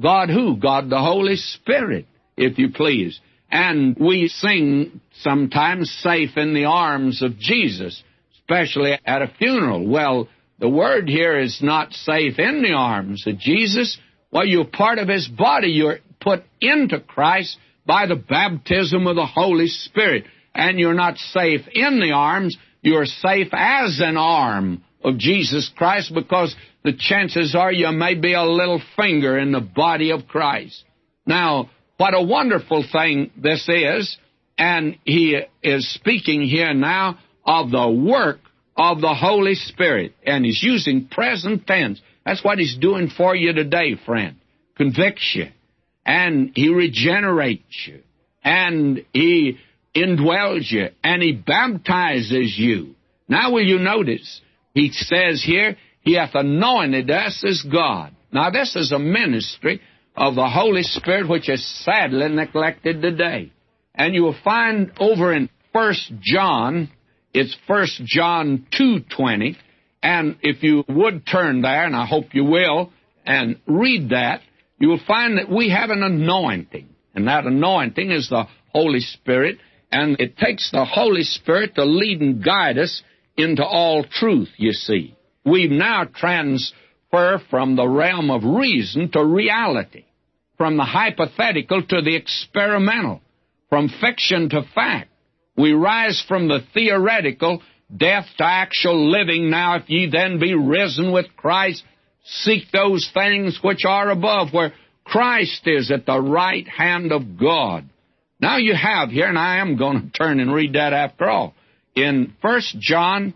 God 0.00 0.28
who? 0.28 0.56
God 0.56 0.90
the 0.90 0.98
Holy 0.98 1.36
Spirit, 1.36 2.06
if 2.36 2.58
you 2.58 2.72
please. 2.72 3.20
And 3.50 3.96
we 3.98 4.28
sing 4.28 5.00
sometimes 5.20 5.90
safe 6.02 6.36
in 6.36 6.52
the 6.52 6.64
arms 6.64 7.22
of 7.22 7.38
Jesus, 7.38 8.02
especially 8.40 8.98
at 9.04 9.22
a 9.22 9.32
funeral. 9.38 9.88
Well, 9.88 10.28
the 10.58 10.68
word 10.68 11.08
here 11.08 11.38
is 11.38 11.60
not 11.62 11.92
safe 11.92 12.38
in 12.38 12.62
the 12.62 12.72
arms 12.72 13.26
of 13.26 13.38
Jesus. 13.38 13.98
Well, 14.32 14.44
you're 14.44 14.66
part 14.66 14.98
of 14.98 15.08
his 15.08 15.28
body. 15.28 15.68
You're 15.68 16.00
put 16.20 16.42
into 16.60 17.00
Christ 17.00 17.56
by 17.88 18.06
the 18.06 18.16
baptism 18.16 19.06
of 19.06 19.16
the 19.16 19.26
Holy 19.26 19.66
Spirit. 19.66 20.24
And 20.54 20.78
you're 20.78 20.94
not 20.94 21.16
safe 21.16 21.62
in 21.72 21.98
the 21.98 22.12
arms, 22.12 22.56
you're 22.82 23.06
safe 23.06 23.48
as 23.52 23.98
an 24.00 24.16
arm 24.16 24.84
of 25.02 25.16
Jesus 25.18 25.70
Christ 25.74 26.12
because 26.14 26.54
the 26.84 26.92
chances 26.92 27.54
are 27.56 27.72
you 27.72 27.90
may 27.90 28.14
be 28.14 28.34
a 28.34 28.44
little 28.44 28.82
finger 28.96 29.38
in 29.38 29.52
the 29.52 29.60
body 29.60 30.10
of 30.12 30.28
Christ. 30.28 30.84
Now, 31.26 31.70
what 31.96 32.14
a 32.14 32.22
wonderful 32.22 32.84
thing 32.90 33.30
this 33.36 33.68
is. 33.68 34.18
And 34.56 34.98
he 35.04 35.40
is 35.62 35.92
speaking 35.94 36.42
here 36.42 36.74
now 36.74 37.18
of 37.44 37.70
the 37.70 37.90
work 37.90 38.40
of 38.76 39.00
the 39.00 39.14
Holy 39.14 39.54
Spirit. 39.54 40.14
And 40.26 40.44
he's 40.44 40.62
using 40.62 41.08
present 41.08 41.66
tense. 41.66 42.00
That's 42.26 42.44
what 42.44 42.58
he's 42.58 42.76
doing 42.76 43.08
for 43.16 43.34
you 43.34 43.52
today, 43.52 43.96
friend. 44.04 44.36
Convicts 44.76 45.32
you. 45.34 45.46
And 46.08 46.52
he 46.54 46.70
regenerates 46.70 47.86
you. 47.86 48.00
And 48.42 49.04
he 49.12 49.58
indwells 49.94 50.70
you. 50.70 50.88
And 51.04 51.22
he 51.22 51.32
baptizes 51.32 52.56
you. 52.58 52.94
Now 53.28 53.52
will 53.52 53.64
you 53.64 53.78
notice? 53.78 54.40
He 54.72 54.90
says 54.90 55.44
here, 55.44 55.76
he 56.00 56.14
hath 56.14 56.34
anointed 56.34 57.10
us 57.10 57.44
as 57.46 57.62
God. 57.70 58.14
Now 58.32 58.48
this 58.48 58.74
is 58.74 58.90
a 58.90 58.98
ministry 58.98 59.82
of 60.16 60.34
the 60.34 60.48
Holy 60.48 60.82
Spirit, 60.82 61.28
which 61.28 61.50
is 61.50 61.84
sadly 61.84 62.26
neglected 62.30 63.02
today. 63.02 63.52
And 63.94 64.14
you 64.14 64.22
will 64.22 64.36
find 64.42 64.92
over 64.98 65.34
in 65.34 65.50
First 65.74 66.10
John, 66.20 66.90
it's 67.34 67.54
First 67.66 68.00
John 68.06 68.66
2.20, 68.80 69.56
and 70.02 70.36
if 70.40 70.62
you 70.62 70.84
would 70.88 71.26
turn 71.26 71.60
there, 71.60 71.84
and 71.84 71.94
I 71.94 72.06
hope 72.06 72.32
you 72.32 72.44
will, 72.44 72.92
and 73.26 73.60
read 73.66 74.10
that, 74.10 74.40
you 74.78 74.88
will 74.88 75.00
find 75.06 75.38
that 75.38 75.50
we 75.50 75.70
have 75.70 75.90
an 75.90 76.02
anointing. 76.02 76.88
And 77.14 77.26
that 77.26 77.46
anointing 77.46 78.10
is 78.10 78.28
the 78.28 78.44
Holy 78.72 79.00
Spirit, 79.00 79.58
and 79.90 80.20
it 80.20 80.36
takes 80.36 80.70
the 80.70 80.84
Holy 80.84 81.22
Spirit 81.22 81.74
to 81.74 81.84
lead 81.84 82.20
and 82.20 82.44
guide 82.44 82.78
us 82.78 83.02
into 83.36 83.64
all 83.64 84.04
truth, 84.04 84.50
you 84.56 84.72
see. 84.72 85.16
We've 85.44 85.70
now 85.70 86.04
transferred 86.04 87.40
from 87.50 87.76
the 87.76 87.88
realm 87.88 88.30
of 88.30 88.44
reason 88.44 89.10
to 89.12 89.24
reality 89.24 90.04
from 90.58 90.76
the 90.76 90.84
hypothetical 90.84 91.82
to 91.82 92.02
the 92.02 92.16
experimental, 92.16 93.22
from 93.70 93.88
fiction 94.00 94.50
to 94.50 94.62
fact. 94.74 95.08
We 95.56 95.72
rise 95.72 96.22
from 96.28 96.48
the 96.48 96.60
theoretical, 96.74 97.62
death 97.96 98.26
to 98.36 98.44
actual 98.44 99.10
living. 99.10 99.50
Now, 99.50 99.76
if 99.76 99.88
ye 99.88 100.10
then 100.10 100.38
be 100.38 100.54
risen 100.54 101.12
with 101.12 101.26
Christ, 101.36 101.84
seek 102.24 102.70
those 102.72 103.10
things 103.12 103.58
which 103.62 103.84
are 103.86 104.10
above, 104.10 104.52
where 104.52 104.72
Christ 105.04 105.62
is 105.66 105.90
at 105.90 106.06
the 106.06 106.20
right 106.20 106.66
hand 106.68 107.12
of 107.12 107.38
God. 107.38 107.88
Now 108.40 108.58
you 108.58 108.74
have 108.74 109.10
here, 109.10 109.26
and 109.26 109.38
I 109.38 109.58
am 109.58 109.76
going 109.76 110.00
to 110.00 110.10
turn 110.10 110.38
and 110.40 110.52
read 110.52 110.74
that 110.74 110.92
after 110.92 111.28
all. 111.28 111.54
In 111.94 112.34
1 112.40 112.60
John 112.78 113.34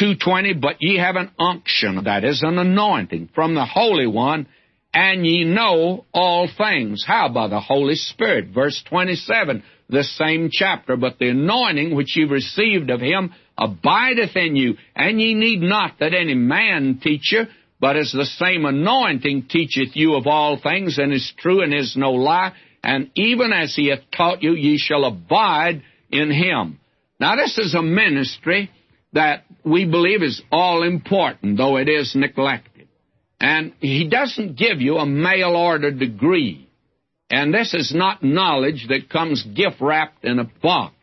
2.20, 0.00 0.60
but 0.60 0.76
ye 0.80 0.98
have 0.98 1.16
an 1.16 1.30
unction, 1.38 2.04
that 2.04 2.24
is 2.24 2.42
an 2.42 2.58
anointing, 2.58 3.30
from 3.34 3.54
the 3.54 3.66
Holy 3.66 4.06
One, 4.06 4.46
and 4.94 5.26
ye 5.26 5.44
know 5.44 6.06
all 6.14 6.48
things. 6.56 7.04
How? 7.06 7.28
By 7.28 7.48
the 7.48 7.60
Holy 7.60 7.94
Spirit. 7.94 8.48
Verse 8.54 8.82
27, 8.88 9.62
the 9.90 10.04
same 10.04 10.48
chapter. 10.50 10.96
But 10.96 11.18
the 11.18 11.28
anointing 11.28 11.94
which 11.94 12.16
ye 12.16 12.24
received 12.24 12.90
of 12.90 13.00
him 13.00 13.34
abideth 13.58 14.34
in 14.34 14.56
you, 14.56 14.76
and 14.96 15.20
ye 15.20 15.34
need 15.34 15.60
not 15.60 15.98
that 16.00 16.14
any 16.14 16.34
man 16.34 17.00
teach 17.02 17.32
you, 17.32 17.42
but 17.80 17.96
as 17.96 18.12
the 18.12 18.24
same 18.24 18.64
anointing 18.64 19.46
teacheth 19.48 19.94
you 19.94 20.14
of 20.14 20.26
all 20.26 20.58
things, 20.60 20.98
and 20.98 21.12
is 21.12 21.32
true 21.38 21.62
and 21.62 21.72
is 21.72 21.96
no 21.96 22.12
lie, 22.12 22.52
and 22.82 23.10
even 23.14 23.52
as 23.52 23.74
he 23.74 23.88
hath 23.88 24.10
taught 24.16 24.42
you, 24.42 24.52
ye 24.52 24.78
shall 24.78 25.04
abide 25.04 25.82
in 26.10 26.30
him. 26.30 26.80
Now, 27.20 27.36
this 27.36 27.58
is 27.58 27.74
a 27.74 27.82
ministry 27.82 28.70
that 29.12 29.44
we 29.64 29.84
believe 29.84 30.22
is 30.22 30.42
all 30.50 30.82
important, 30.82 31.56
though 31.56 31.76
it 31.76 31.88
is 31.88 32.14
neglected. 32.14 32.88
And 33.40 33.72
he 33.80 34.08
doesn't 34.08 34.56
give 34.56 34.80
you 34.80 34.96
a 34.96 35.06
mail 35.06 35.50
order 35.50 35.90
degree. 35.90 36.68
And 37.30 37.52
this 37.52 37.74
is 37.74 37.92
not 37.94 38.22
knowledge 38.22 38.86
that 38.88 39.10
comes 39.10 39.42
gift 39.42 39.76
wrapped 39.80 40.24
in 40.24 40.38
a 40.38 40.50
box. 40.62 40.94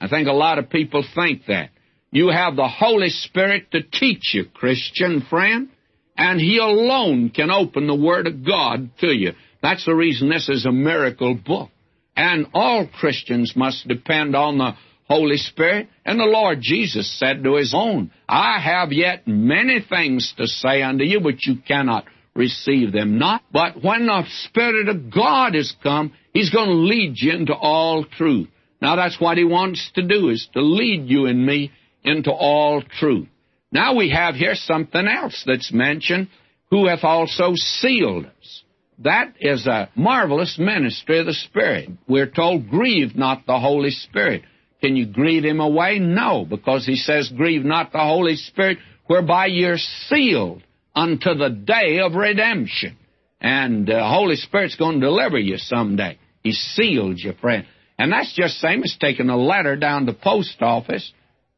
I 0.00 0.08
think 0.08 0.28
a 0.28 0.32
lot 0.32 0.58
of 0.58 0.70
people 0.70 1.04
think 1.14 1.42
that. 1.48 1.70
You 2.10 2.28
have 2.28 2.54
the 2.54 2.68
Holy 2.68 3.08
Spirit 3.08 3.72
to 3.72 3.82
teach 3.82 4.34
you, 4.34 4.44
Christian 4.44 5.26
friend, 5.28 5.68
and 6.16 6.40
He 6.40 6.58
alone 6.58 7.30
can 7.30 7.50
open 7.50 7.86
the 7.86 7.94
Word 7.94 8.26
of 8.26 8.44
God 8.46 8.90
to 9.00 9.08
you. 9.08 9.32
That's 9.62 9.84
the 9.84 9.94
reason 9.94 10.28
this 10.28 10.48
is 10.48 10.66
a 10.66 10.72
miracle 10.72 11.34
book. 11.34 11.70
And 12.16 12.46
all 12.54 12.86
Christians 12.86 13.54
must 13.56 13.88
depend 13.88 14.36
on 14.36 14.58
the 14.58 14.72
Holy 15.08 15.36
Spirit. 15.36 15.88
And 16.04 16.18
the 16.18 16.24
Lord 16.24 16.58
Jesus 16.60 17.18
said 17.18 17.42
to 17.42 17.56
His 17.56 17.74
own, 17.74 18.10
I 18.28 18.60
have 18.60 18.92
yet 18.92 19.26
many 19.26 19.84
things 19.88 20.32
to 20.36 20.46
say 20.46 20.82
unto 20.82 21.04
you, 21.04 21.20
but 21.20 21.44
you 21.44 21.56
cannot 21.66 22.04
receive 22.34 22.92
them 22.92 23.18
not. 23.18 23.42
But 23.52 23.82
when 23.82 24.06
the 24.06 24.24
Spirit 24.44 24.88
of 24.88 25.12
God 25.12 25.54
is 25.54 25.74
come, 25.82 26.12
He's 26.32 26.50
going 26.50 26.68
to 26.68 26.74
lead 26.74 27.14
you 27.16 27.32
into 27.32 27.54
all 27.54 28.04
truth. 28.04 28.48
Now 28.80 28.96
that's 28.96 29.20
what 29.20 29.38
He 29.38 29.44
wants 29.44 29.90
to 29.94 30.02
do, 30.02 30.28
is 30.28 30.48
to 30.52 30.60
lead 30.60 31.08
you 31.08 31.26
and 31.26 31.44
me 31.44 31.72
into 32.02 32.30
all 32.30 32.82
truth. 32.82 33.28
Now 33.74 33.96
we 33.96 34.10
have 34.10 34.36
here 34.36 34.54
something 34.54 35.06
else 35.06 35.42
that's 35.44 35.72
mentioned, 35.72 36.28
who 36.70 36.86
hath 36.86 37.02
also 37.02 37.54
sealed 37.56 38.26
us. 38.26 38.62
That 39.00 39.34
is 39.40 39.66
a 39.66 39.90
marvelous 39.96 40.56
ministry 40.58 41.18
of 41.18 41.26
the 41.26 41.34
Spirit. 41.34 41.90
We're 42.08 42.30
told, 42.30 42.70
grieve 42.70 43.16
not 43.16 43.46
the 43.46 43.58
Holy 43.58 43.90
Spirit. 43.90 44.42
Can 44.80 44.94
you 44.94 45.06
grieve 45.06 45.44
him 45.44 45.58
away? 45.58 45.98
No, 45.98 46.46
because 46.48 46.86
he 46.86 46.94
says, 46.94 47.32
grieve 47.36 47.64
not 47.64 47.90
the 47.90 47.98
Holy 47.98 48.36
Spirit, 48.36 48.78
whereby 49.06 49.46
you're 49.46 49.78
sealed 50.06 50.62
unto 50.94 51.34
the 51.34 51.50
day 51.50 51.98
of 51.98 52.14
redemption. 52.14 52.96
And 53.40 53.88
the 53.88 54.04
Holy 54.04 54.36
Spirit's 54.36 54.76
going 54.76 55.00
to 55.00 55.06
deliver 55.06 55.38
you 55.38 55.58
someday. 55.58 56.18
He 56.44 56.52
sealed 56.52 57.18
you, 57.18 57.32
friend. 57.32 57.66
And 57.98 58.12
that's 58.12 58.34
just 58.34 58.60
same 58.60 58.84
as 58.84 58.96
taking 59.00 59.30
a 59.30 59.36
letter 59.36 59.74
down 59.74 60.06
to 60.06 60.12
the 60.12 60.18
post 60.18 60.56
office 60.60 61.12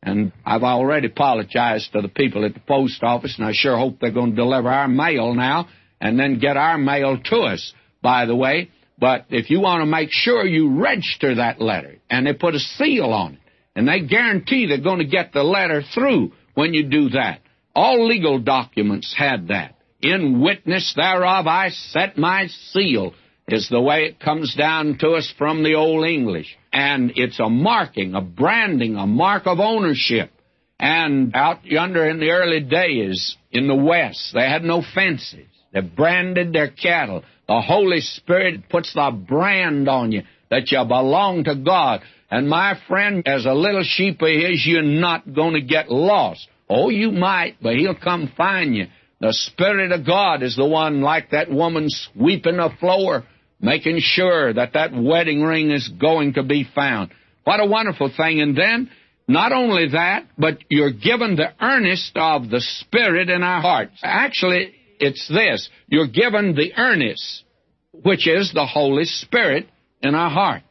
and 0.06 0.32
I've 0.44 0.62
already 0.62 1.08
apologized 1.08 1.92
to 1.92 2.00
the 2.00 2.08
people 2.08 2.44
at 2.44 2.54
the 2.54 2.60
post 2.60 3.02
office, 3.02 3.34
and 3.36 3.46
I 3.46 3.50
sure 3.52 3.76
hope 3.76 3.98
they're 4.00 4.12
going 4.12 4.30
to 4.30 4.36
deliver 4.36 4.68
our 4.68 4.86
mail 4.86 5.34
now 5.34 5.68
and 6.00 6.18
then 6.18 6.38
get 6.38 6.56
our 6.56 6.78
mail 6.78 7.18
to 7.18 7.36
us, 7.40 7.74
by 8.02 8.24
the 8.24 8.36
way. 8.36 8.70
But 8.98 9.26
if 9.30 9.50
you 9.50 9.60
want 9.60 9.82
to 9.82 9.86
make 9.86 10.10
sure 10.12 10.46
you 10.46 10.80
register 10.80 11.34
that 11.34 11.60
letter, 11.60 11.96
and 12.08 12.26
they 12.26 12.32
put 12.32 12.54
a 12.54 12.60
seal 12.60 13.06
on 13.06 13.34
it, 13.34 13.40
and 13.74 13.88
they 13.88 14.00
guarantee 14.00 14.66
they're 14.66 14.80
going 14.80 15.00
to 15.00 15.06
get 15.06 15.32
the 15.32 15.42
letter 15.42 15.82
through 15.82 16.32
when 16.54 16.72
you 16.72 16.88
do 16.88 17.10
that. 17.10 17.40
All 17.74 18.06
legal 18.06 18.38
documents 18.38 19.14
had 19.14 19.48
that. 19.48 19.74
In 20.00 20.40
witness 20.40 20.94
thereof 20.96 21.46
I 21.46 21.70
set 21.70 22.16
my 22.16 22.46
seal 22.46 23.12
is 23.48 23.68
the 23.68 23.80
way 23.80 24.04
it 24.04 24.20
comes 24.20 24.54
down 24.54 24.98
to 24.98 25.10
us 25.10 25.32
from 25.38 25.62
the 25.62 25.74
Old 25.74 26.04
English. 26.04 26.56
And 26.72 27.12
it's 27.14 27.38
a 27.38 27.48
marking, 27.48 28.14
a 28.14 28.20
branding, 28.20 28.96
a 28.96 29.06
mark 29.06 29.46
of 29.46 29.60
ownership. 29.60 30.30
And 30.78 31.34
out 31.34 31.64
yonder 31.64 32.08
in 32.08 32.18
the 32.18 32.30
early 32.30 32.60
days 32.60 33.36
in 33.50 33.66
the 33.66 33.74
West, 33.74 34.32
they 34.34 34.42
had 34.42 34.62
no 34.62 34.82
fences. 34.94 35.46
They 35.72 35.80
branded 35.80 36.52
their 36.52 36.68
cattle. 36.68 37.22
The 37.48 37.60
Holy 37.60 38.00
Spirit 38.00 38.68
puts 38.68 38.92
the 38.92 39.10
brand 39.10 39.88
on 39.88 40.12
you 40.12 40.22
that 40.50 40.70
you 40.70 40.84
belong 40.84 41.44
to 41.44 41.54
God. 41.54 42.02
And 42.30 42.48
my 42.48 42.74
friend, 42.88 43.22
as 43.26 43.46
a 43.46 43.54
little 43.54 43.84
sheep 43.84 44.20
of 44.20 44.28
his, 44.28 44.66
you're 44.66 44.82
not 44.82 45.32
going 45.32 45.54
to 45.54 45.60
get 45.60 45.90
lost. 45.90 46.48
Oh, 46.68 46.90
you 46.90 47.12
might, 47.12 47.56
but 47.62 47.76
he'll 47.76 47.94
come 47.94 48.32
find 48.36 48.74
you. 48.74 48.86
The 49.20 49.32
Spirit 49.32 49.92
of 49.92 50.04
God 50.04 50.42
is 50.42 50.56
the 50.56 50.66
one 50.66 51.00
like 51.00 51.30
that 51.30 51.50
woman 51.50 51.86
sweeping 51.88 52.56
the 52.56 52.70
floor 52.80 53.24
making 53.60 53.98
sure 54.00 54.52
that 54.52 54.74
that 54.74 54.92
wedding 54.92 55.42
ring 55.42 55.70
is 55.70 55.88
going 55.88 56.34
to 56.34 56.42
be 56.42 56.68
found. 56.74 57.10
What 57.44 57.60
a 57.60 57.66
wonderful 57.66 58.10
thing. 58.14 58.40
And 58.40 58.56
then, 58.56 58.90
not 59.28 59.52
only 59.52 59.88
that, 59.90 60.26
but 60.38 60.58
you're 60.68 60.92
given 60.92 61.36
the 61.36 61.52
earnest 61.60 62.12
of 62.16 62.48
the 62.48 62.60
Spirit 62.60 63.28
in 63.28 63.42
our 63.42 63.60
hearts. 63.60 63.98
Actually, 64.02 64.74
it's 64.98 65.26
this. 65.28 65.68
You're 65.88 66.08
given 66.08 66.54
the 66.54 66.72
earnest, 66.76 67.44
which 67.92 68.28
is 68.28 68.52
the 68.52 68.66
Holy 68.66 69.04
Spirit 69.04 69.68
in 70.02 70.14
our 70.14 70.30
hearts. 70.30 70.64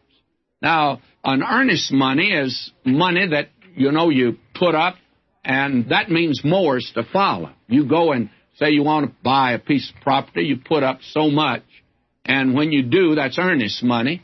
Now, 0.61 1.01
an 1.23 1.43
earnest 1.43 1.91
money 1.91 2.31
is 2.31 2.71
money 2.85 3.27
that, 3.29 3.49
you 3.75 3.91
know, 3.91 4.09
you 4.09 4.37
put 4.53 4.75
up, 4.75 4.95
and 5.43 5.89
that 5.89 6.09
means 6.09 6.41
more 6.43 6.77
is 6.77 6.91
to 6.95 7.03
follow. 7.03 7.51
You 7.67 7.87
go 7.87 8.13
and 8.13 8.29
say 8.55 8.71
you 8.71 8.83
want 8.83 9.07
to 9.07 9.15
buy 9.23 9.51
a 9.51 9.59
piece 9.59 9.91
of 9.93 10.01
property, 10.01 10.43
you 10.43 10.57
put 10.57 10.83
up 10.83 10.99
so 11.11 11.29
much, 11.29 11.63
and 12.25 12.55
when 12.55 12.71
you 12.71 12.83
do, 12.83 13.15
that's 13.15 13.37
earnest 13.37 13.83
money, 13.83 14.21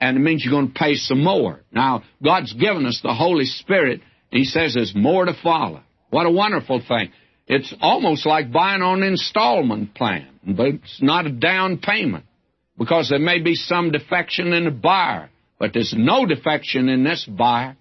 and 0.00 0.16
it 0.16 0.20
means 0.20 0.42
you're 0.44 0.52
going 0.54 0.72
to 0.72 0.78
pay 0.78 0.94
some 0.94 1.22
more. 1.22 1.60
Now, 1.72 2.04
God's 2.22 2.52
given 2.52 2.86
us 2.86 3.00
the 3.02 3.14
Holy 3.14 3.44
Spirit. 3.44 4.00
He 4.30 4.44
says 4.44 4.74
there's 4.74 4.94
more 4.94 5.24
to 5.24 5.34
follow. 5.42 5.82
What 6.10 6.26
a 6.26 6.30
wonderful 6.30 6.82
thing. 6.86 7.12
It's 7.46 7.74
almost 7.80 8.26
like 8.26 8.52
buying 8.52 8.82
on 8.82 9.02
an 9.02 9.08
installment 9.08 9.94
plan, 9.94 10.28
but 10.46 10.66
it's 10.66 11.02
not 11.02 11.26
a 11.26 11.32
down 11.32 11.78
payment 11.78 12.24
because 12.78 13.08
there 13.10 13.18
may 13.18 13.40
be 13.40 13.56
some 13.56 13.90
defection 13.90 14.52
in 14.52 14.64
the 14.64 14.70
buyer, 14.70 15.28
but 15.58 15.72
there's 15.74 15.94
no 15.96 16.24
defection 16.26 16.88
in 16.88 17.02
this 17.04 17.24
buyer. 17.26 17.76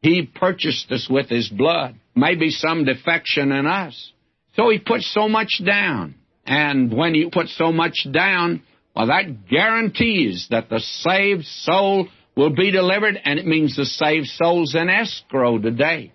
He 0.00 0.26
purchased 0.26 0.90
us 0.90 1.08
with 1.08 1.28
his 1.28 1.48
blood. 1.48 1.94
Maybe 2.16 2.50
some 2.50 2.84
defection 2.84 3.52
in 3.52 3.66
us. 3.66 4.12
So 4.56 4.68
he 4.68 4.78
puts 4.78 5.10
so 5.14 5.28
much 5.28 5.62
down. 5.64 6.16
And 6.44 6.92
when 6.92 7.14
you 7.14 7.30
put 7.30 7.48
so 7.48 7.70
much 7.70 8.06
down, 8.10 8.62
well, 8.94 9.06
that 9.06 9.48
guarantees 9.48 10.48
that 10.50 10.68
the 10.68 10.80
saved 10.80 11.44
soul 11.44 12.08
will 12.36 12.54
be 12.54 12.70
delivered, 12.70 13.18
and 13.22 13.38
it 13.38 13.46
means 13.46 13.76
the 13.76 13.84
saved 13.84 14.26
soul's 14.26 14.74
in 14.74 14.88
escrow 14.88 15.58
today. 15.58 16.12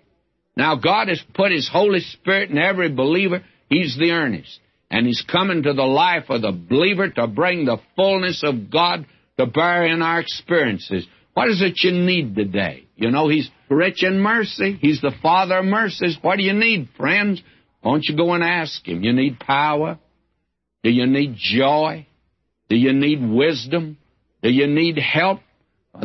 Now, 0.56 0.74
God 0.74 1.08
has 1.08 1.22
put 1.34 1.52
His 1.52 1.68
Holy 1.68 2.00
Spirit 2.00 2.50
in 2.50 2.58
every 2.58 2.90
believer. 2.90 3.44
He's 3.68 3.96
the 3.96 4.10
earnest. 4.10 4.58
And 4.90 5.06
He's 5.06 5.22
coming 5.22 5.62
to 5.62 5.72
the 5.72 5.84
life 5.84 6.24
of 6.30 6.42
the 6.42 6.52
believer 6.52 7.08
to 7.08 7.26
bring 7.28 7.64
the 7.64 7.78
fullness 7.94 8.42
of 8.42 8.70
God 8.70 9.06
to 9.38 9.46
bear 9.46 9.86
in 9.86 10.02
our 10.02 10.20
experiences. 10.20 11.06
What 11.34 11.48
is 11.48 11.62
it 11.62 11.84
you 11.84 11.92
need 11.92 12.34
today? 12.34 12.88
You 12.96 13.12
know, 13.12 13.28
He's 13.28 13.48
rich 13.68 14.02
in 14.02 14.18
mercy. 14.18 14.76
He's 14.80 15.00
the 15.00 15.12
Father 15.22 15.58
of 15.58 15.64
mercies. 15.64 16.18
What 16.20 16.38
do 16.38 16.42
you 16.42 16.54
need, 16.54 16.88
friends? 16.96 17.40
Won't 17.84 18.06
you 18.08 18.16
go 18.16 18.32
and 18.32 18.42
ask 18.42 18.84
Him? 18.86 19.04
You 19.04 19.12
need 19.12 19.38
power? 19.38 20.00
Do 20.82 20.90
you 20.90 21.06
need 21.06 21.36
joy? 21.36 22.07
Do 22.68 22.76
you 22.76 22.92
need 22.92 23.20
wisdom? 23.22 23.98
Do 24.42 24.50
you 24.50 24.66
need 24.66 24.98
help? 24.98 25.40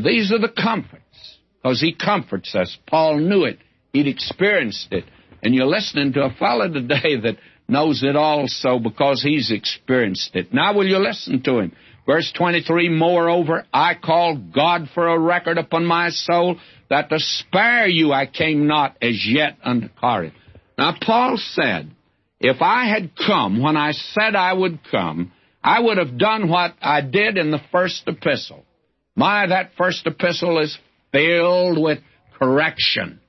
These 0.04 0.32
are 0.32 0.40
the 0.40 0.50
comforts, 0.50 1.38
because 1.62 1.82
He 1.82 1.94
comforts 1.94 2.56
us. 2.56 2.78
Paul 2.88 3.20
knew 3.20 3.44
it. 3.44 3.60
He'd 3.92 4.08
experienced 4.08 4.92
it. 4.92 5.06
And 5.44 5.54
you're 5.54 5.68
listening 5.68 6.14
to 6.14 6.24
a 6.24 6.34
fellow 6.34 6.68
today 6.68 7.20
that 7.22 7.38
knows 7.68 8.04
it 8.04 8.16
also 8.16 8.80
because 8.80 9.22
he's 9.22 9.52
experienced 9.52 10.36
it. 10.36 10.54
Now 10.54 10.74
will 10.74 10.88
you 10.88 10.98
listen 11.00 11.42
to 11.44 11.60
him? 11.60 11.76
Verse 12.06 12.32
23, 12.36 12.90
Moreover, 12.90 13.66
I 13.74 13.96
call 13.96 14.36
God 14.36 14.90
for 14.94 15.08
a 15.08 15.20
record 15.20 15.58
upon 15.58 15.86
my 15.86 16.10
soul 16.10 16.58
that 16.90 17.10
to 17.10 17.20
spare 17.20 17.88
you 17.88 18.12
I 18.12 18.26
came 18.26 18.68
not 18.68 18.98
as 19.02 19.26
yet 19.26 19.58
unto 19.64 19.88
Corinth. 19.88 20.34
Now 20.78 20.96
Paul 21.02 21.38
said, 21.38 21.92
If 22.40 22.62
I 22.62 22.86
had 22.86 23.12
come 23.16 23.62
when 23.62 23.78
I 23.78 23.92
said 23.92 24.36
I 24.36 24.54
would 24.54 24.80
come, 24.90 25.32
I 25.64 25.80
would 25.80 25.98
have 25.98 26.18
done 26.18 26.50
what 26.50 26.74
I 26.82 27.02
did 27.02 27.38
in 27.38 27.52
the 27.52 27.62
first 27.72 28.04
epistle. 28.08 28.66
My, 29.16 29.48
that 29.48 29.72
first 29.78 30.06
epistle 30.06 30.60
is 30.60 30.78
filled 31.12 31.82
with 31.82 32.00
correction. 32.38 33.20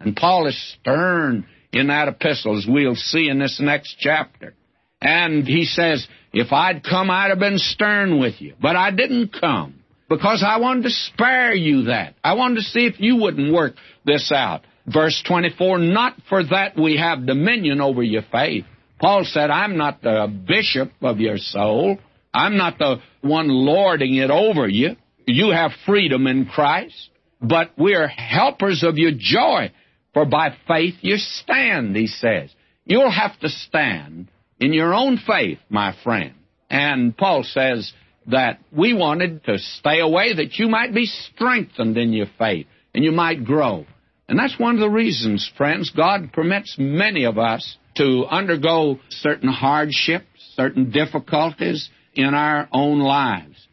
And 0.00 0.16
Paul 0.16 0.46
is 0.46 0.76
stern 0.80 1.46
in 1.72 1.88
that 1.88 2.08
epistle, 2.08 2.58
as 2.58 2.66
we'll 2.68 2.96
see 2.96 3.28
in 3.28 3.38
this 3.38 3.60
next 3.60 3.96
chapter. 3.98 4.54
And 5.00 5.46
he 5.46 5.64
says, 5.64 6.06
if 6.32 6.52
I'd 6.52 6.82
come, 6.82 7.10
I'd 7.10 7.30
have 7.30 7.38
been 7.38 7.58
stern 7.58 8.18
with 8.18 8.40
you. 8.40 8.54
But 8.60 8.74
I 8.74 8.90
didn't 8.90 9.32
come 9.38 9.84
because 10.08 10.44
I 10.46 10.58
wanted 10.58 10.84
to 10.84 10.90
spare 10.90 11.54
you 11.54 11.84
that. 11.84 12.14
I 12.24 12.34
wanted 12.34 12.56
to 12.56 12.62
see 12.62 12.86
if 12.86 12.98
you 12.98 13.16
wouldn't 13.16 13.52
work 13.52 13.74
this 14.04 14.32
out. 14.32 14.62
Verse 14.86 15.22
24, 15.26 15.78
not 15.78 16.16
for 16.28 16.42
that 16.44 16.76
we 16.76 16.98
have 16.98 17.26
dominion 17.26 17.80
over 17.80 18.02
your 18.02 18.22
faith, 18.30 18.64
Paul 19.04 19.24
said, 19.24 19.50
I'm 19.50 19.76
not 19.76 20.00
the 20.00 20.34
bishop 20.48 20.90
of 21.02 21.20
your 21.20 21.36
soul. 21.36 21.98
I'm 22.32 22.56
not 22.56 22.78
the 22.78 23.02
one 23.20 23.48
lording 23.48 24.14
it 24.14 24.30
over 24.30 24.66
you. 24.66 24.96
You 25.26 25.50
have 25.50 25.72
freedom 25.84 26.26
in 26.26 26.46
Christ, 26.46 27.10
but 27.38 27.72
we're 27.76 28.08
helpers 28.08 28.82
of 28.82 28.96
your 28.96 29.10
joy. 29.14 29.72
For 30.14 30.24
by 30.24 30.56
faith 30.66 30.94
you 31.02 31.18
stand, 31.18 31.94
he 31.94 32.06
says. 32.06 32.48
You'll 32.86 33.10
have 33.10 33.38
to 33.40 33.50
stand 33.50 34.28
in 34.58 34.72
your 34.72 34.94
own 34.94 35.18
faith, 35.18 35.58
my 35.68 35.94
friend. 36.02 36.32
And 36.70 37.14
Paul 37.14 37.42
says 37.44 37.92
that 38.28 38.60
we 38.72 38.94
wanted 38.94 39.44
to 39.44 39.58
stay 39.58 40.00
away 40.00 40.32
that 40.32 40.54
you 40.54 40.70
might 40.70 40.94
be 40.94 41.04
strengthened 41.04 41.98
in 41.98 42.14
your 42.14 42.28
faith 42.38 42.68
and 42.94 43.04
you 43.04 43.12
might 43.12 43.44
grow. 43.44 43.84
And 44.28 44.38
that's 44.38 44.58
one 44.58 44.74
of 44.74 44.80
the 44.80 44.88
reasons, 44.88 45.50
friends, 45.56 45.90
God 45.90 46.32
permits 46.32 46.76
many 46.78 47.24
of 47.24 47.38
us 47.38 47.76
to 47.96 48.24
undergo 48.26 48.98
certain 49.10 49.48
hardships, 49.48 50.26
certain 50.56 50.90
difficulties 50.90 51.90
in 52.14 52.34
our 52.34 52.68
own 52.72 53.00
lives. 53.00 53.68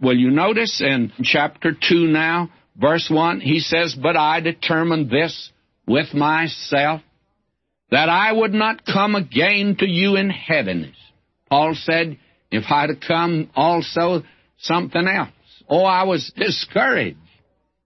Will 0.00 0.16
you 0.16 0.30
notice 0.30 0.80
in 0.80 1.12
chapter 1.22 1.72
2 1.72 2.06
now, 2.06 2.50
verse 2.76 3.08
1, 3.10 3.40
he 3.40 3.58
says, 3.58 3.96
But 4.00 4.16
I 4.16 4.40
determined 4.40 5.10
this 5.10 5.50
with 5.86 6.14
myself, 6.14 7.00
that 7.90 8.08
I 8.08 8.32
would 8.32 8.52
not 8.52 8.84
come 8.84 9.14
again 9.14 9.76
to 9.78 9.88
you 9.88 10.16
in 10.16 10.30
heaviness. 10.30 10.96
Paul 11.48 11.74
said, 11.74 12.18
If 12.50 12.64
I'd 12.70 13.00
come 13.06 13.50
also 13.56 14.22
something 14.58 15.06
else. 15.06 15.30
Oh, 15.68 15.84
I 15.84 16.04
was 16.04 16.32
discouraged 16.36 17.18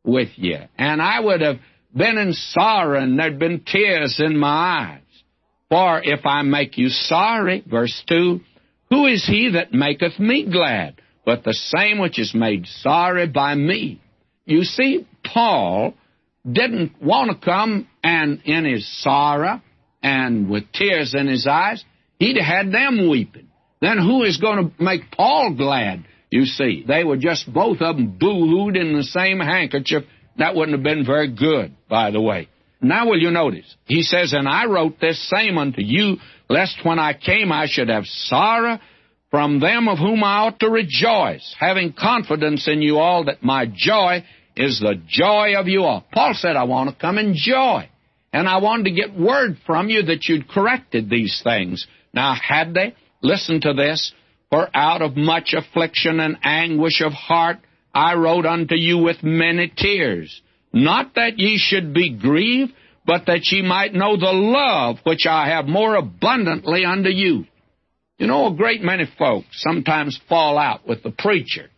with 0.04 0.30
you, 0.36 0.58
and 0.78 1.00
I 1.02 1.20
would 1.20 1.40
have 1.40 1.58
been 1.94 2.18
in 2.18 2.32
sorrow, 2.32 3.00
and 3.00 3.18
there'd 3.18 3.38
been 3.38 3.60
tears 3.60 4.20
in 4.24 4.36
my 4.36 4.48
eyes. 4.48 5.22
For 5.68 6.00
if 6.02 6.26
I 6.26 6.42
make 6.42 6.78
you 6.78 6.88
sorry, 6.88 7.62
verse 7.66 8.02
2, 8.08 8.40
who 8.90 9.06
is 9.06 9.24
he 9.24 9.50
that 9.52 9.72
maketh 9.72 10.18
me 10.18 10.50
glad? 10.50 11.00
But 11.24 11.44
the 11.44 11.54
same 11.54 11.98
which 11.98 12.18
is 12.18 12.34
made 12.34 12.66
sorry 12.66 13.28
by 13.28 13.54
me. 13.54 14.00
You 14.46 14.64
see, 14.64 15.06
Paul 15.24 15.94
didn't 16.50 17.00
want 17.00 17.30
to 17.30 17.44
come 17.44 17.86
and 18.02 18.40
in 18.44 18.64
his 18.64 18.86
sorrow 19.02 19.60
and 20.02 20.48
with 20.50 20.72
tears 20.72 21.14
in 21.14 21.28
his 21.28 21.46
eyes, 21.46 21.84
he'd 22.18 22.40
had 22.40 22.72
them 22.72 23.08
weeping. 23.08 23.48
Then 23.80 23.98
who 23.98 24.24
is 24.24 24.38
going 24.38 24.70
to 24.70 24.82
make 24.82 25.10
Paul 25.12 25.54
glad? 25.56 26.04
You 26.30 26.44
see, 26.44 26.84
they 26.86 27.04
were 27.04 27.16
just 27.16 27.52
both 27.52 27.80
of 27.80 27.96
them 27.96 28.16
boo-hooed 28.18 28.76
in 28.76 28.96
the 28.96 29.02
same 29.02 29.40
handkerchief. 29.40 30.04
That 30.38 30.54
wouldn't 30.54 30.76
have 30.76 30.84
been 30.84 31.04
very 31.04 31.28
good, 31.34 31.74
by 31.88 32.12
the 32.12 32.20
way. 32.20 32.48
Now 32.80 33.08
will 33.08 33.18
you 33.18 33.30
notice? 33.30 33.76
He 33.86 34.02
says, 34.02 34.32
And 34.32 34.48
I 34.48 34.66
wrote 34.66 35.00
this 35.00 35.28
same 35.28 35.58
unto 35.58 35.82
you, 35.82 36.16
lest 36.48 36.78
when 36.84 36.98
I 36.98 37.12
came 37.14 37.52
I 37.52 37.66
should 37.68 37.88
have 37.88 38.06
sorrow 38.06 38.78
from 39.30 39.60
them 39.60 39.88
of 39.88 39.98
whom 39.98 40.24
I 40.24 40.46
ought 40.46 40.60
to 40.60 40.70
rejoice, 40.70 41.54
having 41.58 41.92
confidence 41.92 42.66
in 42.68 42.80
you 42.80 42.98
all 42.98 43.24
that 43.24 43.42
my 43.42 43.66
joy 43.72 44.24
is 44.56 44.80
the 44.80 45.00
joy 45.06 45.54
of 45.56 45.68
you 45.68 45.82
all. 45.82 46.04
Paul 46.12 46.34
said, 46.34 46.56
I 46.56 46.64
want 46.64 46.90
to 46.90 46.96
come 46.96 47.18
in 47.18 47.34
joy. 47.36 47.88
And 48.32 48.48
I 48.48 48.58
wanted 48.58 48.84
to 48.84 48.90
get 48.92 49.18
word 49.18 49.58
from 49.66 49.88
you 49.88 50.02
that 50.04 50.26
you'd 50.26 50.48
corrected 50.48 51.10
these 51.10 51.40
things. 51.42 51.86
Now, 52.12 52.34
had 52.34 52.74
they? 52.74 52.94
Listen 53.22 53.60
to 53.62 53.72
this. 53.72 54.12
For 54.50 54.68
out 54.74 55.00
of 55.00 55.16
much 55.16 55.54
affliction 55.54 56.20
and 56.20 56.36
anguish 56.42 57.00
of 57.00 57.12
heart 57.12 57.58
I 57.94 58.14
wrote 58.14 58.46
unto 58.46 58.74
you 58.74 58.98
with 58.98 59.22
many 59.22 59.72
tears. 59.74 60.42
Not 60.72 61.14
that 61.14 61.38
ye 61.38 61.58
should 61.58 61.92
be 61.92 62.10
grieved, 62.10 62.72
but 63.04 63.26
that 63.26 63.50
ye 63.50 63.62
might 63.62 63.94
know 63.94 64.16
the 64.16 64.32
love 64.32 64.98
which 65.04 65.26
I 65.26 65.48
have 65.48 65.66
more 65.66 65.96
abundantly 65.96 66.84
unto 66.84 67.08
you. 67.08 67.46
You 68.18 68.26
know, 68.26 68.48
a 68.48 68.56
great 68.56 68.82
many 68.82 69.08
folks 69.18 69.46
sometimes 69.52 70.20
fall 70.28 70.58
out 70.58 70.86
with 70.86 71.02
the 71.02 71.10
preacher 71.10 71.70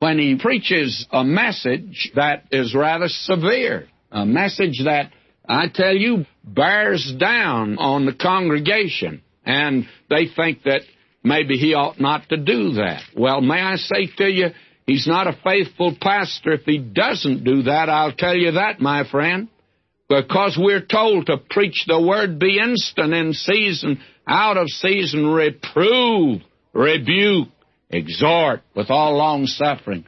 when 0.00 0.18
he 0.18 0.36
preaches 0.36 1.06
a 1.10 1.24
message 1.24 2.10
that 2.16 2.44
is 2.50 2.74
rather 2.74 3.08
severe, 3.08 3.88
a 4.10 4.26
message 4.26 4.82
that 4.84 5.12
I 5.48 5.68
tell 5.72 5.94
you, 5.94 6.26
bears 6.44 7.12
down 7.18 7.78
on 7.78 8.06
the 8.06 8.14
congregation, 8.14 9.22
and 9.44 9.86
they 10.08 10.26
think 10.34 10.62
that 10.64 10.82
maybe 11.22 11.56
he 11.56 11.74
ought 11.74 12.00
not 12.00 12.28
to 12.28 12.36
do 12.36 12.72
that. 12.74 13.02
Well, 13.16 13.40
may 13.40 13.60
I 13.60 13.76
say 13.76 14.08
to 14.18 14.30
you, 14.30 14.48
he's 14.86 15.06
not 15.06 15.26
a 15.26 15.38
faithful 15.44 15.96
pastor 16.00 16.52
if 16.52 16.62
he 16.62 16.78
doesn't 16.78 17.44
do 17.44 17.62
that. 17.64 17.88
I'll 17.88 18.12
tell 18.12 18.36
you 18.36 18.52
that, 18.52 18.80
my 18.80 19.08
friend. 19.08 19.48
Because 20.08 20.58
we're 20.60 20.84
told 20.84 21.26
to 21.26 21.36
preach 21.36 21.84
the 21.86 22.00
word, 22.00 22.40
be 22.40 22.58
instant 22.58 23.14
in 23.14 23.32
season, 23.32 24.00
out 24.26 24.56
of 24.56 24.68
season, 24.68 25.26
reprove, 25.26 26.42
rebuke, 26.72 27.48
exhort 27.88 28.62
with 28.74 28.90
all 28.90 29.16
long 29.16 29.46
suffering. 29.46 30.04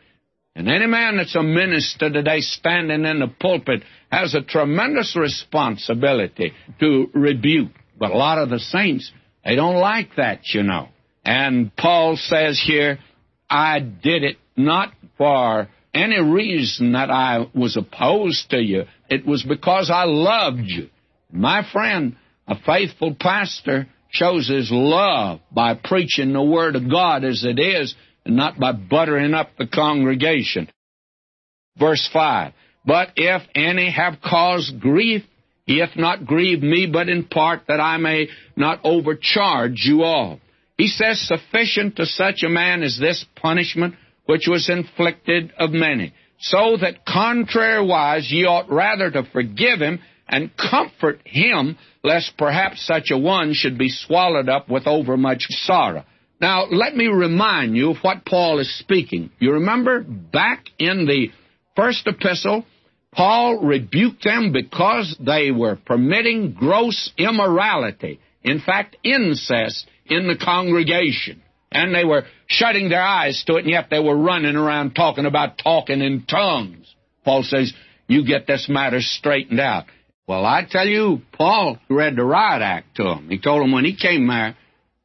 And 0.55 0.69
any 0.69 0.87
man 0.87 1.17
that's 1.17 1.35
a 1.35 1.43
minister 1.43 2.11
today 2.11 2.41
standing 2.41 3.05
in 3.05 3.21
the 3.21 3.29
pulpit 3.29 3.85
has 4.11 4.35
a 4.35 4.43
tremendous 4.43 5.17
responsibility 5.17 6.53
to 6.81 7.11
rebuke. 7.15 7.73
But 7.99 8.11
a 8.11 8.17
lot 8.17 8.39
of 8.39 8.51
the 8.51 8.59
saints, 8.59 9.11
they 9.45 9.55
don't 9.55 9.77
like 9.77 10.17
that, 10.17 10.41
you 10.53 10.63
know. 10.63 10.89
And 11.25 11.75
Paul 11.77 12.17
says 12.17 12.63
here, 12.65 12.99
I 13.49 13.81
did 13.81 14.25
it 14.25 14.39
not 14.57 14.93
for 15.19 15.69
any 15.95 16.21
reason 16.21 16.93
that 16.93 17.11
I 17.11 17.47
was 17.55 17.77
opposed 17.77 18.51
to 18.51 18.59
you. 18.59 18.85
It 19.09 19.27
was 19.27 19.43
because 19.43 19.91
I 19.93 20.05
loved 20.05 20.65
you. 20.65 20.89
My 21.31 21.63
friend, 21.71 22.17
a 22.49 22.57
faithful 22.67 23.15
pastor 23.19 23.87
shows 24.11 24.49
his 24.49 24.71
love 24.71 25.41
by 25.51 25.75
preaching 25.75 26.33
the 26.33 26.43
Word 26.43 26.77
of 26.77 26.91
God 26.91 27.25
as 27.25 27.45
it 27.45 27.59
is 27.59 27.95
and 28.25 28.37
not 28.37 28.59
by 28.59 28.73
buttering 28.73 29.35
up 29.35 29.51
the 29.59 29.67
congregation. 29.67 30.69
Verse 31.79 32.09
5 32.13 32.53
But 32.85 33.09
if 33.17 33.43
any 33.55 33.91
have 33.91 34.21
caused 34.23 34.81
grief, 34.81 35.23
he 35.67 35.79
hath 35.79 35.97
not 35.97 36.27
grieved 36.27 36.63
me, 36.63 36.89
but 36.93 37.09
in 37.09 37.25
part 37.25 37.63
that 37.69 37.81
I 37.81 37.97
may 37.97 38.29
not 38.57 38.81
overcharge 38.85 39.83
you 39.85 40.03
all. 40.03 40.41
He 40.77 40.89
says, 40.89 41.21
Sufficient 41.21 41.97
to 41.97 42.07
such 42.07 42.43
a 42.43 42.49
man 42.49 42.83
is 42.83 42.99
this 42.99 43.25
punishment 43.37 43.95
which 44.27 44.47
was 44.49 44.69
inflicted 44.69 45.53
of 45.59 45.71
many, 45.71 46.13
so 46.39 46.77
that 46.81 47.07
contrariwise 47.07 48.31
ye 48.31 48.45
ought 48.45 48.71
rather 48.71 49.11
to 49.11 49.25
forgive 49.33 49.81
him 49.81 50.01
and 50.29 50.51
comfort 50.57 51.21
him, 51.25 51.77
lest 52.03 52.37
perhaps 52.39 52.87
such 52.87 53.11
a 53.11 53.19
one 53.19 53.53
should 53.53 53.77
be 53.77 53.91
swallowed 53.91 54.49
up 54.49 54.69
with 54.69 54.87
overmuch 54.87 55.43
sorrow. 55.49 56.05
Now, 56.41 56.67
let 56.67 56.97
me 56.97 57.07
remind 57.07 57.77
you 57.77 57.91
of 57.91 57.99
what 58.03 58.25
Paul 58.25 58.59
is 58.59 58.79
speaking. 58.79 59.31
You 59.39 59.53
remember 59.53 60.01
back 60.03 60.65
in 60.79 61.07
the 61.07 61.29
first 61.77 62.07
epistle, 62.07 62.65
Paul 63.13 63.59
rebuked 63.59 64.25
them 64.25 64.53
because 64.53 65.17
they 65.21 65.51
were 65.51 65.77
permitting 65.77 66.55
gross 66.55 67.13
immorality, 67.19 68.19
in 68.43 68.61
fact, 68.61 68.97
incest, 69.05 69.87
in 70.17 70.29
the 70.29 70.37
congregation. 70.37 71.43
And 71.71 71.95
they 71.95 72.05
were 72.05 72.25
shutting 72.47 72.89
their 72.89 73.03
eyes 73.03 73.43
to 73.47 73.57
it, 73.57 73.61
and 73.61 73.71
yet 73.71 73.89
they 73.91 73.99
were 73.99 74.17
running 74.17 74.57
around 74.57 74.95
talking 74.95 75.25
about 75.25 75.59
talking 75.59 76.03
in 76.03 76.27
tongues. 76.27 76.95
Paul 77.25 77.43
says, 77.43 77.73
You 78.09 78.27
get 78.27 78.47
this 78.47 78.69
matter 78.69 79.01
straightened 79.01 79.61
out. 79.61 79.87
Well, 80.29 80.45
I 80.45 80.67
tell 80.69 80.87
you, 80.87 81.23
Paul 81.33 81.79
read 81.89 82.17
the 82.17 82.25
riot 82.25 82.63
act 82.63 82.97
to 82.97 83.05
them. 83.05 83.29
He 83.31 83.39
told 83.39 83.63
them 83.63 83.73
when 83.73 83.85
he 83.85 83.97
came 83.97 84.27
there, 84.29 84.57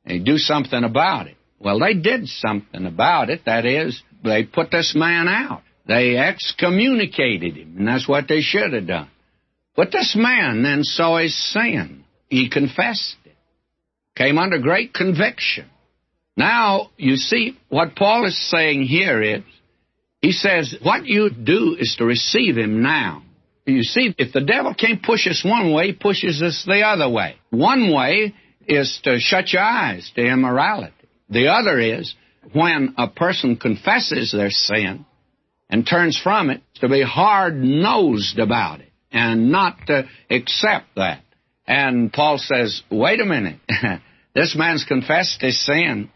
and 0.06 0.26
do 0.26 0.38
something 0.38 0.84
about 0.84 1.28
it. 1.28 1.36
Well, 1.60 1.80
they 1.80 1.94
did 1.94 2.28
something 2.28 2.86
about 2.86 3.30
it. 3.30 3.42
That 3.46 3.66
is, 3.66 4.02
they 4.24 4.44
put 4.44 4.72
this 4.72 4.94
man 4.96 5.28
out. 5.28 5.64
They 5.88 6.18
excommunicated 6.18 7.56
him, 7.56 7.76
and 7.80 7.88
that's 7.88 8.08
what 8.08 8.28
they 8.28 8.42
should 8.42 8.74
have 8.74 8.88
done. 8.88 9.10
But 9.76 9.92
this 9.92 10.16
man 10.18 10.64
then 10.64 10.84
saw 10.84 11.18
his 11.18 11.36
sin. 11.54 12.04
He 12.30 12.50
confessed 12.50 13.16
came 14.18 14.38
under 14.38 14.58
great 14.58 14.94
conviction. 14.94 15.70
Now, 16.36 16.90
you 16.98 17.16
see, 17.16 17.58
what 17.70 17.96
Paul 17.96 18.26
is 18.26 18.50
saying 18.50 18.84
here 18.84 19.22
is, 19.22 19.44
he 20.22 20.32
says, 20.32 20.76
what 20.82 21.06
you 21.06 21.30
do 21.30 21.76
is 21.80 21.96
to 22.00 22.06
receive 22.06 22.58
him 22.58 22.82
now. 22.82 23.24
You 23.66 23.84
see, 23.84 24.16
if 24.18 24.34
the 24.34 24.42
devil 24.42 24.74
can't 24.74 25.04
push 25.04 25.28
us 25.28 25.44
one 25.46 25.74
way, 25.74 25.88
he 25.88 25.94
pushes 25.94 26.42
us 26.42 26.64
the 26.66 26.82
other 26.82 27.10
way. 27.10 27.36
One 27.50 27.94
way 27.94 28.34
is 28.68 29.00
to 29.04 29.20
shut 29.20 29.54
your 29.54 29.62
eyes 29.62 30.12
to 30.16 30.26
immorality. 30.26 30.94
The 31.30 31.48
other 31.48 31.80
is 31.80 32.16
when 32.54 32.96
a 32.98 33.10
person 33.10 33.58
confesses 33.58 34.32
their 34.32 34.50
sin 34.50 35.06
and 35.70 35.86
turns 35.86 36.18
from 36.18 36.50
it, 36.50 36.62
to 36.76 36.88
be 36.88 37.04
hard 37.04 37.56
nosed 37.56 38.40
about 38.40 38.80
it 38.80 38.92
and 39.12 39.52
not 39.52 39.78
to 39.88 40.08
accept 40.30 40.96
that. 40.96 41.22
And 41.68 42.14
Paul 42.14 42.38
says, 42.38 42.82
wait 42.90 43.20
a 43.20 43.26
minute, 43.26 43.60
this 44.38 44.56
man's 44.56 44.86
confessed 44.86 45.42
his 45.42 45.66
sin. 45.66 46.12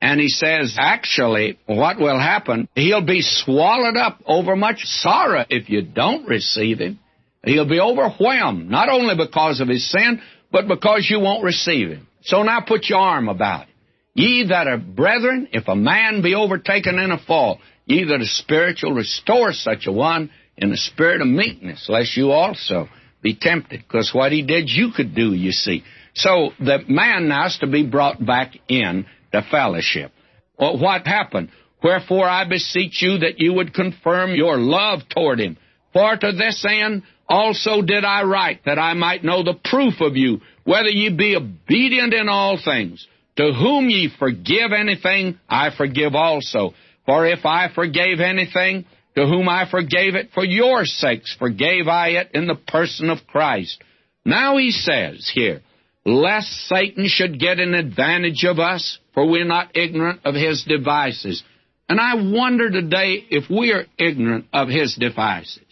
And 0.00 0.18
he 0.18 0.28
says, 0.28 0.76
actually, 0.78 1.58
what 1.66 1.98
will 1.98 2.18
happen? 2.18 2.68
He'll 2.74 3.04
be 3.04 3.20
swallowed 3.20 3.96
up 3.96 4.22
over 4.24 4.56
much 4.56 4.84
sorrow 4.84 5.44
if 5.50 5.68
you 5.68 5.82
don't 5.82 6.26
receive 6.26 6.78
him. 6.78 6.98
He'll 7.44 7.68
be 7.68 7.80
overwhelmed, 7.80 8.70
not 8.70 8.88
only 8.88 9.14
because 9.14 9.60
of 9.60 9.68
his 9.68 9.90
sin, 9.90 10.22
but 10.50 10.68
because 10.68 11.06
you 11.10 11.20
won't 11.20 11.44
receive 11.44 11.88
him. 11.88 12.06
So 12.22 12.42
now 12.42 12.60
put 12.66 12.88
your 12.88 12.98
arm 12.98 13.28
about 13.28 13.68
it. 13.68 13.74
Ye 14.14 14.46
that 14.48 14.66
are 14.66 14.78
brethren, 14.78 15.48
if 15.52 15.68
a 15.68 15.76
man 15.76 16.22
be 16.22 16.34
overtaken 16.34 16.98
in 16.98 17.10
a 17.10 17.18
fall, 17.18 17.60
ye 17.84 18.04
that 18.04 18.20
are 18.20 18.24
spiritual, 18.24 18.92
restore 18.92 19.52
such 19.52 19.86
a 19.86 19.92
one 19.92 20.30
in 20.56 20.72
a 20.72 20.76
spirit 20.76 21.20
of 21.20 21.28
meekness, 21.28 21.86
lest 21.90 22.16
you 22.16 22.30
also 22.30 22.88
be 23.22 23.36
tempted. 23.38 23.82
Because 23.86 24.12
what 24.14 24.32
he 24.32 24.42
did, 24.42 24.70
you 24.70 24.92
could 24.96 25.14
do, 25.14 25.34
you 25.34 25.52
see. 25.52 25.84
So 26.16 26.52
the 26.58 26.78
man 26.88 27.28
now 27.28 27.46
is 27.46 27.58
to 27.60 27.66
be 27.66 27.86
brought 27.86 28.24
back 28.24 28.54
in 28.68 29.04
to 29.32 29.42
fellowship. 29.50 30.12
Well, 30.58 30.78
what 30.78 31.06
happened? 31.06 31.50
Wherefore 31.82 32.26
I 32.26 32.48
beseech 32.48 33.02
you 33.02 33.18
that 33.18 33.38
you 33.38 33.52
would 33.52 33.74
confirm 33.74 34.34
your 34.34 34.56
love 34.56 35.00
toward 35.14 35.40
him. 35.40 35.58
For 35.92 36.16
to 36.16 36.32
this 36.32 36.64
end 36.66 37.02
also 37.28 37.82
did 37.82 38.02
I 38.04 38.22
write, 38.22 38.64
that 38.64 38.78
I 38.78 38.94
might 38.94 39.24
know 39.24 39.42
the 39.42 39.58
proof 39.62 40.00
of 40.00 40.16
you, 40.16 40.40
whether 40.64 40.88
ye 40.88 41.10
be 41.10 41.36
obedient 41.36 42.14
in 42.14 42.30
all 42.30 42.58
things. 42.62 43.06
To 43.36 43.52
whom 43.52 43.90
ye 43.90 44.10
forgive 44.18 44.72
anything, 44.72 45.38
I 45.48 45.68
forgive 45.76 46.14
also. 46.14 46.72
For 47.04 47.26
if 47.26 47.44
I 47.44 47.68
forgave 47.74 48.20
anything, 48.20 48.86
to 49.16 49.26
whom 49.26 49.50
I 49.50 49.70
forgave 49.70 50.14
it 50.14 50.30
for 50.32 50.44
your 50.44 50.86
sakes, 50.86 51.36
forgave 51.38 51.88
I 51.88 52.08
it 52.08 52.30
in 52.32 52.46
the 52.46 52.54
person 52.54 53.10
of 53.10 53.26
Christ. 53.26 53.82
Now 54.24 54.56
he 54.56 54.70
says 54.70 55.30
here, 55.32 55.60
lest 56.06 56.68
Satan 56.68 57.08
should 57.08 57.40
get 57.40 57.58
an 57.58 57.74
advantage 57.74 58.44
of 58.44 58.60
us, 58.60 58.98
for 59.12 59.28
we're 59.28 59.44
not 59.44 59.76
ignorant 59.76 60.20
of 60.24 60.36
his 60.36 60.62
devices. 60.62 61.42
And 61.88 62.00
I 62.00 62.14
wonder 62.14 62.70
today 62.70 63.26
if 63.28 63.50
we 63.50 63.72
are 63.72 63.86
ignorant 63.98 64.46
of 64.52 64.68
his 64.68 64.94
devices. 64.94 65.64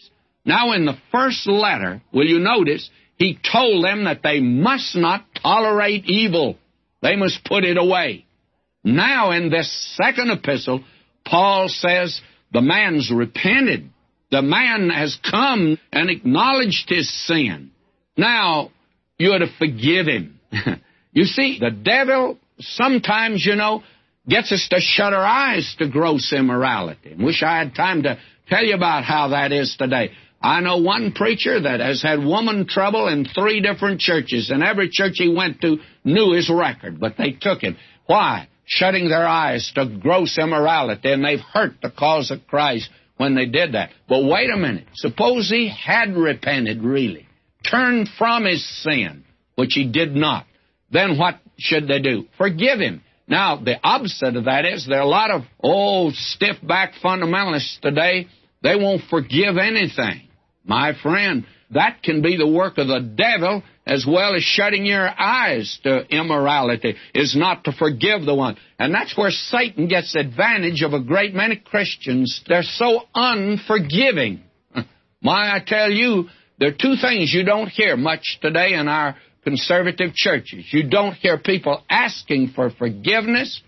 Now, 0.43 0.73
in 0.73 0.85
the 0.85 0.97
first 1.11 1.47
letter, 1.47 2.01
will 2.13 2.27
you 2.27 2.39
notice, 2.39 2.89
he 3.17 3.39
told 3.49 3.83
them 3.83 4.03
that 4.03 4.23
they 4.23 4.41
must 4.41 4.95
not 4.95 5.25
tolerate 5.41 6.03
evil. 6.05 6.57
They 7.01 7.15
must 7.15 7.45
put 7.45 7.63
it 7.63 7.77
away. 7.77 8.25
Now, 8.83 9.31
in 9.31 9.49
this 9.49 9.71
second 9.95 10.31
epistle, 10.31 10.83
Paul 11.25 11.69
says 11.69 12.19
the 12.51 12.61
man's 12.61 13.09
repented. 13.09 13.89
The 14.31 14.41
man 14.41 14.89
has 14.89 15.17
come 15.29 15.79
and 15.93 16.09
acknowledged 16.09 16.89
his 16.89 17.11
sin. 17.25 17.71
Now, 18.17 18.71
you 19.17 19.31
are 19.31 19.39
to 19.39 19.47
forgive 19.57 20.07
him. 20.07 20.39
you 21.11 21.25
see, 21.25 21.59
the 21.59 21.71
devil 21.71 22.37
sometimes, 22.59 23.45
you 23.45 23.55
know, 23.55 23.83
gets 24.27 24.51
us 24.51 24.67
to 24.69 24.79
shut 24.79 25.13
our 25.13 25.25
eyes 25.25 25.75
to 25.79 25.89
gross 25.89 26.33
immorality. 26.33 27.15
I 27.19 27.23
wish 27.23 27.43
I 27.43 27.59
had 27.59 27.75
time 27.75 28.03
to 28.03 28.17
tell 28.47 28.63
you 28.63 28.75
about 28.75 29.03
how 29.03 29.29
that 29.29 29.51
is 29.51 29.75
today. 29.77 30.11
I 30.41 30.61
know 30.61 30.77
one 30.77 31.13
preacher 31.13 31.59
that 31.61 31.79
has 31.79 32.01
had 32.01 32.19
woman 32.19 32.67
trouble 32.67 33.07
in 33.07 33.25
three 33.25 33.61
different 33.61 33.99
churches, 33.99 34.51
and 34.51 34.63
every 34.63 34.89
church 34.91 35.13
he 35.15 35.33
went 35.33 35.61
to 35.61 35.77
knew 36.03 36.33
his 36.33 36.49
record, 36.49 36.99
but 36.99 37.15
they 37.17 37.31
took 37.31 37.61
him. 37.61 37.77
Why? 38.05 38.47
shutting 38.65 39.07
their 39.07 39.25
eyes 39.25 39.71
to 39.75 39.85
gross 40.01 40.37
immorality, 40.37 41.11
and 41.11 41.23
they've 41.23 41.39
hurt 41.39 41.75
the 41.81 41.91
cause 41.91 42.31
of 42.31 42.45
Christ 42.47 42.89
when 43.17 43.35
they 43.35 43.45
did 43.45 43.73
that. 43.73 43.91
But 44.09 44.25
wait 44.25 44.49
a 44.49 44.57
minute. 44.57 44.87
Suppose 44.95 45.49
he 45.49 45.69
had 45.69 46.15
repented 46.15 46.83
really, 46.83 47.24
turned 47.69 48.09
from 48.17 48.45
his 48.45 48.65
sin, 48.83 49.23
which 49.55 49.73
he 49.73 49.85
did 49.85 50.15
not. 50.15 50.45
Then 50.91 51.17
what 51.17 51.39
should 51.57 51.87
they 51.87 51.99
do? 51.99 52.25
Forgive 52.37 52.79
him. 52.79 53.01
Now, 53.27 53.57
the 53.57 53.79
opposite 53.83 54.35
of 54.35 54.45
that 54.45 54.65
is 54.65 54.85
there 54.87 54.99
are 54.99 55.01
a 55.01 55.07
lot 55.07 55.31
of, 55.31 55.41
old 55.59 56.13
stiff 56.13 56.57
backed 56.61 56.95
fundamentalists 57.03 57.79
today. 57.81 58.27
They 58.61 58.75
won't 58.75 59.01
forgive 59.09 59.57
anything. 59.57 60.29
My 60.63 60.93
friend, 61.01 61.45
that 61.71 62.03
can 62.03 62.21
be 62.21 62.37
the 62.37 62.47
work 62.47 62.77
of 62.77 62.87
the 62.87 62.99
devil 62.99 63.63
as 63.85 64.05
well 64.07 64.35
as 64.35 64.43
shutting 64.43 64.85
your 64.85 65.07
eyes 65.07 65.79
to 65.83 66.05
immorality 66.09 66.95
is 67.13 67.35
not 67.35 67.63
to 67.65 67.71
forgive 67.71 68.23
the 68.25 68.33
one. 68.33 68.57
And 68.79 68.93
that's 68.93 69.15
where 69.17 69.29
Satan 69.29 69.87
gets 69.87 70.15
advantage 70.15 70.81
of 70.81 70.93
a 70.93 70.99
great 70.99 71.33
many 71.33 71.57
Christians. 71.57 72.41
They're 72.47 72.63
so 72.63 73.01
unforgiving. 73.13 74.41
My, 75.21 75.55
I 75.55 75.59
tell 75.65 75.91
you, 75.91 76.29
there 76.57 76.69
are 76.69 76.77
two 76.79 76.95
things 77.01 77.33
you 77.33 77.43
don't 77.43 77.67
hear 77.67 77.97
much 77.97 78.39
today 78.41 78.73
in 78.73 78.87
our 78.87 79.15
conservative 79.43 80.13
churches. 80.13 80.65
You 80.71 80.89
don't 80.89 81.13
hear 81.13 81.37
people 81.37 81.83
asking 81.89 82.53
for 82.55 82.69
forgiveness 82.69 83.61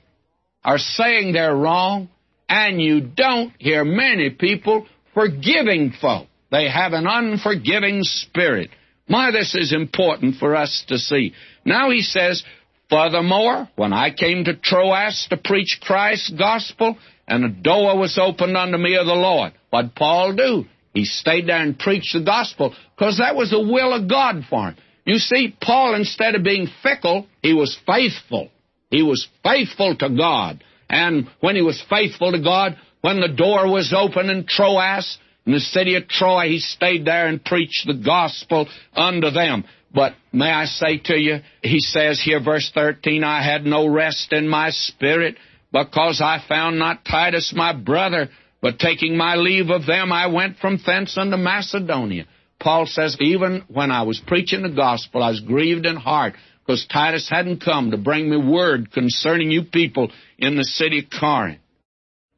or 0.65 0.77
saying 0.77 1.33
they're 1.33 1.55
wrong, 1.55 2.09
and 2.49 2.81
you 2.81 3.01
don't 3.01 3.53
hear 3.59 3.85
many 3.85 4.29
people 4.31 4.87
forgiving 5.13 5.93
folk. 6.01 6.27
They 6.51 6.69
have 6.69 6.93
an 6.93 7.05
unforgiving 7.07 8.03
spirit. 8.03 8.69
My, 9.07 9.31
this 9.31 9.55
is 9.55 9.73
important 9.73 10.35
for 10.35 10.55
us 10.55 10.85
to 10.87 10.97
see. 10.97 11.33
Now 11.65 11.91
he 11.91 12.01
says, 12.01 12.43
Furthermore, 12.89 13.69
when 13.75 13.91
I 13.91 14.11
came 14.11 14.45
to 14.45 14.55
Troas 14.55 15.27
to 15.29 15.37
preach 15.37 15.79
Christ's 15.81 16.31
gospel, 16.37 16.97
and 17.27 17.43
a 17.43 17.49
door 17.49 17.97
was 17.97 18.17
opened 18.17 18.55
unto 18.55 18.77
me 18.77 18.95
of 18.95 19.05
the 19.05 19.13
Lord, 19.13 19.53
what'd 19.69 19.93
Paul 19.93 20.33
do? 20.35 20.65
He 20.97 21.05
stayed 21.05 21.47
there 21.47 21.61
and 21.61 21.77
preached 21.77 22.13
the 22.13 22.23
gospel, 22.23 22.73
because 22.95 23.19
that 23.19 23.35
was 23.35 23.51
the 23.51 23.61
will 23.61 23.93
of 23.93 24.09
God 24.09 24.45
for 24.49 24.69
him. 24.69 24.77
You 25.05 25.19
see, 25.19 25.55
Paul, 25.61 25.93
instead 25.93 26.33
of 26.33 26.41
being 26.41 26.67
fickle, 26.81 27.27
he 27.43 27.53
was 27.53 27.77
faithful. 27.85 28.49
He 28.89 29.03
was 29.03 29.27
faithful 29.43 29.95
to 29.95 30.09
God. 30.09 30.63
And 30.89 31.29
when 31.39 31.55
he 31.55 31.61
was 31.61 31.79
faithful 31.87 32.31
to 32.31 32.41
God, 32.41 32.77
when 33.01 33.19
the 33.19 33.27
door 33.27 33.71
was 33.71 33.93
open 33.95 34.31
in 34.31 34.47
Troas, 34.47 35.19
in 35.45 35.53
the 35.53 35.59
city 35.59 35.93
of 35.97 36.07
Troy, 36.07 36.47
he 36.47 36.57
stayed 36.57 37.05
there 37.05 37.27
and 37.27 37.45
preached 37.45 37.85
the 37.85 37.93
gospel 37.93 38.67
unto 38.95 39.29
them. 39.29 39.65
But 39.93 40.13
may 40.33 40.49
I 40.49 40.65
say 40.65 40.97
to 41.05 41.15
you, 41.15 41.41
he 41.61 41.79
says 41.79 42.19
here, 42.19 42.43
verse 42.43 42.71
13, 42.73 43.23
I 43.23 43.43
had 43.43 43.67
no 43.67 43.87
rest 43.87 44.33
in 44.33 44.47
my 44.47 44.71
spirit 44.71 45.35
because 45.71 46.21
I 46.23 46.43
found 46.49 46.79
not 46.79 47.05
Titus 47.05 47.53
my 47.55 47.71
brother, 47.73 48.29
but 48.61 48.79
taking 48.79 49.17
my 49.17 49.35
leave 49.35 49.69
of 49.69 49.85
them, 49.85 50.11
I 50.11 50.27
went 50.27 50.57
from 50.57 50.79
thence 50.85 51.17
unto 51.17 51.37
Macedonia. 51.37 52.25
Paul 52.59 52.87
says, 52.87 53.15
even 53.19 53.63
when 53.67 53.91
I 53.91 54.03
was 54.03 54.21
preaching 54.25 54.63
the 54.63 54.69
gospel, 54.69 55.21
I 55.21 55.29
was 55.29 55.41
grieved 55.41 55.85
in 55.85 55.95
heart 55.95 56.33
because 56.65 56.85
Titus 56.91 57.29
hadn't 57.29 57.63
come 57.63 57.91
to 57.91 57.97
bring 57.97 58.29
me 58.29 58.37
word 58.37 58.91
concerning 58.91 59.51
you 59.51 59.63
people 59.63 60.11
in 60.37 60.57
the 60.57 60.63
city 60.63 60.99
of 60.99 61.19
Corinth. 61.19 61.59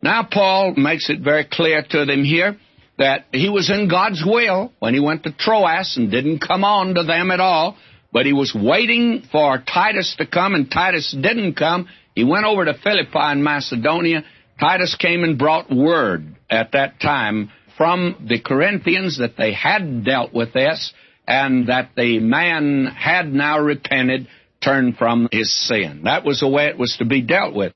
Now, 0.01 0.27
Paul 0.29 0.75
makes 0.77 1.09
it 1.09 1.21
very 1.21 1.45
clear 1.45 1.83
to 1.89 2.05
them 2.05 2.23
here 2.23 2.57
that 2.97 3.25
he 3.31 3.49
was 3.49 3.69
in 3.69 3.89
God's 3.89 4.23
will 4.25 4.71
when 4.79 4.93
he 4.93 4.99
went 4.99 5.23
to 5.23 5.31
Troas 5.31 5.95
and 5.97 6.11
didn't 6.11 6.39
come 6.45 6.63
on 6.63 6.95
to 6.95 7.03
them 7.03 7.31
at 7.31 7.39
all, 7.39 7.77
but 8.11 8.25
he 8.25 8.33
was 8.33 8.53
waiting 8.53 9.23
for 9.31 9.57
Titus 9.57 10.15
to 10.17 10.25
come, 10.25 10.53
and 10.53 10.69
Titus 10.69 11.15
didn't 11.19 11.55
come. 11.55 11.87
He 12.13 12.23
went 12.23 12.45
over 12.45 12.65
to 12.65 12.73
Philippi 12.73 13.31
in 13.31 13.43
Macedonia. 13.43 14.23
Titus 14.59 14.95
came 14.95 15.23
and 15.23 15.37
brought 15.37 15.71
word 15.71 16.35
at 16.49 16.73
that 16.73 16.99
time 16.99 17.49
from 17.77 18.25
the 18.27 18.39
Corinthians 18.39 19.19
that 19.19 19.37
they 19.37 19.53
had 19.53 20.03
dealt 20.03 20.33
with 20.33 20.53
this 20.53 20.93
and 21.27 21.67
that 21.67 21.91
the 21.95 22.19
man 22.19 22.85
had 22.85 23.31
now 23.31 23.59
repented, 23.59 24.27
turned 24.61 24.97
from 24.97 25.29
his 25.31 25.55
sin. 25.67 26.01
That 26.03 26.25
was 26.25 26.41
the 26.41 26.49
way 26.49 26.65
it 26.65 26.77
was 26.77 26.97
to 26.97 27.05
be 27.05 27.21
dealt 27.21 27.55
with. 27.55 27.73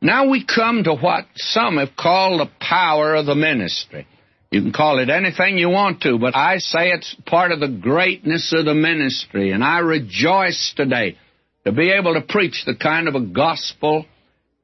Now 0.00 0.28
we 0.28 0.44
come 0.44 0.84
to 0.84 0.94
what 0.94 1.24
some 1.34 1.78
have 1.78 1.96
called 1.96 2.40
the 2.40 2.50
power 2.60 3.14
of 3.14 3.26
the 3.26 3.34
ministry. 3.34 4.06
You 4.50 4.62
can 4.62 4.72
call 4.72 5.00
it 5.00 5.08
anything 5.08 5.58
you 5.58 5.70
want 5.70 6.02
to, 6.02 6.18
but 6.18 6.36
I 6.36 6.58
say 6.58 6.90
it's 6.90 7.16
part 7.26 7.50
of 7.50 7.58
the 7.58 7.68
greatness 7.68 8.54
of 8.56 8.66
the 8.66 8.74
ministry, 8.74 9.50
and 9.50 9.64
I 9.64 9.78
rejoice 9.78 10.74
today 10.76 11.16
to 11.64 11.72
be 11.72 11.90
able 11.90 12.14
to 12.14 12.20
preach 12.20 12.62
the 12.64 12.76
kind 12.76 13.08
of 13.08 13.16
a 13.16 13.20
gospel 13.20 14.06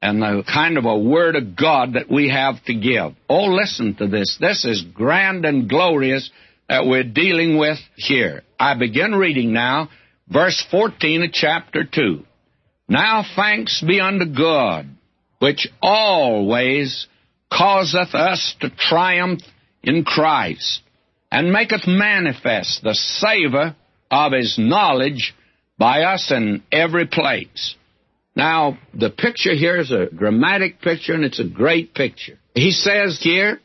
and 0.01 0.21
the 0.21 0.43
kind 0.51 0.77
of 0.77 0.85
a 0.85 0.97
word 0.97 1.35
of 1.35 1.55
God 1.55 1.93
that 1.93 2.09
we 2.09 2.29
have 2.29 2.63
to 2.65 2.73
give. 2.73 3.13
Oh, 3.29 3.45
listen 3.45 3.95
to 3.95 4.07
this. 4.07 4.37
This 4.39 4.65
is 4.65 4.81
grand 4.81 5.45
and 5.45 5.69
glorious 5.69 6.29
that 6.67 6.85
we're 6.85 7.03
dealing 7.03 7.57
with 7.57 7.77
here. 7.95 8.43
I 8.59 8.77
begin 8.77 9.13
reading 9.13 9.53
now, 9.53 9.89
verse 10.27 10.63
14 10.71 11.23
of 11.23 11.31
chapter 11.31 11.83
2. 11.83 12.23
Now 12.87 13.23
thanks 13.35 13.83
be 13.85 13.99
unto 13.99 14.25
God 14.25 14.87
which 15.41 15.67
always 15.81 17.07
causeth 17.51 18.13
us 18.13 18.55
to 18.61 18.69
triumph 18.69 19.41
in 19.81 20.03
Christ, 20.03 20.81
and 21.31 21.51
maketh 21.51 21.87
manifest 21.87 22.83
the 22.83 22.93
savour 22.93 23.75
of 24.11 24.33
his 24.33 24.59
knowledge 24.59 25.33
by 25.79 26.03
us 26.03 26.31
in 26.31 26.61
every 26.71 27.07
place. 27.07 27.75
Now, 28.35 28.77
the 28.93 29.09
picture 29.09 29.53
here 29.53 29.77
is 29.77 29.91
a 29.91 30.07
dramatic 30.07 30.81
picture, 30.81 31.13
and 31.13 31.25
it's 31.25 31.39
a 31.39 31.47
great 31.47 31.93
picture. 31.93 32.39
He 32.55 32.71
says 32.71 33.19
here 33.21 33.59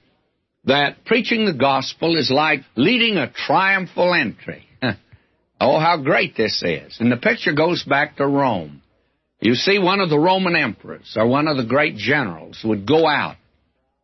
that 0.65 1.05
preaching 1.05 1.47
the 1.47 1.55
gospel 1.55 2.17
is 2.17 2.31
like 2.31 2.63
leading 2.75 3.17
a 3.17 3.31
triumphal 3.31 4.13
entry. 4.13 4.67
oh, 5.61 5.79
how 5.79 5.99
great 6.03 6.37
this 6.37 6.63
is. 6.65 6.97
And 6.99 7.11
the 7.11 7.17
picture 7.17 7.53
goes 7.53 7.85
back 7.85 8.17
to 8.17 8.27
Rome. 8.27 8.83
You 9.41 9.55
see, 9.55 9.79
one 9.79 10.01
of 10.01 10.11
the 10.11 10.19
Roman 10.19 10.57
emperors 10.57 11.15
or 11.17 11.27
one 11.27 11.47
of 11.47 11.57
the 11.57 11.65
great 11.65 11.97
generals 11.97 12.61
would 12.65 12.87
go 12.87 13.07
out 13.07 13.37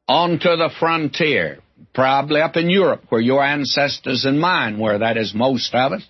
onto 0.07 0.57
the 0.57 0.71
frontier, 0.79 1.59
probably 1.95 2.41
up 2.41 2.57
in 2.57 2.71
Europe 2.71 3.05
where 3.09 3.21
your 3.21 3.43
ancestors 3.43 4.25
and 4.25 4.41
mine 4.41 4.79
were, 4.79 4.99
that 4.99 5.17
is 5.17 5.33
most 5.35 5.75
of 5.75 5.93
us, 5.93 6.07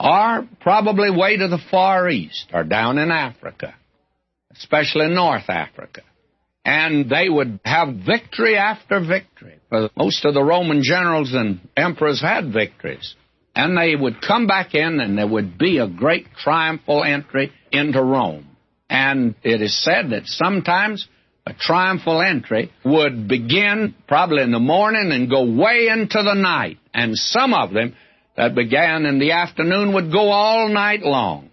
or 0.00 0.48
probably 0.60 1.10
way 1.10 1.36
to 1.36 1.46
the 1.46 1.60
Far 1.70 2.08
East 2.08 2.46
or 2.52 2.64
down 2.64 2.98
in 2.98 3.10
Africa. 3.10 3.74
Especially 4.56 5.08
North 5.08 5.48
Africa. 5.48 6.02
And 6.64 7.10
they 7.10 7.28
would 7.28 7.60
have 7.64 7.94
victory 8.06 8.56
after 8.56 9.00
victory. 9.00 9.60
For 9.68 9.90
most 9.96 10.24
of 10.24 10.34
the 10.34 10.42
Roman 10.42 10.82
generals 10.82 11.34
and 11.34 11.60
emperors 11.76 12.22
had 12.22 12.52
victories. 12.52 13.14
And 13.54 13.76
they 13.76 13.94
would 13.94 14.20
come 14.20 14.46
back 14.46 14.74
in, 14.74 14.98
and 15.00 15.16
there 15.16 15.28
would 15.28 15.58
be 15.58 15.78
a 15.78 15.86
great 15.86 16.26
triumphal 16.42 17.04
entry 17.04 17.52
into 17.70 18.02
Rome. 18.02 18.48
And 18.88 19.34
it 19.42 19.60
is 19.62 19.82
said 19.82 20.10
that 20.10 20.22
sometimes 20.26 21.06
a 21.46 21.52
triumphal 21.52 22.22
entry 22.22 22.72
would 22.84 23.28
begin 23.28 23.94
probably 24.08 24.42
in 24.42 24.50
the 24.50 24.58
morning 24.58 25.10
and 25.12 25.30
go 25.30 25.44
way 25.44 25.88
into 25.88 26.22
the 26.22 26.34
night. 26.34 26.78
And 26.92 27.14
some 27.14 27.52
of 27.52 27.72
them 27.72 27.94
that 28.36 28.54
began 28.54 29.04
in 29.04 29.18
the 29.18 29.32
afternoon 29.32 29.92
would 29.94 30.10
go 30.10 30.30
all 30.30 30.68
night 30.68 31.02
long. 31.02 31.50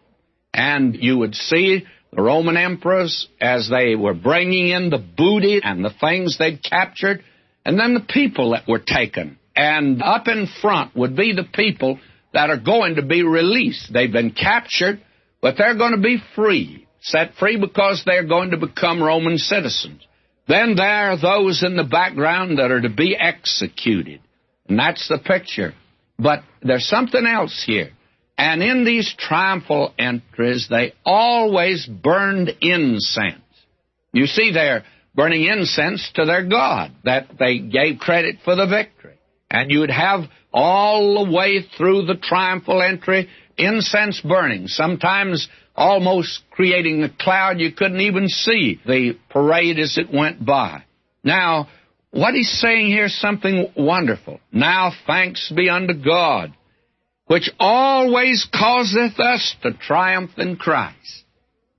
And 0.54 0.96
you 0.96 1.18
would 1.18 1.36
see 1.36 1.86
the 2.14 2.22
Roman 2.22 2.58
emperors 2.58 3.28
as 3.40 3.70
they 3.70 3.96
were 3.96 4.14
bringing 4.14 4.70
in 4.70 4.90
the 4.90 4.98
booty 4.98 5.62
and 5.64 5.84
the 5.84 5.94
things 6.02 6.38
they'd 6.38 6.64
captured, 6.64 7.24
and 7.66 7.80
then 7.80 7.94
the 7.94 8.06
people 8.08 8.52
that 8.52 8.68
were 8.68 8.80
taken. 8.80 9.38
And 9.56 10.02
up 10.02 10.28
in 10.28 10.48
front 10.62 10.96
would 10.96 11.16
be 11.16 11.34
the 11.34 11.48
people 11.54 12.00
that 12.34 12.50
are 12.50 12.60
going 12.60 12.96
to 12.96 13.02
be 13.02 13.24
released. 13.24 13.92
They've 13.92 14.12
been 14.12 14.32
captured, 14.32 15.02
but 15.42 15.56
they're 15.58 15.78
going 15.78 15.96
to 15.96 16.02
be 16.02 16.18
free 16.36 16.88
set 17.02 17.34
free 17.36 17.58
because 17.58 18.04
they're 18.06 18.28
going 18.28 18.52
to 18.52 18.58
become 18.58 19.04
Roman 19.04 19.38
citizens. 19.38 20.06
Then 20.48 20.76
there 20.76 21.12
are 21.12 21.22
those 21.22 21.64
in 21.64 21.76
the 21.76 21.84
background 21.84 22.58
that 22.58 22.72
are 22.72 22.82
to 22.82 22.90
be 22.90 23.16
executed. 23.20 24.22
And 24.68 24.78
that's 24.78 25.08
the 25.08 25.18
picture. 25.18 25.74
But 26.18 26.44
there's 26.62 26.88
something 26.88 27.26
else 27.26 27.64
here. 27.66 27.92
And 28.42 28.64
in 28.64 28.86
these 28.86 29.14
triumphal 29.20 29.94
entries, 30.00 30.66
they 30.68 30.94
always 31.06 31.86
burned 31.86 32.50
incense. 32.60 33.44
You 34.14 34.26
see, 34.26 34.52
they're 34.52 34.84
burning 35.14 35.46
incense 35.46 36.10
to 36.16 36.26
their 36.26 36.44
God, 36.44 36.92
that 37.04 37.28
they 37.38 37.60
gave 37.60 38.00
credit 38.00 38.38
for 38.44 38.56
the 38.56 38.66
victory. 38.66 39.20
And 39.52 39.70
you 39.70 39.82
would 39.82 39.92
have 39.92 40.22
all 40.52 41.24
the 41.24 41.32
way 41.32 41.68
through 41.78 42.08
the 42.08 42.16
triumphal 42.16 42.82
entry 42.82 43.30
incense 43.60 44.20
burning. 44.22 44.66
Sometimes 44.66 45.48
almost 45.76 46.42
creating 46.50 47.04
a 47.04 47.10
cloud 47.10 47.60
you 47.60 47.72
couldn't 47.72 48.02
even 48.02 48.28
see 48.28 48.80
the 48.84 49.20
parade 49.30 49.78
as 49.78 50.00
it 50.00 50.12
went 50.12 50.44
by. 50.44 50.84
Now, 51.24 51.68
what 52.10 52.34
he's 52.34 52.60
saying 52.60 52.88
here 52.88 53.06
is 53.06 53.22
something 53.22 53.72
wonderful. 53.78 54.40
Now 54.52 54.94
thanks 55.06 55.52
be 55.56 55.70
unto 55.70 55.94
God, 55.94 56.56
which 57.32 57.50
always 57.62 58.46
causeth 58.54 59.18
us 59.18 59.56
to 59.64 59.72
triumph 59.72 60.32
in 60.36 60.58
Christ. 60.58 61.24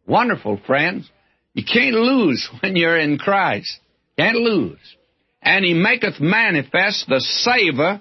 Wonderful, 0.06 0.58
friends. 0.66 1.10
You 1.52 1.62
can't 1.62 1.94
lose 1.94 2.48
when 2.62 2.74
you're 2.74 2.96
in 2.96 3.18
Christ. 3.18 3.78
Can't 4.18 4.38
lose. 4.38 4.78
And 5.42 5.62
he 5.62 5.74
maketh 5.74 6.20
manifest 6.20 7.04
the 7.06 7.20
savor 7.20 8.00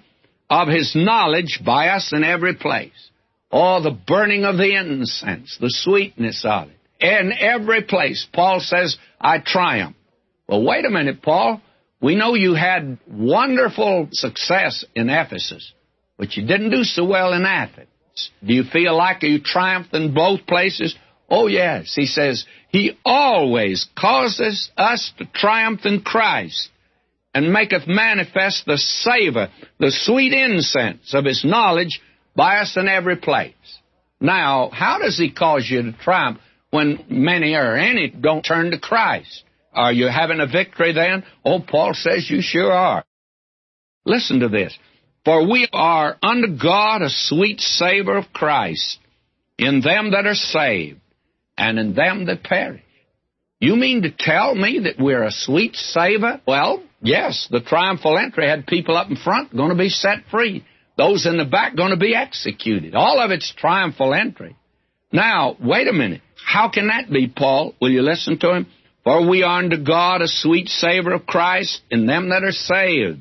of 0.49 0.69
his 0.69 0.95
knowledge 0.95 1.59
by 1.65 1.89
us 1.89 2.13
in 2.13 2.23
every 2.23 2.55
place. 2.55 3.09
Oh, 3.51 3.83
the 3.83 3.91
burning 3.91 4.45
of 4.45 4.55
the 4.55 4.73
incense, 4.73 5.57
the 5.59 5.69
sweetness 5.69 6.45
of 6.45 6.69
it. 6.69 7.05
In 7.05 7.33
every 7.37 7.81
place, 7.81 8.25
Paul 8.31 8.61
says, 8.61 8.95
I 9.19 9.39
triumph. 9.39 9.97
Well, 10.47 10.63
wait 10.63 10.85
a 10.85 10.89
minute, 10.89 11.21
Paul. 11.21 11.61
We 11.99 12.15
know 12.15 12.33
you 12.33 12.53
had 12.53 12.97
wonderful 13.09 14.07
success 14.13 14.85
in 14.95 15.09
Ephesus, 15.09 15.73
but 16.21 16.37
you 16.37 16.45
didn't 16.45 16.69
do 16.69 16.83
so 16.83 17.03
well 17.03 17.33
in 17.33 17.47
Athens. 17.47 17.87
Do 18.45 18.53
you 18.53 18.63
feel 18.63 18.95
like 18.95 19.23
you 19.23 19.41
triumphed 19.41 19.91
in 19.95 20.13
both 20.13 20.45
places? 20.45 20.95
Oh, 21.27 21.47
yes. 21.47 21.95
He 21.95 22.05
says, 22.05 22.45
He 22.69 22.95
always 23.03 23.87
causes 23.97 24.69
us 24.77 25.11
to 25.17 25.25
triumph 25.25 25.81
in 25.83 26.01
Christ 26.01 26.69
and 27.33 27.51
maketh 27.51 27.87
manifest 27.87 28.67
the 28.67 28.77
savor, 28.77 29.49
the 29.79 29.89
sweet 29.89 30.31
incense 30.31 31.11
of 31.15 31.25
His 31.25 31.43
knowledge 31.43 31.99
by 32.35 32.57
us 32.59 32.77
in 32.77 32.87
every 32.87 33.15
place. 33.15 33.79
Now, 34.19 34.69
how 34.71 34.99
does 34.99 35.17
he 35.17 35.31
cause 35.31 35.67
you 35.67 35.81
to 35.81 35.91
triumph 35.91 36.37
when 36.69 37.03
many 37.09 37.55
or 37.55 37.75
any 37.75 38.09
don't 38.09 38.43
turn 38.43 38.69
to 38.69 38.79
Christ? 38.79 39.43
Are 39.73 39.91
you 39.91 40.05
having 40.07 40.39
a 40.39 40.45
victory 40.45 40.93
then? 40.93 41.23
Oh, 41.43 41.61
Paul 41.61 41.95
says 41.95 42.29
you 42.29 42.43
sure 42.43 42.71
are. 42.71 43.03
Listen 44.05 44.41
to 44.41 44.49
this. 44.49 44.77
For 45.23 45.47
we 45.49 45.67
are 45.71 46.17
unto 46.21 46.57
God 46.57 47.01
a 47.01 47.09
sweet 47.09 47.59
savor 47.59 48.17
of 48.17 48.33
Christ 48.33 48.97
in 49.57 49.81
them 49.81 50.11
that 50.11 50.25
are 50.25 50.33
saved 50.33 50.99
and 51.57 51.77
in 51.77 51.93
them 51.93 52.25
that 52.25 52.43
perish. 52.43 52.81
You 53.59 53.75
mean 53.75 54.01
to 54.01 54.11
tell 54.11 54.55
me 54.55 54.79
that 54.85 54.99
we're 54.99 55.23
a 55.23 55.31
sweet 55.31 55.75
savor? 55.75 56.41
Well, 56.47 56.81
yes, 57.01 57.47
the 57.51 57.61
triumphal 57.61 58.17
entry 58.17 58.47
had 58.47 58.65
people 58.65 58.97
up 58.97 59.11
in 59.11 59.15
front 59.15 59.55
going 59.55 59.69
to 59.69 59.75
be 59.75 59.89
set 59.89 60.25
free. 60.31 60.65
Those 60.97 61.27
in 61.27 61.37
the 61.37 61.45
back 61.45 61.75
going 61.75 61.91
to 61.91 61.97
be 61.97 62.15
executed. 62.15 62.95
All 62.95 63.19
of 63.19 63.29
it's 63.29 63.53
triumphal 63.55 64.15
entry. 64.15 64.55
Now, 65.11 65.55
wait 65.59 65.87
a 65.87 65.93
minute. 65.93 66.21
How 66.43 66.69
can 66.69 66.87
that 66.87 67.11
be, 67.11 67.27
Paul? 67.27 67.75
Will 67.79 67.91
you 67.91 68.01
listen 68.01 68.39
to 68.39 68.55
him? 68.55 68.67
For 69.03 69.27
we 69.27 69.43
are 69.43 69.59
unto 69.59 69.83
God 69.83 70.21
a 70.21 70.27
sweet 70.27 70.69
savor 70.69 71.13
of 71.13 71.25
Christ 71.25 71.81
in 71.91 72.07
them 72.07 72.29
that 72.29 72.43
are 72.43 72.51
saved, 72.51 73.19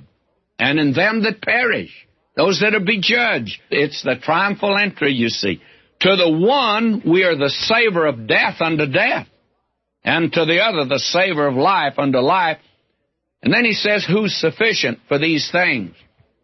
and 0.60 0.78
in 0.78 0.92
them 0.92 1.22
that 1.22 1.40
perish, 1.40 1.90
those 2.36 2.60
that 2.60 2.74
are 2.74 2.80
be 2.80 3.00
judged. 3.00 3.58
It's 3.70 4.02
the 4.02 4.16
triumphal 4.22 4.76
entry, 4.76 5.12
you 5.12 5.30
see. 5.30 5.60
To 6.00 6.16
the 6.16 6.30
one 6.30 7.02
we 7.04 7.24
are 7.24 7.36
the 7.36 7.50
savor 7.50 8.06
of 8.06 8.28
death 8.28 8.60
unto 8.60 8.86
death, 8.86 9.26
and 10.04 10.32
to 10.32 10.44
the 10.44 10.60
other 10.60 10.84
the 10.84 10.98
savor 10.98 11.46
of 11.46 11.54
life 11.54 11.94
unto 11.98 12.18
life. 12.18 12.58
And 13.42 13.52
then 13.52 13.64
he 13.64 13.72
says, 13.72 14.06
Who's 14.06 14.34
sufficient 14.34 14.98
for 15.08 15.18
these 15.18 15.50
things? 15.50 15.94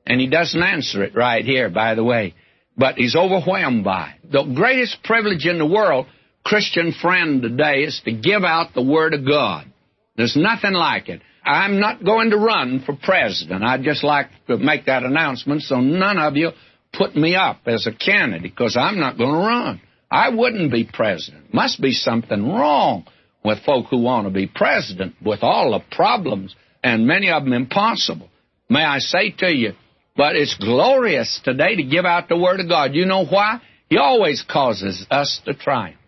And 0.06 0.20
he 0.20 0.28
doesn't 0.28 0.62
answer 0.62 1.02
it 1.02 1.14
right 1.14 1.44
here, 1.44 1.68
by 1.68 1.94
the 1.94 2.04
way. 2.04 2.34
But 2.76 2.96
he's 2.96 3.16
overwhelmed 3.16 3.84
by 3.84 4.14
it. 4.22 4.32
The 4.32 4.44
greatest 4.54 5.02
privilege 5.02 5.46
in 5.46 5.58
the 5.58 5.66
world, 5.66 6.06
Christian 6.44 6.92
friend 6.92 7.42
today, 7.42 7.82
is 7.84 8.00
to 8.04 8.12
give 8.12 8.44
out 8.44 8.72
the 8.74 8.82
Word 8.82 9.14
of 9.14 9.26
God. 9.26 9.66
There's 10.16 10.36
nothing 10.36 10.72
like 10.72 11.08
it. 11.08 11.20
I'm 11.46 11.78
not 11.78 12.04
going 12.04 12.30
to 12.30 12.36
run 12.36 12.82
for 12.84 12.96
president. 13.00 13.62
I'd 13.62 13.82
just 13.82 14.02
like 14.02 14.26
to 14.48 14.56
make 14.56 14.86
that 14.86 15.04
announcement 15.04 15.62
so 15.62 15.80
none 15.80 16.18
of 16.18 16.36
you 16.36 16.50
put 16.92 17.14
me 17.14 17.36
up 17.36 17.60
as 17.66 17.86
a 17.86 17.92
candidate 17.92 18.42
because 18.42 18.76
I'm 18.78 18.98
not 18.98 19.16
going 19.16 19.30
to 19.30 19.38
run. 19.38 19.80
I 20.10 20.30
wouldn't 20.30 20.72
be 20.72 20.88
president. 20.92 21.54
Must 21.54 21.80
be 21.80 21.92
something 21.92 22.48
wrong 22.48 23.06
with 23.44 23.64
folk 23.64 23.86
who 23.90 23.98
want 23.98 24.26
to 24.26 24.32
be 24.32 24.46
president 24.46 25.14
with 25.24 25.40
all 25.42 25.72
the 25.72 25.84
problems 25.94 26.54
and 26.82 27.06
many 27.06 27.30
of 27.30 27.44
them 27.44 27.52
impossible. 27.52 28.28
May 28.68 28.84
I 28.84 28.98
say 28.98 29.30
to 29.38 29.48
you, 29.48 29.72
but 30.16 30.34
it's 30.34 30.56
glorious 30.56 31.40
today 31.44 31.76
to 31.76 31.82
give 31.82 32.04
out 32.04 32.28
the 32.28 32.38
Word 32.38 32.60
of 32.60 32.68
God. 32.68 32.94
You 32.94 33.06
know 33.06 33.24
why? 33.24 33.60
He 33.88 33.98
always 33.98 34.42
causes 34.42 35.06
us 35.10 35.40
to 35.44 35.54
triumph. 35.54 35.98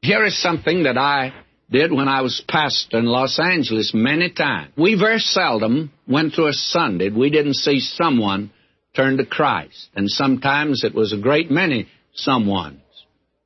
Here 0.00 0.24
is 0.24 0.40
something 0.40 0.84
that 0.84 0.96
I 0.96 1.32
did 1.70 1.92
when 1.92 2.08
I 2.08 2.22
was 2.22 2.42
pastor 2.48 2.98
in 2.98 3.04
Los 3.04 3.38
Angeles 3.38 3.92
many 3.94 4.30
times. 4.30 4.72
We 4.76 4.98
very 4.98 5.18
seldom 5.18 5.92
went 6.06 6.34
through 6.34 6.48
a 6.48 6.52
Sunday 6.52 7.10
we 7.10 7.30
didn't 7.30 7.54
see 7.54 7.80
someone 7.80 8.50
turn 8.96 9.18
to 9.18 9.26
Christ. 9.26 9.88
And 9.94 10.08
sometimes 10.08 10.82
it 10.84 10.94
was 10.94 11.12
a 11.12 11.18
great 11.18 11.50
many 11.50 11.88
someones. 12.26 12.80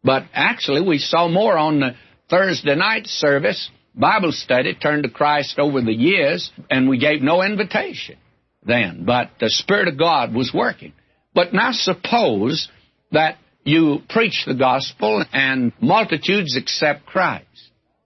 But 0.05 0.25
actually, 0.33 0.87
we 0.87 0.99
saw 0.99 1.29
more 1.29 1.57
on 1.57 1.81
the 1.81 1.95
Thursday 2.31 2.75
night 2.75 3.07
service, 3.07 3.71
Bible 3.95 4.33
study, 4.33 4.75
turned 4.75 5.03
to 5.03 5.11
Christ 5.11 5.59
over 5.59 5.81
the 5.81 5.93
years, 5.93 6.51
and 6.71 6.89
we 6.89 6.99
gave 6.99 7.23
no 7.23 7.43
invitation 7.43 8.17
then, 8.65 9.05
but 9.05 9.31
the 9.41 9.51
Spirit 9.51 9.89
of 9.89 9.99
God 9.99 10.35
was 10.35 10.53
working. 10.55 10.93
But 11.35 11.53
now 11.53 11.73
suppose 11.73 12.69
that 13.11 13.37
you 13.65 14.01
preach 14.09 14.45
the 14.47 14.55
gospel 14.55 15.25
and 15.33 15.73
multitudes 15.81 16.57
accept 16.57 17.07
Christ. 17.07 17.47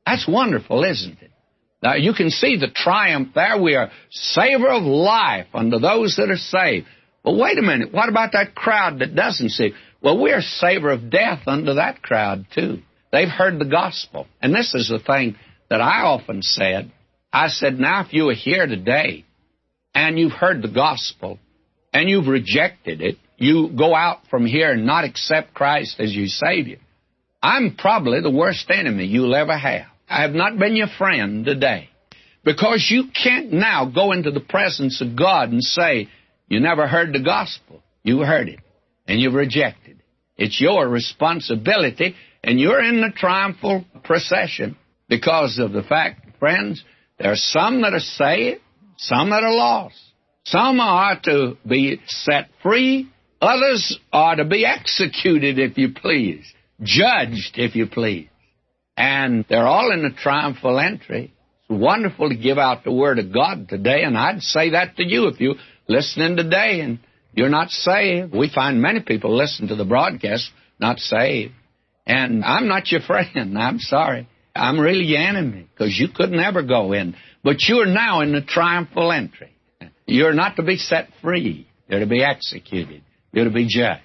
That's 0.07 0.27
wonderful, 0.29 0.85
isn't 0.85 1.21
it? 1.21 1.33
Now 1.83 1.95
you 1.97 2.15
can 2.15 2.31
see 2.31 2.57
the 2.57 2.69
triumph 2.69 3.31
there. 3.35 3.61
We 3.61 3.75
are 3.75 3.91
savor 4.11 4.69
of 4.69 4.85
life 4.85 5.49
unto 5.53 5.79
those 5.79 6.17
that 6.17 6.31
are 6.31 6.37
saved. 6.37 6.87
But 7.23 7.37
wait 7.37 7.59
a 7.59 7.63
minute, 7.63 7.93
what 7.93 8.09
about 8.09 8.33
that 8.33 8.55
crowd 8.55 9.01
that 9.01 9.17
doesn't 9.17 9.51
see? 9.51 9.75
Well, 10.01 10.19
we're 10.19 10.41
savor 10.41 10.91
of 10.91 11.11
death 11.11 11.41
unto 11.47 11.75
that 11.75 12.01
crowd 12.03 12.47
too. 12.55 12.83
They've 13.11 13.29
heard 13.29 13.59
the 13.59 13.65
gospel. 13.65 14.27
And 14.41 14.55
this 14.55 14.75
is 14.75 14.89
the 14.89 15.01
thing 15.01 15.37
that 15.69 15.81
I 15.81 16.03
often 16.03 16.43
said. 16.43 16.93
I 17.33 17.49
said, 17.49 17.79
now 17.79 18.03
if 18.03 18.13
you 18.13 18.31
are 18.31 18.35
here 18.35 18.67
today 18.67 19.25
and 19.95 20.19
you've 20.19 20.33
heard 20.33 20.63
the 20.63 20.69
gospel 20.69 21.39
and 21.93 22.09
you've 22.09 22.29
rejected 22.29 23.01
it, 23.01 23.17
you 23.39 23.71
go 23.77 23.95
out 23.95 24.21
from 24.31 24.47
here 24.47 24.71
and 24.71 24.87
not 24.87 25.05
accept 25.05 25.53
Christ 25.53 25.99
as 25.99 26.15
your 26.15 26.29
Savior, 26.29 26.79
I'm 27.43 27.77
probably 27.77 28.21
the 28.21 28.31
worst 28.31 28.71
enemy 28.71 29.07
you'll 29.07 29.35
ever 29.35 29.57
have. 29.57 29.87
I 30.09 30.23
have 30.23 30.33
not 30.33 30.59
been 30.59 30.77
your 30.77 30.89
friend 30.99 31.45
today. 31.45 31.91
Because 32.45 32.87
you 32.91 33.11
can't 33.13 33.53
now 33.53 33.87
go 33.87 34.13
into 34.13 34.31
the 34.31 34.41
presence 34.41 35.01
of 35.01 35.17
God 35.17 35.51
and 35.51 35.63
say, 35.63 36.09
You 36.49 36.61
never 36.61 36.87
heard 36.87 37.13
the 37.13 37.23
gospel. 37.23 37.83
You 38.05 38.21
heard 38.21 38.49
it, 38.49 38.61
and 39.09 39.21
you've 39.21 39.35
rejected 39.35 39.99
it. 39.99 40.05
It's 40.37 40.61
your 40.61 40.89
responsibility, 40.89 42.15
and 42.45 42.61
you're 42.61 42.83
in 42.83 43.01
the 43.01 43.11
triumphal 43.15 43.85
procession. 44.05 44.77
because 45.09 45.59
of 45.59 45.73
the 45.73 45.83
fact, 45.83 46.39
friends, 46.39 46.85
there 47.19 47.33
are 47.33 47.37
some 47.37 47.83
that 47.83 47.95
are 47.95 47.99
saved, 47.99 48.61
some 48.97 49.31
that 49.31 49.43
are 49.43 49.55
lost. 49.55 50.01
Some 50.45 50.79
are 50.79 51.19
to 51.25 51.57
be 51.67 52.01
set 52.07 52.49
free, 52.63 53.09
others 53.41 53.99
are 54.13 54.37
to 54.37 54.45
be 54.45 54.65
executed, 54.65 55.59
if 55.59 55.77
you 55.77 55.93
please, 55.93 56.45
judged, 56.81 57.55
if 57.57 57.75
you 57.75 57.87
please. 57.87 58.29
And 58.97 59.45
they're 59.49 59.67
all 59.67 59.93
in 59.93 60.03
the 60.03 60.11
triumphal 60.11 60.79
entry. 60.79 61.35
It's 61.69 61.81
wonderful 61.81 62.29
to 62.31 62.37
give 62.37 62.59
out 62.59 62.85
the 62.85 62.93
Word 62.93 63.19
of 63.19 63.33
God 63.33 63.69
today, 63.69 64.03
and 64.03 64.17
I'd 64.17 64.41
say 64.41 64.71
that 64.71 64.97
to 64.97 65.05
you 65.05 65.27
if 65.29 65.41
you're 65.41 65.57
listening 65.89 66.37
today 66.37 66.81
and 66.81 66.99
you're 67.33 67.51
not 67.51 67.71
saved. 67.71 68.35
We 68.35 68.51
find 68.53 68.81
many 68.81 69.01
people 69.01 69.37
listen 69.37 69.69
to 69.69 69.77
the 69.77 69.85
broadcast 69.85 70.51
not 70.79 70.99
saved. 70.99 71.53
And 72.07 72.45
I'm 72.45 72.69
not 72.69 72.91
your 72.91 73.01
friend. 73.07 73.59
I'm 73.59 73.79
sorry. 73.79 74.29
I'm 74.55 74.81
really 74.81 75.05
your 75.05 75.21
enemy 75.21 75.69
because 75.73 75.97
you 75.99 76.09
could 76.15 76.31
never 76.31 76.63
go 76.63 76.93
in. 76.93 77.15
But 77.45 77.57
you're 77.69 77.87
now 77.87 78.21
in 78.23 78.33
the 78.33 78.41
triumphal 78.41 79.13
entry. 79.13 79.53
You're 80.07 80.33
not 80.33 80.57
to 80.57 80.63
be 80.63 80.77
set 80.77 81.09
free. 81.23 81.69
You're 81.89 82.01
to 82.01 82.07
be 82.07 82.25
executed. 82.25 83.03
You're 83.33 83.45
to 83.45 83.51
be 83.51 83.67
judged. 83.69 84.03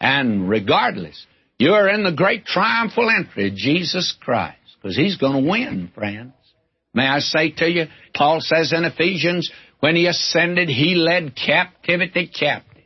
And 0.00 0.48
regardless, 0.48 1.26
you're 1.58 1.88
in 1.88 2.04
the 2.04 2.12
great 2.12 2.44
triumphal 2.44 3.10
entry 3.10 3.48
of 3.48 3.54
Jesus 3.54 4.14
Christ 4.20 4.58
because 4.80 4.96
He's 4.96 5.16
going 5.16 5.44
to 5.44 5.50
win, 5.50 5.90
friends. 5.94 6.32
May 6.94 7.06
I 7.06 7.18
say 7.18 7.50
to 7.50 7.70
you, 7.70 7.86
Paul 8.14 8.40
says 8.40 8.72
in 8.72 8.84
Ephesians, 8.84 9.50
when 9.80 9.96
He 9.96 10.06
ascended, 10.06 10.68
He 10.68 10.94
led 10.94 11.36
captivity 11.36 12.28
captive. 12.28 12.76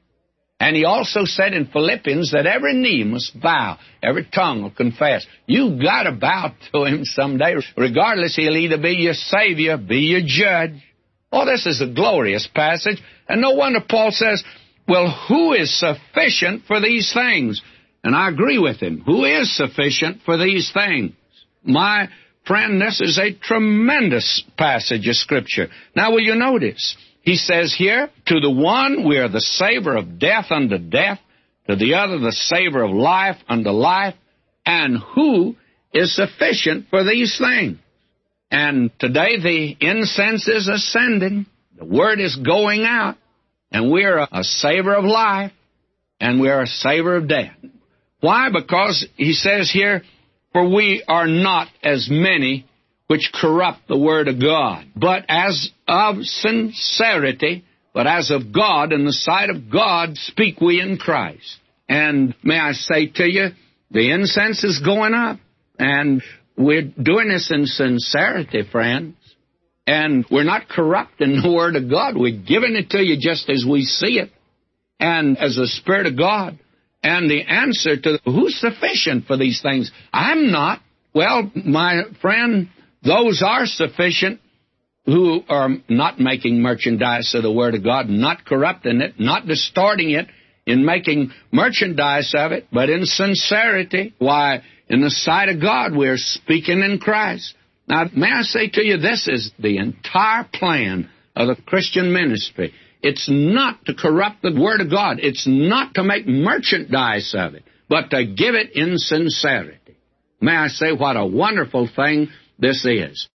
And 0.60 0.76
he 0.76 0.84
also 0.84 1.24
said 1.24 1.54
in 1.54 1.68
Philippians 1.68 2.32
that 2.32 2.46
every 2.46 2.74
knee 2.74 3.02
must 3.02 3.40
bow, 3.40 3.78
every 4.02 4.26
tongue 4.26 4.62
will 4.62 4.70
confess. 4.70 5.26
You've 5.46 5.80
got 5.80 6.02
to 6.02 6.12
bow 6.12 6.54
to 6.74 6.84
him 6.84 7.06
someday. 7.06 7.54
Regardless, 7.78 8.36
he'll 8.36 8.54
either 8.54 8.76
be 8.76 8.90
your 8.90 9.14
Savior, 9.14 9.78
be 9.78 10.00
your 10.00 10.20
judge. 10.22 10.82
Oh, 11.32 11.46
this 11.46 11.64
is 11.64 11.80
a 11.80 11.86
glorious 11.86 12.46
passage. 12.54 13.00
And 13.26 13.40
no 13.40 13.52
wonder 13.52 13.80
Paul 13.88 14.10
says, 14.10 14.44
well, 14.86 15.10
who 15.28 15.54
is 15.54 15.80
sufficient 15.80 16.64
for 16.66 16.78
these 16.78 17.10
things? 17.14 17.62
And 18.02 18.14
I 18.14 18.28
agree 18.28 18.58
with 18.58 18.80
him. 18.80 19.02
Who 19.04 19.24
is 19.24 19.54
sufficient 19.56 20.22
for 20.24 20.38
these 20.38 20.70
things? 20.72 21.12
My 21.62 22.08
friend, 22.46 22.80
this 22.80 23.00
is 23.00 23.18
a 23.18 23.32
tremendous 23.32 24.42
passage 24.56 25.06
of 25.06 25.16
Scripture. 25.16 25.68
Now, 25.94 26.12
will 26.12 26.22
you 26.22 26.34
notice? 26.34 26.96
He 27.22 27.36
says 27.36 27.74
here, 27.76 28.08
to 28.26 28.40
the 28.40 28.50
one 28.50 29.06
we 29.06 29.18
are 29.18 29.28
the 29.28 29.40
savor 29.40 29.96
of 29.96 30.18
death 30.18 30.46
unto 30.50 30.78
death, 30.78 31.18
to 31.68 31.76
the 31.76 31.94
other 31.94 32.18
the 32.18 32.32
savor 32.32 32.82
of 32.82 32.90
life 32.90 33.36
unto 33.48 33.70
life, 33.70 34.14
and 34.64 34.98
who 35.14 35.56
is 35.92 36.16
sufficient 36.16 36.86
for 36.88 37.04
these 37.04 37.38
things? 37.38 37.78
And 38.50 38.90
today 38.98 39.38
the 39.40 39.76
incense 39.80 40.48
is 40.48 40.66
ascending, 40.68 41.46
the 41.76 41.84
word 41.84 42.20
is 42.20 42.36
going 42.36 42.84
out, 42.84 43.16
and 43.70 43.90
we're 43.92 44.18
a 44.18 44.42
savor 44.42 44.94
of 44.94 45.04
life, 45.04 45.52
and 46.18 46.40
we're 46.40 46.62
a 46.62 46.66
savor 46.66 47.16
of 47.16 47.28
death. 47.28 47.54
Why? 48.20 48.48
Because 48.52 49.06
he 49.16 49.32
says 49.32 49.70
here, 49.72 50.02
for 50.52 50.68
we 50.68 51.02
are 51.06 51.26
not 51.26 51.68
as 51.82 52.08
many 52.10 52.66
which 53.06 53.30
corrupt 53.34 53.88
the 53.88 53.98
word 53.98 54.28
of 54.28 54.40
God, 54.40 54.86
but 54.94 55.24
as 55.28 55.70
of 55.88 56.16
sincerity, 56.20 57.64
but 57.92 58.06
as 58.06 58.30
of 58.30 58.52
God, 58.52 58.92
in 58.92 59.04
the 59.04 59.12
sight 59.12 59.50
of 59.50 59.70
God, 59.70 60.16
speak 60.16 60.60
we 60.60 60.80
in 60.80 60.96
Christ. 60.96 61.58
And 61.88 62.34
may 62.44 62.58
I 62.58 62.72
say 62.72 63.06
to 63.06 63.24
you, 63.24 63.48
the 63.90 64.12
incense 64.12 64.62
is 64.62 64.80
going 64.84 65.14
up, 65.14 65.38
and 65.78 66.22
we're 66.56 66.82
doing 66.82 67.28
this 67.28 67.50
in 67.50 67.66
sincerity, 67.66 68.62
friends. 68.70 69.16
And 69.86 70.24
we're 70.30 70.44
not 70.44 70.68
corrupting 70.68 71.40
the 71.42 71.52
Word 71.52 71.74
of 71.74 71.90
God. 71.90 72.16
We're 72.16 72.40
giving 72.40 72.76
it 72.76 72.90
to 72.90 72.98
you 73.02 73.16
just 73.18 73.50
as 73.50 73.64
we 73.68 73.82
see 73.82 74.20
it, 74.20 74.30
and 75.00 75.36
as 75.36 75.56
the 75.56 75.66
Spirit 75.66 76.06
of 76.06 76.16
God. 76.16 76.60
And 77.02 77.30
the 77.30 77.42
answer 77.42 77.96
to 77.96 78.18
who's 78.24 78.60
sufficient 78.60 79.26
for 79.26 79.36
these 79.36 79.62
things? 79.62 79.90
I'm 80.12 80.50
not. 80.50 80.80
Well, 81.14 81.50
my 81.54 82.02
friend, 82.20 82.68
those 83.02 83.42
are 83.44 83.66
sufficient 83.66 84.40
who 85.06 85.40
are 85.48 85.70
not 85.88 86.20
making 86.20 86.60
merchandise 86.60 87.34
of 87.34 87.42
the 87.42 87.52
Word 87.52 87.74
of 87.74 87.82
God, 87.82 88.08
not 88.08 88.44
corrupting 88.44 89.00
it, 89.00 89.18
not 89.18 89.46
distorting 89.46 90.10
it 90.10 90.28
in 90.66 90.84
making 90.84 91.32
merchandise 91.50 92.32
of 92.36 92.52
it, 92.52 92.66
but 92.70 92.90
in 92.90 93.04
sincerity. 93.06 94.14
Why, 94.18 94.62
in 94.88 95.00
the 95.00 95.10
sight 95.10 95.48
of 95.48 95.60
God, 95.60 95.96
we're 95.96 96.16
speaking 96.16 96.80
in 96.80 96.98
Christ. 96.98 97.54
Now, 97.88 98.04
may 98.14 98.30
I 98.30 98.42
say 98.42 98.68
to 98.68 98.84
you, 98.84 98.98
this 98.98 99.26
is 99.26 99.50
the 99.58 99.78
entire 99.78 100.44
plan 100.52 101.08
of 101.34 101.48
the 101.48 101.62
Christian 101.62 102.12
ministry. 102.12 102.72
It's 103.02 103.28
not 103.30 103.84
to 103.86 103.94
corrupt 103.94 104.42
the 104.42 104.58
Word 104.58 104.80
of 104.80 104.90
God. 104.90 105.18
It's 105.20 105.46
not 105.46 105.94
to 105.94 106.02
make 106.02 106.26
merchandise 106.26 107.34
of 107.36 107.54
it, 107.54 107.64
but 107.88 108.10
to 108.10 108.24
give 108.24 108.54
it 108.54 108.72
in 108.74 108.98
sincerity. 108.98 109.96
May 110.40 110.52
I 110.52 110.68
say 110.68 110.92
what 110.92 111.16
a 111.16 111.26
wonderful 111.26 111.88
thing 111.94 112.28
this 112.58 112.84
is. 112.84 113.28